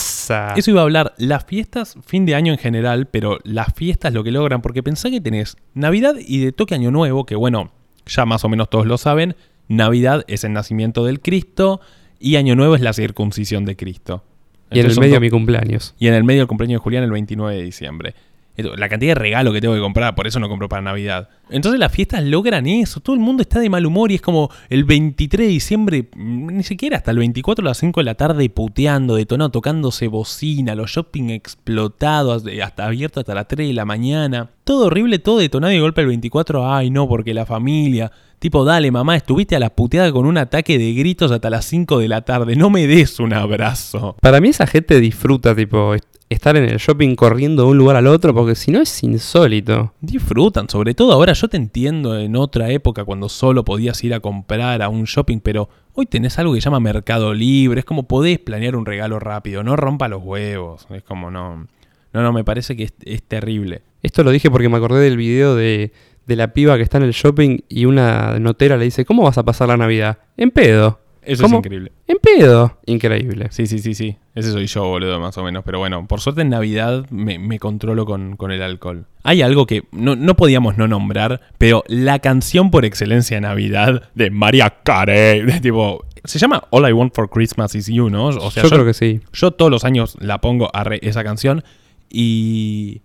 pasa? 0.00 0.54
Eso 0.56 0.70
iba 0.70 0.80
a 0.80 0.84
hablar, 0.84 1.14
las 1.18 1.44
fiestas, 1.44 1.96
fin 2.04 2.26
de 2.26 2.34
año 2.34 2.52
en 2.52 2.58
general, 2.58 3.06
pero 3.06 3.38
las 3.44 3.72
fiestas 3.74 4.12
lo 4.12 4.24
que 4.24 4.30
logran, 4.30 4.62
porque 4.62 4.82
pensá 4.82 5.10
que 5.10 5.20
tenés 5.20 5.56
Navidad 5.74 6.14
y 6.18 6.38
de 6.40 6.52
toque 6.52 6.74
Año 6.74 6.90
Nuevo, 6.90 7.26
que 7.26 7.36
bueno, 7.36 7.72
ya 8.06 8.24
más 8.26 8.44
o 8.44 8.48
menos 8.48 8.70
todos 8.70 8.86
lo 8.86 8.98
saben, 8.98 9.36
Navidad 9.68 10.24
es 10.26 10.44
el 10.44 10.52
nacimiento 10.52 11.04
del 11.04 11.20
Cristo 11.20 11.80
y 12.18 12.36
Año 12.36 12.56
Nuevo 12.56 12.74
es 12.74 12.80
la 12.80 12.92
circuncisión 12.92 13.64
de 13.64 13.76
Cristo. 13.76 14.24
y 14.72 14.78
en 14.78 14.86
el 14.86 14.98
medio 15.00 15.14
dos- 15.14 15.20
mi 15.20 15.30
cumpleaños. 15.30 15.94
Y 15.98 16.06
en 16.06 16.14
el 16.14 16.22
medio 16.22 16.42
el 16.42 16.48
cumpleaños 16.48 16.78
de 16.80 16.82
Julián 16.84 17.02
el 17.02 17.10
29 17.10 17.56
de 17.56 17.62
diciembre. 17.62 18.14
La 18.56 18.88
cantidad 18.90 19.12
de 19.12 19.20
regalo 19.20 19.52
que 19.52 19.60
tengo 19.62 19.74
que 19.74 19.80
comprar, 19.80 20.14
por 20.14 20.26
eso 20.26 20.38
no 20.38 20.48
compro 20.48 20.68
para 20.68 20.82
Navidad. 20.82 21.30
Entonces 21.48 21.80
las 21.80 21.90
fiestas 21.92 22.22
logran 22.24 22.66
eso, 22.66 23.00
todo 23.00 23.14
el 23.14 23.20
mundo 23.20 23.40
está 23.42 23.58
de 23.58 23.70
mal 23.70 23.86
humor 23.86 24.12
y 24.12 24.16
es 24.16 24.20
como 24.20 24.50
el 24.68 24.84
23 24.84 25.46
de 25.46 25.52
diciembre, 25.52 26.08
mm, 26.14 26.46
ni 26.58 26.62
siquiera 26.62 26.98
hasta 26.98 27.10
el 27.10 27.18
24 27.18 27.64
a 27.64 27.68
las 27.70 27.78
5 27.78 28.00
de 28.00 28.04
la 28.04 28.14
tarde 28.16 28.48
puteando, 28.50 29.14
detonado, 29.14 29.50
tocándose 29.50 30.08
bocina, 30.08 30.74
los 30.74 30.90
shopping 30.90 31.30
explotados, 31.30 32.44
de- 32.44 32.62
hasta 32.62 32.86
abierto 32.86 33.20
hasta 33.20 33.34
las 33.34 33.48
3 33.48 33.68
de 33.68 33.74
la 33.74 33.84
mañana. 33.84 34.50
Todo 34.64 34.86
horrible, 34.86 35.18
todo 35.18 35.38
detonado 35.38 35.72
y 35.72 35.76
de 35.76 35.80
golpe 35.80 36.02
el 36.02 36.08
24, 36.08 36.70
ay 36.72 36.90
no, 36.90 37.08
porque 37.08 37.32
la 37.34 37.46
familia... 37.46 38.10
Tipo, 38.40 38.64
dale 38.64 38.90
mamá, 38.90 39.16
estuviste 39.16 39.54
a 39.54 39.58
la 39.58 39.68
puteada 39.68 40.10
con 40.12 40.24
un 40.24 40.38
ataque 40.38 40.78
de 40.78 40.94
gritos 40.94 41.30
hasta 41.30 41.50
las 41.50 41.66
5 41.66 41.98
de 41.98 42.08
la 42.08 42.22
tarde, 42.22 42.56
no 42.56 42.70
me 42.70 42.86
des 42.86 43.20
un 43.20 43.34
abrazo. 43.34 44.16
Para 44.22 44.40
mí 44.40 44.48
esa 44.48 44.66
gente 44.66 44.98
disfruta, 44.98 45.54
tipo, 45.54 45.94
estar 46.30 46.56
en 46.56 46.64
el 46.64 46.78
shopping 46.78 47.16
corriendo 47.16 47.64
de 47.64 47.70
un 47.70 47.76
lugar 47.76 47.96
al 47.96 48.06
otro, 48.06 48.32
porque 48.32 48.54
si 48.54 48.70
no 48.70 48.80
es 48.80 49.02
insólito. 49.02 49.92
Disfrutan, 50.00 50.70
sobre 50.70 50.94
todo 50.94 51.12
ahora 51.12 51.32
yo 51.32 51.48
te 51.48 51.56
entiendo 51.56 52.18
en 52.18 52.36
otra 52.36 52.70
época 52.70 53.04
cuando 53.04 53.28
solo 53.28 53.64
podías 53.64 54.02
ir 54.04 54.14
a 54.14 54.20
comprar 54.20 54.80
a 54.80 54.88
un 54.88 55.04
shopping, 55.04 55.40
pero 55.40 55.68
hoy 55.92 56.06
tenés 56.06 56.38
algo 56.38 56.54
que 56.54 56.60
se 56.60 56.66
llama 56.66 56.78
Mercado 56.78 57.34
Libre, 57.34 57.80
es 57.80 57.84
como 57.84 58.04
podés 58.04 58.38
planear 58.38 58.76
un 58.76 58.86
regalo 58.86 59.18
rápido, 59.18 59.64
no 59.64 59.74
rompa 59.74 60.06
los 60.06 60.22
huevos, 60.22 60.86
es 60.90 61.02
como 61.02 61.32
no, 61.32 61.66
no, 62.12 62.22
no, 62.22 62.32
me 62.32 62.44
parece 62.44 62.76
que 62.76 62.84
es, 62.84 62.94
es 63.04 63.24
terrible. 63.24 63.82
Esto 64.02 64.22
lo 64.22 64.30
dije 64.30 64.50
porque 64.50 64.68
me 64.68 64.76
acordé 64.76 65.00
del 65.00 65.16
video 65.16 65.56
de, 65.56 65.92
de 66.26 66.36
la 66.36 66.52
piba 66.52 66.76
que 66.76 66.84
está 66.84 66.98
en 66.98 67.04
el 67.04 67.12
shopping 67.12 67.58
y 67.68 67.86
una 67.86 68.38
notera 68.38 68.76
le 68.76 68.84
dice, 68.84 69.04
¿cómo 69.04 69.24
vas 69.24 69.36
a 69.36 69.42
pasar 69.42 69.66
la 69.66 69.76
Navidad? 69.76 70.18
En 70.36 70.52
pedo. 70.52 71.00
Eso 71.32 71.44
¿Cómo? 71.44 71.56
es 71.56 71.58
increíble. 71.60 71.92
En 72.08 72.16
pedo. 72.18 72.78
Increíble. 72.86 73.46
Sí, 73.50 73.66
sí, 73.66 73.78
sí, 73.78 73.94
sí, 73.94 74.16
ese 74.34 74.50
soy 74.50 74.66
yo, 74.66 74.84
boludo, 74.84 75.20
más 75.20 75.38
o 75.38 75.44
menos, 75.44 75.62
pero 75.64 75.78
bueno, 75.78 76.06
por 76.06 76.20
suerte 76.20 76.42
en 76.42 76.48
Navidad 76.50 77.06
me, 77.10 77.38
me 77.38 77.58
controlo 77.58 78.04
con, 78.04 78.36
con 78.36 78.50
el 78.50 78.62
alcohol. 78.62 79.06
Hay 79.22 79.42
algo 79.42 79.66
que 79.66 79.84
no, 79.92 80.16
no 80.16 80.34
podíamos 80.34 80.76
no 80.76 80.88
nombrar, 80.88 81.40
pero 81.58 81.84
la 81.86 82.18
canción 82.18 82.70
por 82.70 82.84
excelencia 82.84 83.36
de 83.36 83.42
Navidad 83.42 84.10
de 84.14 84.30
María 84.30 84.70
Carey, 84.82 85.42
de 85.42 85.60
tipo... 85.60 86.04
Se 86.24 86.38
llama 86.38 86.64
All 86.70 86.88
I 86.88 86.92
Want 86.92 87.14
for 87.14 87.30
Christmas 87.30 87.74
Is 87.74 87.86
You, 87.86 88.10
¿no? 88.10 88.26
O 88.26 88.50
sea, 88.50 88.62
yo, 88.64 88.68
creo 88.68 88.84
que 88.84 88.92
sí. 88.92 89.20
Yo 89.32 89.52
todos 89.52 89.70
los 89.70 89.84
años 89.84 90.16
la 90.20 90.40
pongo 90.40 90.68
a 90.74 90.84
re- 90.84 91.00
esa 91.02 91.22
canción 91.24 91.62
y... 92.10 93.02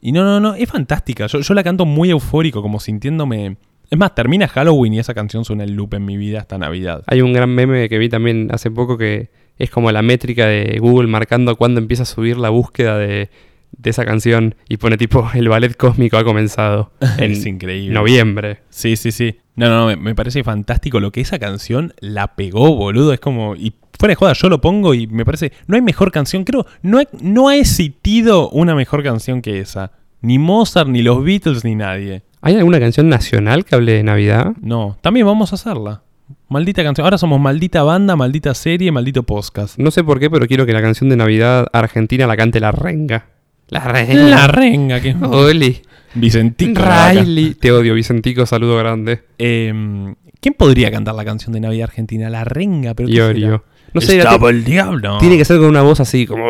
Y 0.00 0.12
no, 0.12 0.22
no, 0.22 0.38
no, 0.38 0.54
es 0.54 0.68
fantástica. 0.68 1.26
Yo, 1.28 1.40
yo 1.40 1.54
la 1.54 1.64
canto 1.64 1.86
muy 1.86 2.10
eufórico, 2.10 2.60
como 2.62 2.78
sintiéndome... 2.78 3.56
Es 3.94 3.98
más, 3.98 4.14
termina 4.14 4.48
Halloween 4.48 4.94
y 4.94 4.98
esa 4.98 5.14
canción 5.14 5.44
suena 5.44 5.62
el 5.64 5.72
loop 5.74 5.94
en 5.94 6.04
mi 6.04 6.16
vida 6.16 6.40
hasta 6.40 6.58
Navidad. 6.58 7.02
Hay 7.06 7.20
un 7.22 7.32
gran 7.32 7.50
meme 7.50 7.88
que 7.88 7.98
vi 7.98 8.08
también 8.08 8.48
hace 8.52 8.70
poco 8.70 8.98
que 8.98 9.30
es 9.58 9.70
como 9.70 9.92
la 9.92 10.02
métrica 10.02 10.46
de 10.46 10.78
Google 10.80 11.06
marcando 11.08 11.54
cuándo 11.56 11.80
empieza 11.80 12.02
a 12.02 12.06
subir 12.06 12.36
la 12.36 12.48
búsqueda 12.50 12.98
de, 12.98 13.30
de 13.70 13.90
esa 13.90 14.04
canción 14.04 14.56
y 14.68 14.78
pone 14.78 14.96
tipo 14.96 15.30
el 15.34 15.48
ballet 15.48 15.76
cósmico 15.76 16.16
ha 16.16 16.24
comenzado 16.24 16.90
en 17.18 17.30
es 17.32 17.46
increíble. 17.46 17.94
noviembre. 17.94 18.58
Sí, 18.68 18.96
sí, 18.96 19.12
sí. 19.12 19.36
No, 19.54 19.68
no, 19.68 19.76
no, 19.78 19.86
me, 19.86 19.96
me 19.96 20.14
parece 20.16 20.42
fantástico 20.42 20.98
lo 20.98 21.12
que 21.12 21.20
esa 21.20 21.38
canción 21.38 21.94
la 22.00 22.34
pegó, 22.34 22.74
boludo. 22.74 23.12
Es 23.12 23.20
como... 23.20 23.54
Y 23.54 23.72
fuera 23.96 24.10
de 24.10 24.16
joda, 24.16 24.32
yo 24.32 24.48
lo 24.48 24.60
pongo 24.60 24.92
y 24.94 25.06
me 25.06 25.24
parece... 25.24 25.52
No 25.68 25.76
hay 25.76 25.82
mejor 25.82 26.10
canción, 26.10 26.42
creo... 26.42 26.66
No, 26.82 26.98
hay- 26.98 27.06
no 27.20 27.46
ha 27.48 27.56
existido 27.56 28.50
una 28.50 28.74
mejor 28.74 29.04
canción 29.04 29.40
que 29.40 29.60
esa. 29.60 29.92
Ni 30.20 30.38
Mozart, 30.40 30.88
ni 30.88 31.02
los 31.02 31.22
Beatles, 31.22 31.64
ni 31.64 31.76
nadie. 31.76 32.22
¿Hay 32.46 32.56
alguna 32.56 32.78
canción 32.78 33.08
nacional 33.08 33.64
que 33.64 33.74
hable 33.74 33.92
de 33.92 34.02
Navidad? 34.02 34.52
No, 34.60 34.98
también 35.00 35.24
vamos 35.26 35.52
a 35.52 35.54
hacerla. 35.54 36.02
Maldita 36.48 36.82
canción. 36.82 37.04
Ahora 37.06 37.16
somos 37.16 37.40
maldita 37.40 37.82
banda, 37.82 38.16
maldita 38.16 38.52
serie, 38.54 38.92
maldito 38.92 39.22
podcast. 39.22 39.78
No 39.78 39.90
sé 39.90 40.04
por 40.04 40.20
qué, 40.20 40.28
pero 40.30 40.46
quiero 40.46 40.66
que 40.66 40.72
la 40.74 40.82
canción 40.82 41.08
de 41.08 41.16
Navidad 41.16 41.66
argentina 41.72 42.26
la 42.26 42.36
cante 42.36 42.60
la 42.60 42.70
renga. 42.70 43.26
La 43.68 43.80
renga. 43.80 44.14
La 44.28 44.46
renga, 44.46 45.00
que 45.00 45.14
Oli. 45.22 45.80
Vicentico. 46.14 46.82
Riley. 46.82 47.54
Te 47.54 47.72
odio, 47.72 47.94
Vicentico. 47.94 48.44
Saludo 48.44 48.76
grande. 48.76 49.22
Em, 49.38 50.14
¿Quién 50.40 50.54
podría 50.54 50.90
cantar 50.90 51.14
la 51.14 51.24
canción 51.24 51.52
de 51.54 51.60
Navidad 51.60 51.84
Argentina? 51.88 52.28
La 52.28 52.44
renga, 52.44 52.92
pero. 52.94 53.08
Iorio. 53.08 53.64
No 53.94 54.00
sé, 54.00 54.18
Estaba 54.18 54.50
el 54.50 54.64
diablo. 54.64 55.18
Tiene 55.18 55.38
que 55.38 55.44
ser 55.44 55.58
con 55.58 55.66
una 55.68 55.82
voz 55.82 56.00
así 56.00 56.26
como... 56.26 56.48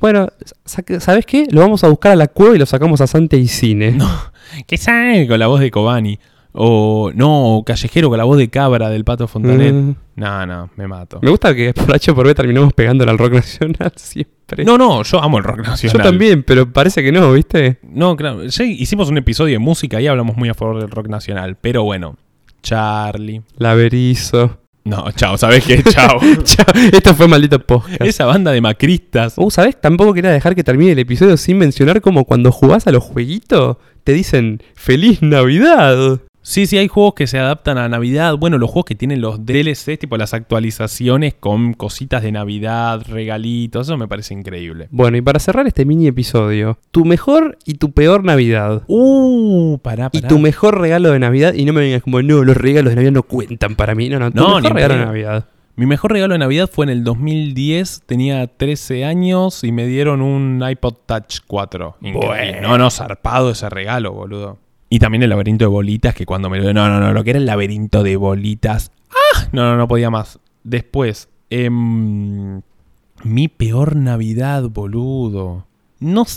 Bueno, 0.00 0.28
sa- 0.64 0.84
¿sabes 1.00 1.26
qué? 1.26 1.48
Lo 1.50 1.60
vamos 1.60 1.82
a 1.82 1.88
buscar 1.88 2.12
a 2.12 2.16
la 2.16 2.28
cueva 2.28 2.54
y 2.54 2.58
lo 2.60 2.66
sacamos 2.66 3.00
a 3.00 3.08
Santa 3.08 3.34
y 3.36 3.48
Cine. 3.48 3.98
¿Qué 4.66 4.76
sabe? 4.76 5.26
Con 5.26 5.38
la 5.38 5.46
voz 5.46 5.60
de 5.60 5.70
Cobani. 5.70 6.18
O 6.56 7.10
no, 7.14 7.62
Callejero 7.66 8.08
con 8.08 8.16
la 8.18 8.22
voz 8.24 8.38
de 8.38 8.48
Cabra 8.48 8.88
del 8.88 9.04
Pato 9.04 9.26
Fontanet. 9.26 9.74
Mm. 9.74 9.94
No, 10.16 10.46
no, 10.46 10.70
me 10.76 10.86
mato. 10.86 11.18
Me 11.20 11.30
gusta 11.30 11.52
que 11.52 11.74
por 11.74 11.92
H 11.92 12.14
por 12.14 12.26
B 12.26 12.34
terminamos 12.34 12.72
pegándole 12.72 13.10
al 13.10 13.18
rock 13.18 13.32
nacional 13.32 13.92
siempre. 13.96 14.64
No, 14.64 14.78
no, 14.78 15.02
yo 15.02 15.20
amo 15.20 15.38
el 15.38 15.44
rock 15.44 15.62
Yo 15.64 15.70
nacional. 15.70 16.02
también, 16.06 16.44
pero 16.44 16.72
parece 16.72 17.02
que 17.02 17.10
no, 17.10 17.32
¿viste? 17.32 17.78
No, 17.82 18.14
claro. 18.14 18.44
Ya 18.44 18.64
hicimos 18.64 19.08
un 19.10 19.18
episodio 19.18 19.54
de 19.54 19.58
música 19.58 20.00
y 20.00 20.06
hablamos 20.06 20.36
muy 20.36 20.48
a 20.48 20.54
favor 20.54 20.80
del 20.80 20.90
rock 20.90 21.08
nacional. 21.08 21.56
Pero 21.60 21.82
bueno, 21.82 22.16
Charlie. 22.62 23.42
La 23.56 23.74
Berizo. 23.74 24.60
No, 24.84 25.10
chao, 25.12 25.38
¿sabes 25.38 25.64
qué? 25.64 25.82
Chao. 25.90 26.20
Chao, 26.42 26.66
Esto 26.92 27.14
fue 27.14 27.26
maldito 27.26 27.58
podcast. 27.58 28.02
Esa 28.02 28.26
banda 28.26 28.52
de 28.52 28.60
macristas. 28.60 29.34
Uh, 29.38 29.50
¿sabes? 29.50 29.80
Tampoco 29.80 30.12
quería 30.12 30.30
dejar 30.30 30.54
que 30.54 30.62
termine 30.62 30.92
el 30.92 30.98
episodio 30.98 31.38
sin 31.38 31.56
mencionar 31.56 32.02
como 32.02 32.26
cuando 32.26 32.52
jugás 32.52 32.86
a 32.86 32.92
los 32.92 33.02
jueguitos 33.02 33.78
te 34.04 34.12
dicen 34.12 34.62
¡Feliz 34.74 35.22
Navidad! 35.22 36.20
Sí, 36.46 36.66
sí, 36.66 36.76
hay 36.76 36.88
juegos 36.88 37.14
que 37.14 37.26
se 37.26 37.38
adaptan 37.38 37.78
a 37.78 37.88
Navidad. 37.88 38.36
Bueno, 38.36 38.58
los 38.58 38.68
juegos 38.68 38.84
que 38.84 38.94
tienen 38.94 39.22
los 39.22 39.46
DLCs, 39.46 39.98
tipo 39.98 40.18
las 40.18 40.34
actualizaciones 40.34 41.32
con 41.32 41.72
cositas 41.72 42.22
de 42.22 42.32
Navidad, 42.32 43.02
regalitos, 43.08 43.86
eso 43.88 43.96
me 43.96 44.06
parece 44.08 44.34
increíble. 44.34 44.88
Bueno, 44.90 45.16
y 45.16 45.22
para 45.22 45.38
cerrar 45.38 45.66
este 45.66 45.86
mini 45.86 46.06
episodio, 46.06 46.78
tu 46.90 47.06
mejor 47.06 47.56
y 47.64 47.74
tu 47.74 47.92
peor 47.92 48.24
Navidad. 48.24 48.82
Uh, 48.88 49.78
pará, 49.78 50.10
Y 50.12 50.18
pará. 50.20 50.28
tu 50.28 50.38
mejor 50.38 50.78
regalo 50.82 51.12
de 51.12 51.18
Navidad, 51.18 51.54
y 51.54 51.64
no 51.64 51.72
me 51.72 51.80
vengas 51.80 52.02
como, 52.02 52.20
no, 52.20 52.44
los 52.44 52.56
regalos 52.58 52.90
de 52.90 52.96
Navidad 52.96 53.12
no 53.12 53.22
cuentan 53.22 53.74
para 53.74 53.94
mí. 53.94 54.10
No, 54.10 54.18
no, 54.18 54.30
tu 54.30 54.36
No, 54.38 54.56
mejor 54.60 54.74
regalo 54.74 54.94
de. 54.98 55.04
Navidad. 55.06 55.46
Mi 55.76 55.86
mejor 55.86 56.12
regalo 56.12 56.34
de 56.34 56.38
Navidad 56.40 56.68
fue 56.70 56.84
en 56.84 56.90
el 56.90 57.04
2010, 57.04 58.02
tenía 58.04 58.46
13 58.46 59.06
años 59.06 59.64
y 59.64 59.72
me 59.72 59.86
dieron 59.86 60.20
un 60.20 60.62
iPod 60.68 60.94
Touch 61.06 61.38
4. 61.46 61.96
Increíble. 62.02 62.26
Bueno. 62.28 62.68
No, 62.68 62.76
no, 62.78 62.90
zarpado 62.90 63.50
ese 63.50 63.68
regalo, 63.70 64.12
boludo. 64.12 64.58
Y 64.94 65.00
también 65.00 65.24
el 65.24 65.30
laberinto 65.30 65.64
de 65.64 65.70
bolitas, 65.70 66.14
que 66.14 66.24
cuando 66.24 66.48
me 66.48 66.60
lo... 66.60 66.72
No, 66.72 66.88
no, 66.88 67.00
no, 67.00 67.12
lo 67.12 67.24
que 67.24 67.30
era 67.30 67.40
el 67.40 67.46
laberinto 67.46 68.04
de 68.04 68.14
bolitas. 68.14 68.92
¡Ah! 69.10 69.48
No, 69.50 69.64
no, 69.64 69.76
no 69.76 69.88
podía 69.88 70.08
más. 70.08 70.38
Después, 70.62 71.28
em, 71.50 72.62
Mi 73.24 73.48
peor 73.48 73.96
Navidad, 73.96 74.62
boludo. 74.70 75.66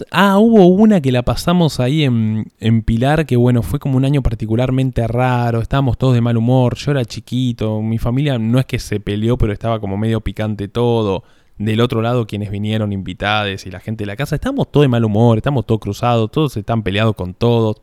Ah, 0.09 0.39
hubo 0.39 0.65
una 0.65 1.01
que 1.01 1.11
la 1.11 1.21
pasamos 1.21 1.79
ahí 1.79 2.03
en, 2.03 2.51
en 2.59 2.81
Pilar, 2.81 3.27
que 3.27 3.35
bueno, 3.35 3.61
fue 3.61 3.77
como 3.77 3.95
un 3.95 4.05
año 4.05 4.23
particularmente 4.23 5.05
raro, 5.05 5.61
estábamos 5.61 5.99
todos 5.99 6.15
de 6.15 6.21
mal 6.21 6.35
humor, 6.35 6.77
yo 6.77 6.89
era 6.89 7.05
chiquito, 7.05 7.83
mi 7.83 7.99
familia 7.99 8.39
no 8.39 8.57
es 8.57 8.65
que 8.65 8.79
se 8.79 8.99
peleó, 8.99 9.37
pero 9.37 9.53
estaba 9.53 9.79
como 9.79 9.97
medio 9.97 10.21
picante 10.21 10.67
todo. 10.67 11.23
Del 11.59 11.79
otro 11.79 12.01
lado, 12.01 12.25
quienes 12.25 12.49
vinieron 12.49 12.91
invitados 12.91 13.67
y 13.67 13.69
la 13.69 13.81
gente 13.81 14.01
de 14.01 14.07
la 14.07 14.15
casa, 14.15 14.33
estábamos 14.33 14.71
todos 14.71 14.85
de 14.85 14.87
mal 14.87 15.05
humor, 15.05 15.37
estamos 15.37 15.67
todos 15.67 15.79
cruzados, 15.79 16.31
todos 16.31 16.57
están 16.57 16.81
peleados 16.81 17.13
con 17.13 17.35
todos. 17.35 17.81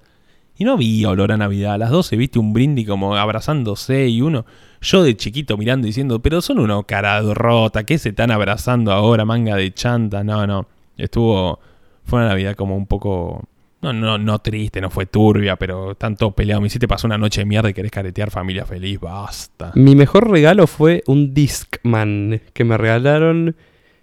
Y 0.56 0.64
no 0.64 0.74
había 0.74 1.10
olor 1.10 1.32
a 1.32 1.36
Navidad. 1.36 1.74
A 1.74 1.78
las 1.78 1.90
12 1.90 2.16
viste 2.16 2.38
un 2.38 2.52
brindis 2.52 2.86
como 2.86 3.16
abrazándose 3.16 4.06
y 4.08 4.22
uno, 4.22 4.44
yo 4.80 5.02
de 5.02 5.16
chiquito 5.16 5.56
mirando 5.56 5.86
diciendo, 5.86 6.20
pero 6.20 6.40
son 6.40 6.60
uno 6.60 6.84
cara 6.84 7.20
rota, 7.22 7.84
¿qué 7.84 7.98
se 7.98 8.10
están 8.10 8.30
abrazando 8.30 8.92
ahora, 8.92 9.24
manga 9.24 9.56
de 9.56 9.72
chanta? 9.72 10.22
No, 10.22 10.46
no. 10.46 10.66
Estuvo, 10.96 11.58
fue 12.04 12.20
una 12.20 12.28
Navidad 12.28 12.54
como 12.54 12.76
un 12.76 12.86
poco, 12.86 13.42
no, 13.82 13.92
no, 13.92 14.16
no 14.16 14.38
triste, 14.38 14.80
no 14.80 14.90
fue 14.90 15.06
turbia, 15.06 15.56
pero 15.56 15.92
están 15.92 16.16
todos 16.16 16.34
peleados. 16.34 16.60
Me 16.60 16.68
hiciste 16.68 16.86
pasar 16.86 17.08
una 17.08 17.18
noche 17.18 17.40
de 17.40 17.46
mierda 17.46 17.70
y 17.70 17.74
querés 17.74 17.90
caretear 17.90 18.30
familia 18.30 18.64
feliz, 18.64 19.00
basta. 19.00 19.72
Mi 19.74 19.96
mejor 19.96 20.30
regalo 20.30 20.66
fue 20.68 21.02
un 21.06 21.34
Discman 21.34 22.40
que 22.52 22.64
me 22.64 22.78
regalaron. 22.78 23.56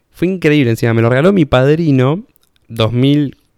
Fue 0.09 0.27
increíble 0.27 0.71
encima. 0.71 0.93
Me 0.93 1.01
lo 1.01 1.09
regaló 1.09 1.31
mi 1.31 1.45
padrino 1.45 2.25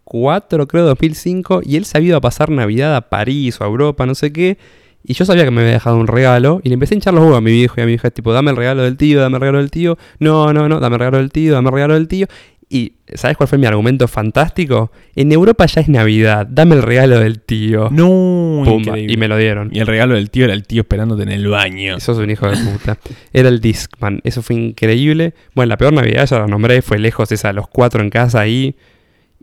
2004, 0.06 0.68
creo, 0.68 0.86
2005. 0.86 1.62
Y 1.64 1.78
él 1.78 1.86
se 1.86 1.98
había 1.98 2.10
ido 2.10 2.18
a 2.18 2.22
pasar 2.22 2.50
Navidad 2.50 2.96
a 2.96 3.10
París 3.10 3.60
o 3.60 3.64
a 3.64 3.68
Europa, 3.68 4.06
no 4.06 4.16
sé 4.16 4.32
qué. 4.32 4.58
Y 5.06 5.16
yo 5.16 5.26
sabía 5.26 5.44
que 5.44 5.52
me 5.52 5.62
había 5.62 5.74
dejado 5.74 5.98
un 5.98 6.08
regalo. 6.08 6.62
Y 6.64 6.70
le 6.70 6.76
empecé 6.76 6.94
a 6.94 6.96
hinchar 6.96 7.14
los 7.14 7.24
huevos 7.24 7.38
a 7.38 7.42
mi 7.42 7.52
viejo 7.52 7.76
y 7.78 7.82
a 7.82 7.86
mi 7.86 7.94
hija. 7.94 8.10
Tipo, 8.10 8.32
dame 8.32 8.52
el 8.52 8.58
regalo 8.58 8.84
del 8.84 8.96
tío, 8.96 9.20
dame 9.20 9.36
el 9.36 9.42
regalo 9.42 9.58
del 9.58 9.72
tío. 9.72 9.98
No, 10.20 10.54
no, 10.54 10.70
no, 10.70 10.80
dame 10.80 10.96
el 10.96 11.00
regalo 11.00 11.18
del 11.18 11.32
tío, 11.32 11.54
dame 11.54 11.70
el 11.70 11.74
regalo 11.74 11.94
del 11.96 12.08
tío. 12.08 12.28
Y 12.70 12.94
¿sabes 13.14 13.38
cuál 13.38 13.48
fue 13.48 13.60
mi 13.60 13.68
argumento 13.68 14.08
fantástico? 14.08 14.92
En 15.16 15.32
Europa 15.32 15.66
ya 15.68 15.82
es 15.82 15.90
Navidad, 15.90 16.48
dame 16.50 16.74
el 16.74 16.82
regalo 16.82 17.20
del 17.20 17.40
tío. 17.40 17.90
No, 17.92 18.64
Pumba, 18.66 18.98
y 18.98 19.16
me 19.16 19.28
lo 19.28 19.38
dieron. 19.38 19.70
Y 19.72 19.80
el 19.80 19.86
regalo 19.86 20.16
del 20.16 20.32
tío 20.32 20.46
era 20.46 20.54
el 20.56 20.64
tío 20.64 20.82
esperándote 20.82 21.22
en 21.22 21.32
el 21.32 21.48
baño. 21.48 21.98
Eso 21.98 22.14
es 22.14 22.18
un 22.18 22.32
hijo 22.32 22.50
de 22.50 22.58
puta. 22.58 22.98
Era 23.32 23.50
el 23.50 23.60
Discman. 23.60 24.22
Eso 24.24 24.42
fue 24.42 24.56
increíble. 24.56 25.36
Bueno, 25.54 25.70
la 25.70 25.78
peor 25.78 25.94
Navidad, 25.94 26.26
ya 26.26 26.40
la 26.40 26.48
nombré, 26.48 26.82
fue 26.82 26.98
lejos 26.98 27.32
esa, 27.32 27.54
los 27.54 27.68
cuatro 27.68 28.02
en 28.02 28.10
casa 28.10 28.40
ahí. 28.40 28.64
Y 28.66 28.76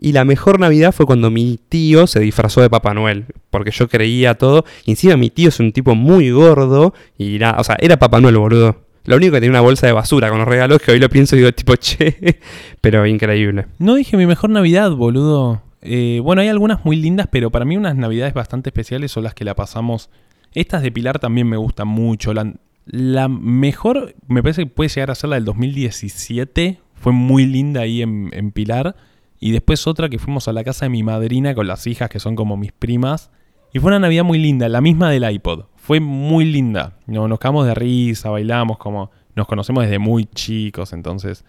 la 0.01 0.25
mejor 0.25 0.59
Navidad 0.59 0.91
fue 0.91 1.05
cuando 1.05 1.29
mi 1.29 1.59
tío 1.69 2.07
se 2.07 2.19
disfrazó 2.19 2.59
de 2.61 2.71
Papá 2.71 2.95
Noel. 2.95 3.25
Porque 3.51 3.69
yo 3.69 3.87
creía 3.87 4.33
todo. 4.33 4.65
Y 4.83 4.91
encima 4.91 5.15
mi 5.15 5.29
tío 5.29 5.49
es 5.49 5.59
un 5.59 5.71
tipo 5.71 5.93
muy 5.93 6.31
gordo. 6.31 6.95
Y 7.19 7.41
o 7.41 7.63
sea, 7.63 7.77
era 7.79 7.99
Papá 7.99 8.19
Noel, 8.19 8.37
boludo. 8.37 8.77
Lo 9.05 9.15
único 9.15 9.33
que 9.33 9.41
tenía 9.41 9.51
una 9.51 9.61
bolsa 9.61 9.85
de 9.85 9.93
basura 9.93 10.29
con 10.29 10.39
los 10.39 10.47
regalos 10.47 10.81
que 10.81 10.91
hoy 10.91 10.99
lo 10.99 11.07
pienso 11.07 11.35
y 11.35 11.39
digo 11.39 11.51
tipo, 11.51 11.75
che. 11.77 12.39
Pero 12.81 13.05
increíble. 13.05 13.67
No 13.77 13.93
dije 13.93 14.17
mi 14.17 14.25
mejor 14.25 14.49
Navidad, 14.49 14.91
boludo. 14.91 15.61
Eh, 15.83 16.19
bueno, 16.23 16.41
hay 16.41 16.47
algunas 16.47 16.83
muy 16.83 16.95
lindas, 16.95 17.27
pero 17.31 17.51
para 17.51 17.65
mí 17.65 17.77
unas 17.77 17.95
Navidades 17.95 18.33
bastante 18.33 18.69
especiales 18.69 19.11
son 19.11 19.23
las 19.23 19.35
que 19.35 19.45
la 19.45 19.55
pasamos. 19.55 20.09
Estas 20.53 20.81
de 20.81 20.91
Pilar 20.91 21.19
también 21.19 21.47
me 21.47 21.57
gustan 21.57 21.87
mucho. 21.87 22.33
La, 22.33 23.27
mejor, 23.27 24.15
me 24.27 24.41
parece 24.41 24.63
que 24.63 24.69
puede 24.69 24.89
llegar 24.89 25.11
a 25.11 25.15
ser 25.15 25.29
la 25.29 25.35
del 25.35 25.45
2017. 25.45 26.79
Fue 26.95 27.13
muy 27.13 27.45
linda 27.45 27.81
ahí 27.81 28.01
en 28.01 28.51
Pilar. 28.51 28.95
Y 29.41 29.51
después 29.51 29.85
otra 29.87 30.07
que 30.07 30.19
fuimos 30.19 30.47
a 30.47 30.53
la 30.53 30.63
casa 30.63 30.85
de 30.85 30.89
mi 30.89 31.03
madrina 31.03 31.53
con 31.53 31.67
las 31.67 31.85
hijas 31.87 32.09
que 32.09 32.21
son 32.21 32.37
como 32.37 32.55
mis 32.55 32.71
primas. 32.71 33.29
Y 33.73 33.79
fue 33.79 33.89
una 33.89 33.99
Navidad 33.99 34.23
muy 34.23 34.37
linda, 34.37 34.69
la 34.69 34.79
misma 34.79 35.09
del 35.09 35.29
iPod. 35.29 35.65
Fue 35.75 35.99
muy 35.99 36.45
linda. 36.45 36.97
No, 37.07 37.27
nos 37.27 37.39
cagamos 37.39 37.65
de 37.65 37.73
risa, 37.73 38.29
bailamos 38.29 38.77
como... 38.77 39.11
Nos 39.35 39.47
conocemos 39.47 39.83
desde 39.83 39.99
muy 39.99 40.25
chicos, 40.25 40.93
entonces... 40.93 41.43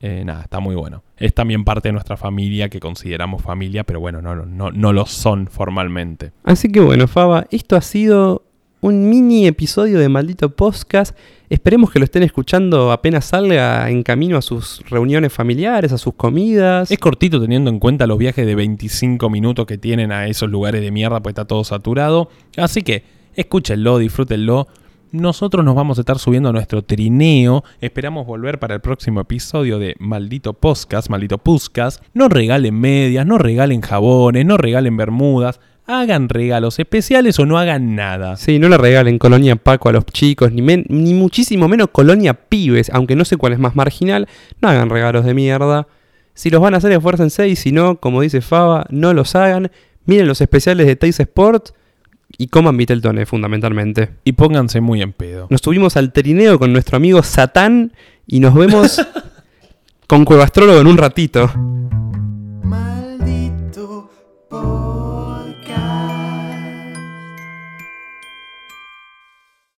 eh, 0.00 0.24
nada, 0.24 0.42
está 0.42 0.60
muy 0.60 0.74
bueno. 0.74 1.02
Es 1.16 1.34
también 1.34 1.64
parte 1.64 1.88
de 1.88 1.92
nuestra 1.92 2.16
familia 2.16 2.68
que 2.68 2.80
consideramos 2.80 3.42
familia, 3.42 3.84
pero 3.84 4.00
bueno, 4.00 4.20
no, 4.20 4.34
no, 4.34 4.44
no, 4.44 4.70
no 4.70 4.92
lo 4.92 5.06
son 5.06 5.46
formalmente. 5.46 6.32
Así 6.44 6.70
que 6.70 6.80
bueno, 6.80 7.06
Faba, 7.08 7.46
esto 7.50 7.76
ha 7.76 7.80
sido 7.80 8.45
un 8.86 9.10
mini 9.10 9.48
episodio 9.48 9.98
de 9.98 10.08
Maldito 10.08 10.54
Podcast. 10.54 11.18
Esperemos 11.50 11.90
que 11.90 11.98
lo 11.98 12.04
estén 12.04 12.22
escuchando 12.22 12.92
apenas 12.92 13.24
salga 13.24 13.90
en 13.90 14.04
camino 14.04 14.36
a 14.36 14.42
sus 14.42 14.80
reuniones 14.88 15.32
familiares, 15.32 15.90
a 15.90 15.98
sus 15.98 16.14
comidas. 16.14 16.88
Es 16.92 16.98
cortito 17.00 17.40
teniendo 17.40 17.68
en 17.68 17.80
cuenta 17.80 18.06
los 18.06 18.16
viajes 18.16 18.46
de 18.46 18.54
25 18.54 19.28
minutos 19.28 19.66
que 19.66 19.76
tienen 19.76 20.12
a 20.12 20.28
esos 20.28 20.48
lugares 20.48 20.82
de 20.82 20.92
mierda, 20.92 21.20
pues 21.20 21.32
está 21.32 21.46
todo 21.46 21.64
saturado. 21.64 22.30
Así 22.56 22.82
que 22.82 23.02
escúchenlo, 23.34 23.98
disfrútenlo. 23.98 24.68
Nosotros 25.10 25.64
nos 25.64 25.74
vamos 25.74 25.98
a 25.98 26.02
estar 26.02 26.20
subiendo 26.20 26.50
a 26.50 26.52
nuestro 26.52 26.82
trineo. 26.82 27.64
Esperamos 27.80 28.24
volver 28.24 28.60
para 28.60 28.76
el 28.76 28.80
próximo 28.80 29.20
episodio 29.20 29.80
de 29.80 29.96
Maldito 29.98 30.52
Podcast, 30.52 31.10
Maldito 31.10 31.38
Puscas. 31.38 32.00
No 32.14 32.28
regalen 32.28 32.78
medias, 32.78 33.26
no 33.26 33.36
regalen 33.36 33.80
jabones, 33.80 34.46
no 34.46 34.56
regalen 34.56 34.96
bermudas. 34.96 35.58
Hagan 35.88 36.28
regalos 36.28 36.78
especiales 36.80 37.38
o 37.38 37.46
no 37.46 37.58
hagan 37.58 37.94
nada. 37.94 38.36
Sí, 38.36 38.58
no 38.58 38.68
le 38.68 38.76
regalen 38.76 39.18
colonia 39.18 39.54
Paco 39.56 39.88
a 39.88 39.92
los 39.92 40.04
chicos, 40.06 40.50
ni, 40.52 40.60
men- 40.60 40.84
ni 40.88 41.14
muchísimo 41.14 41.68
menos 41.68 41.88
colonia 41.92 42.34
pibes, 42.34 42.90
aunque 42.92 43.14
no 43.14 43.24
sé 43.24 43.36
cuál 43.36 43.52
es 43.52 43.58
más 43.60 43.76
marginal. 43.76 44.26
No 44.60 44.68
hagan 44.68 44.90
regalos 44.90 45.24
de 45.24 45.34
mierda. 45.34 45.86
Si 46.34 46.50
los 46.50 46.60
van 46.60 46.74
a 46.74 46.78
hacer, 46.78 46.90
esfuércense 46.92 47.48
y 47.48 47.54
si 47.56 47.70
no, 47.72 47.96
como 48.00 48.20
dice 48.20 48.40
Faba, 48.40 48.86
no 48.90 49.14
los 49.14 49.36
hagan. 49.36 49.70
Miren 50.06 50.26
los 50.26 50.40
especiales 50.40 50.86
de 50.88 50.96
Taste 50.96 51.22
Sport 51.22 51.68
y 52.36 52.48
coman 52.48 52.76
Viteltoné, 52.76 53.24
fundamentalmente. 53.24 54.10
Y 54.24 54.32
pónganse 54.32 54.80
muy 54.80 55.02
en 55.02 55.12
pedo. 55.12 55.46
Nos 55.50 55.60
subimos 55.62 55.96
al 55.96 56.12
trineo 56.12 56.58
con 56.58 56.72
nuestro 56.72 56.96
amigo 56.96 57.22
Satán 57.22 57.92
y 58.26 58.40
nos 58.40 58.54
vemos 58.54 59.00
con 60.08 60.24
Cuevastrólogo 60.24 60.80
en 60.80 60.86
un 60.88 60.98
ratito. 60.98 61.48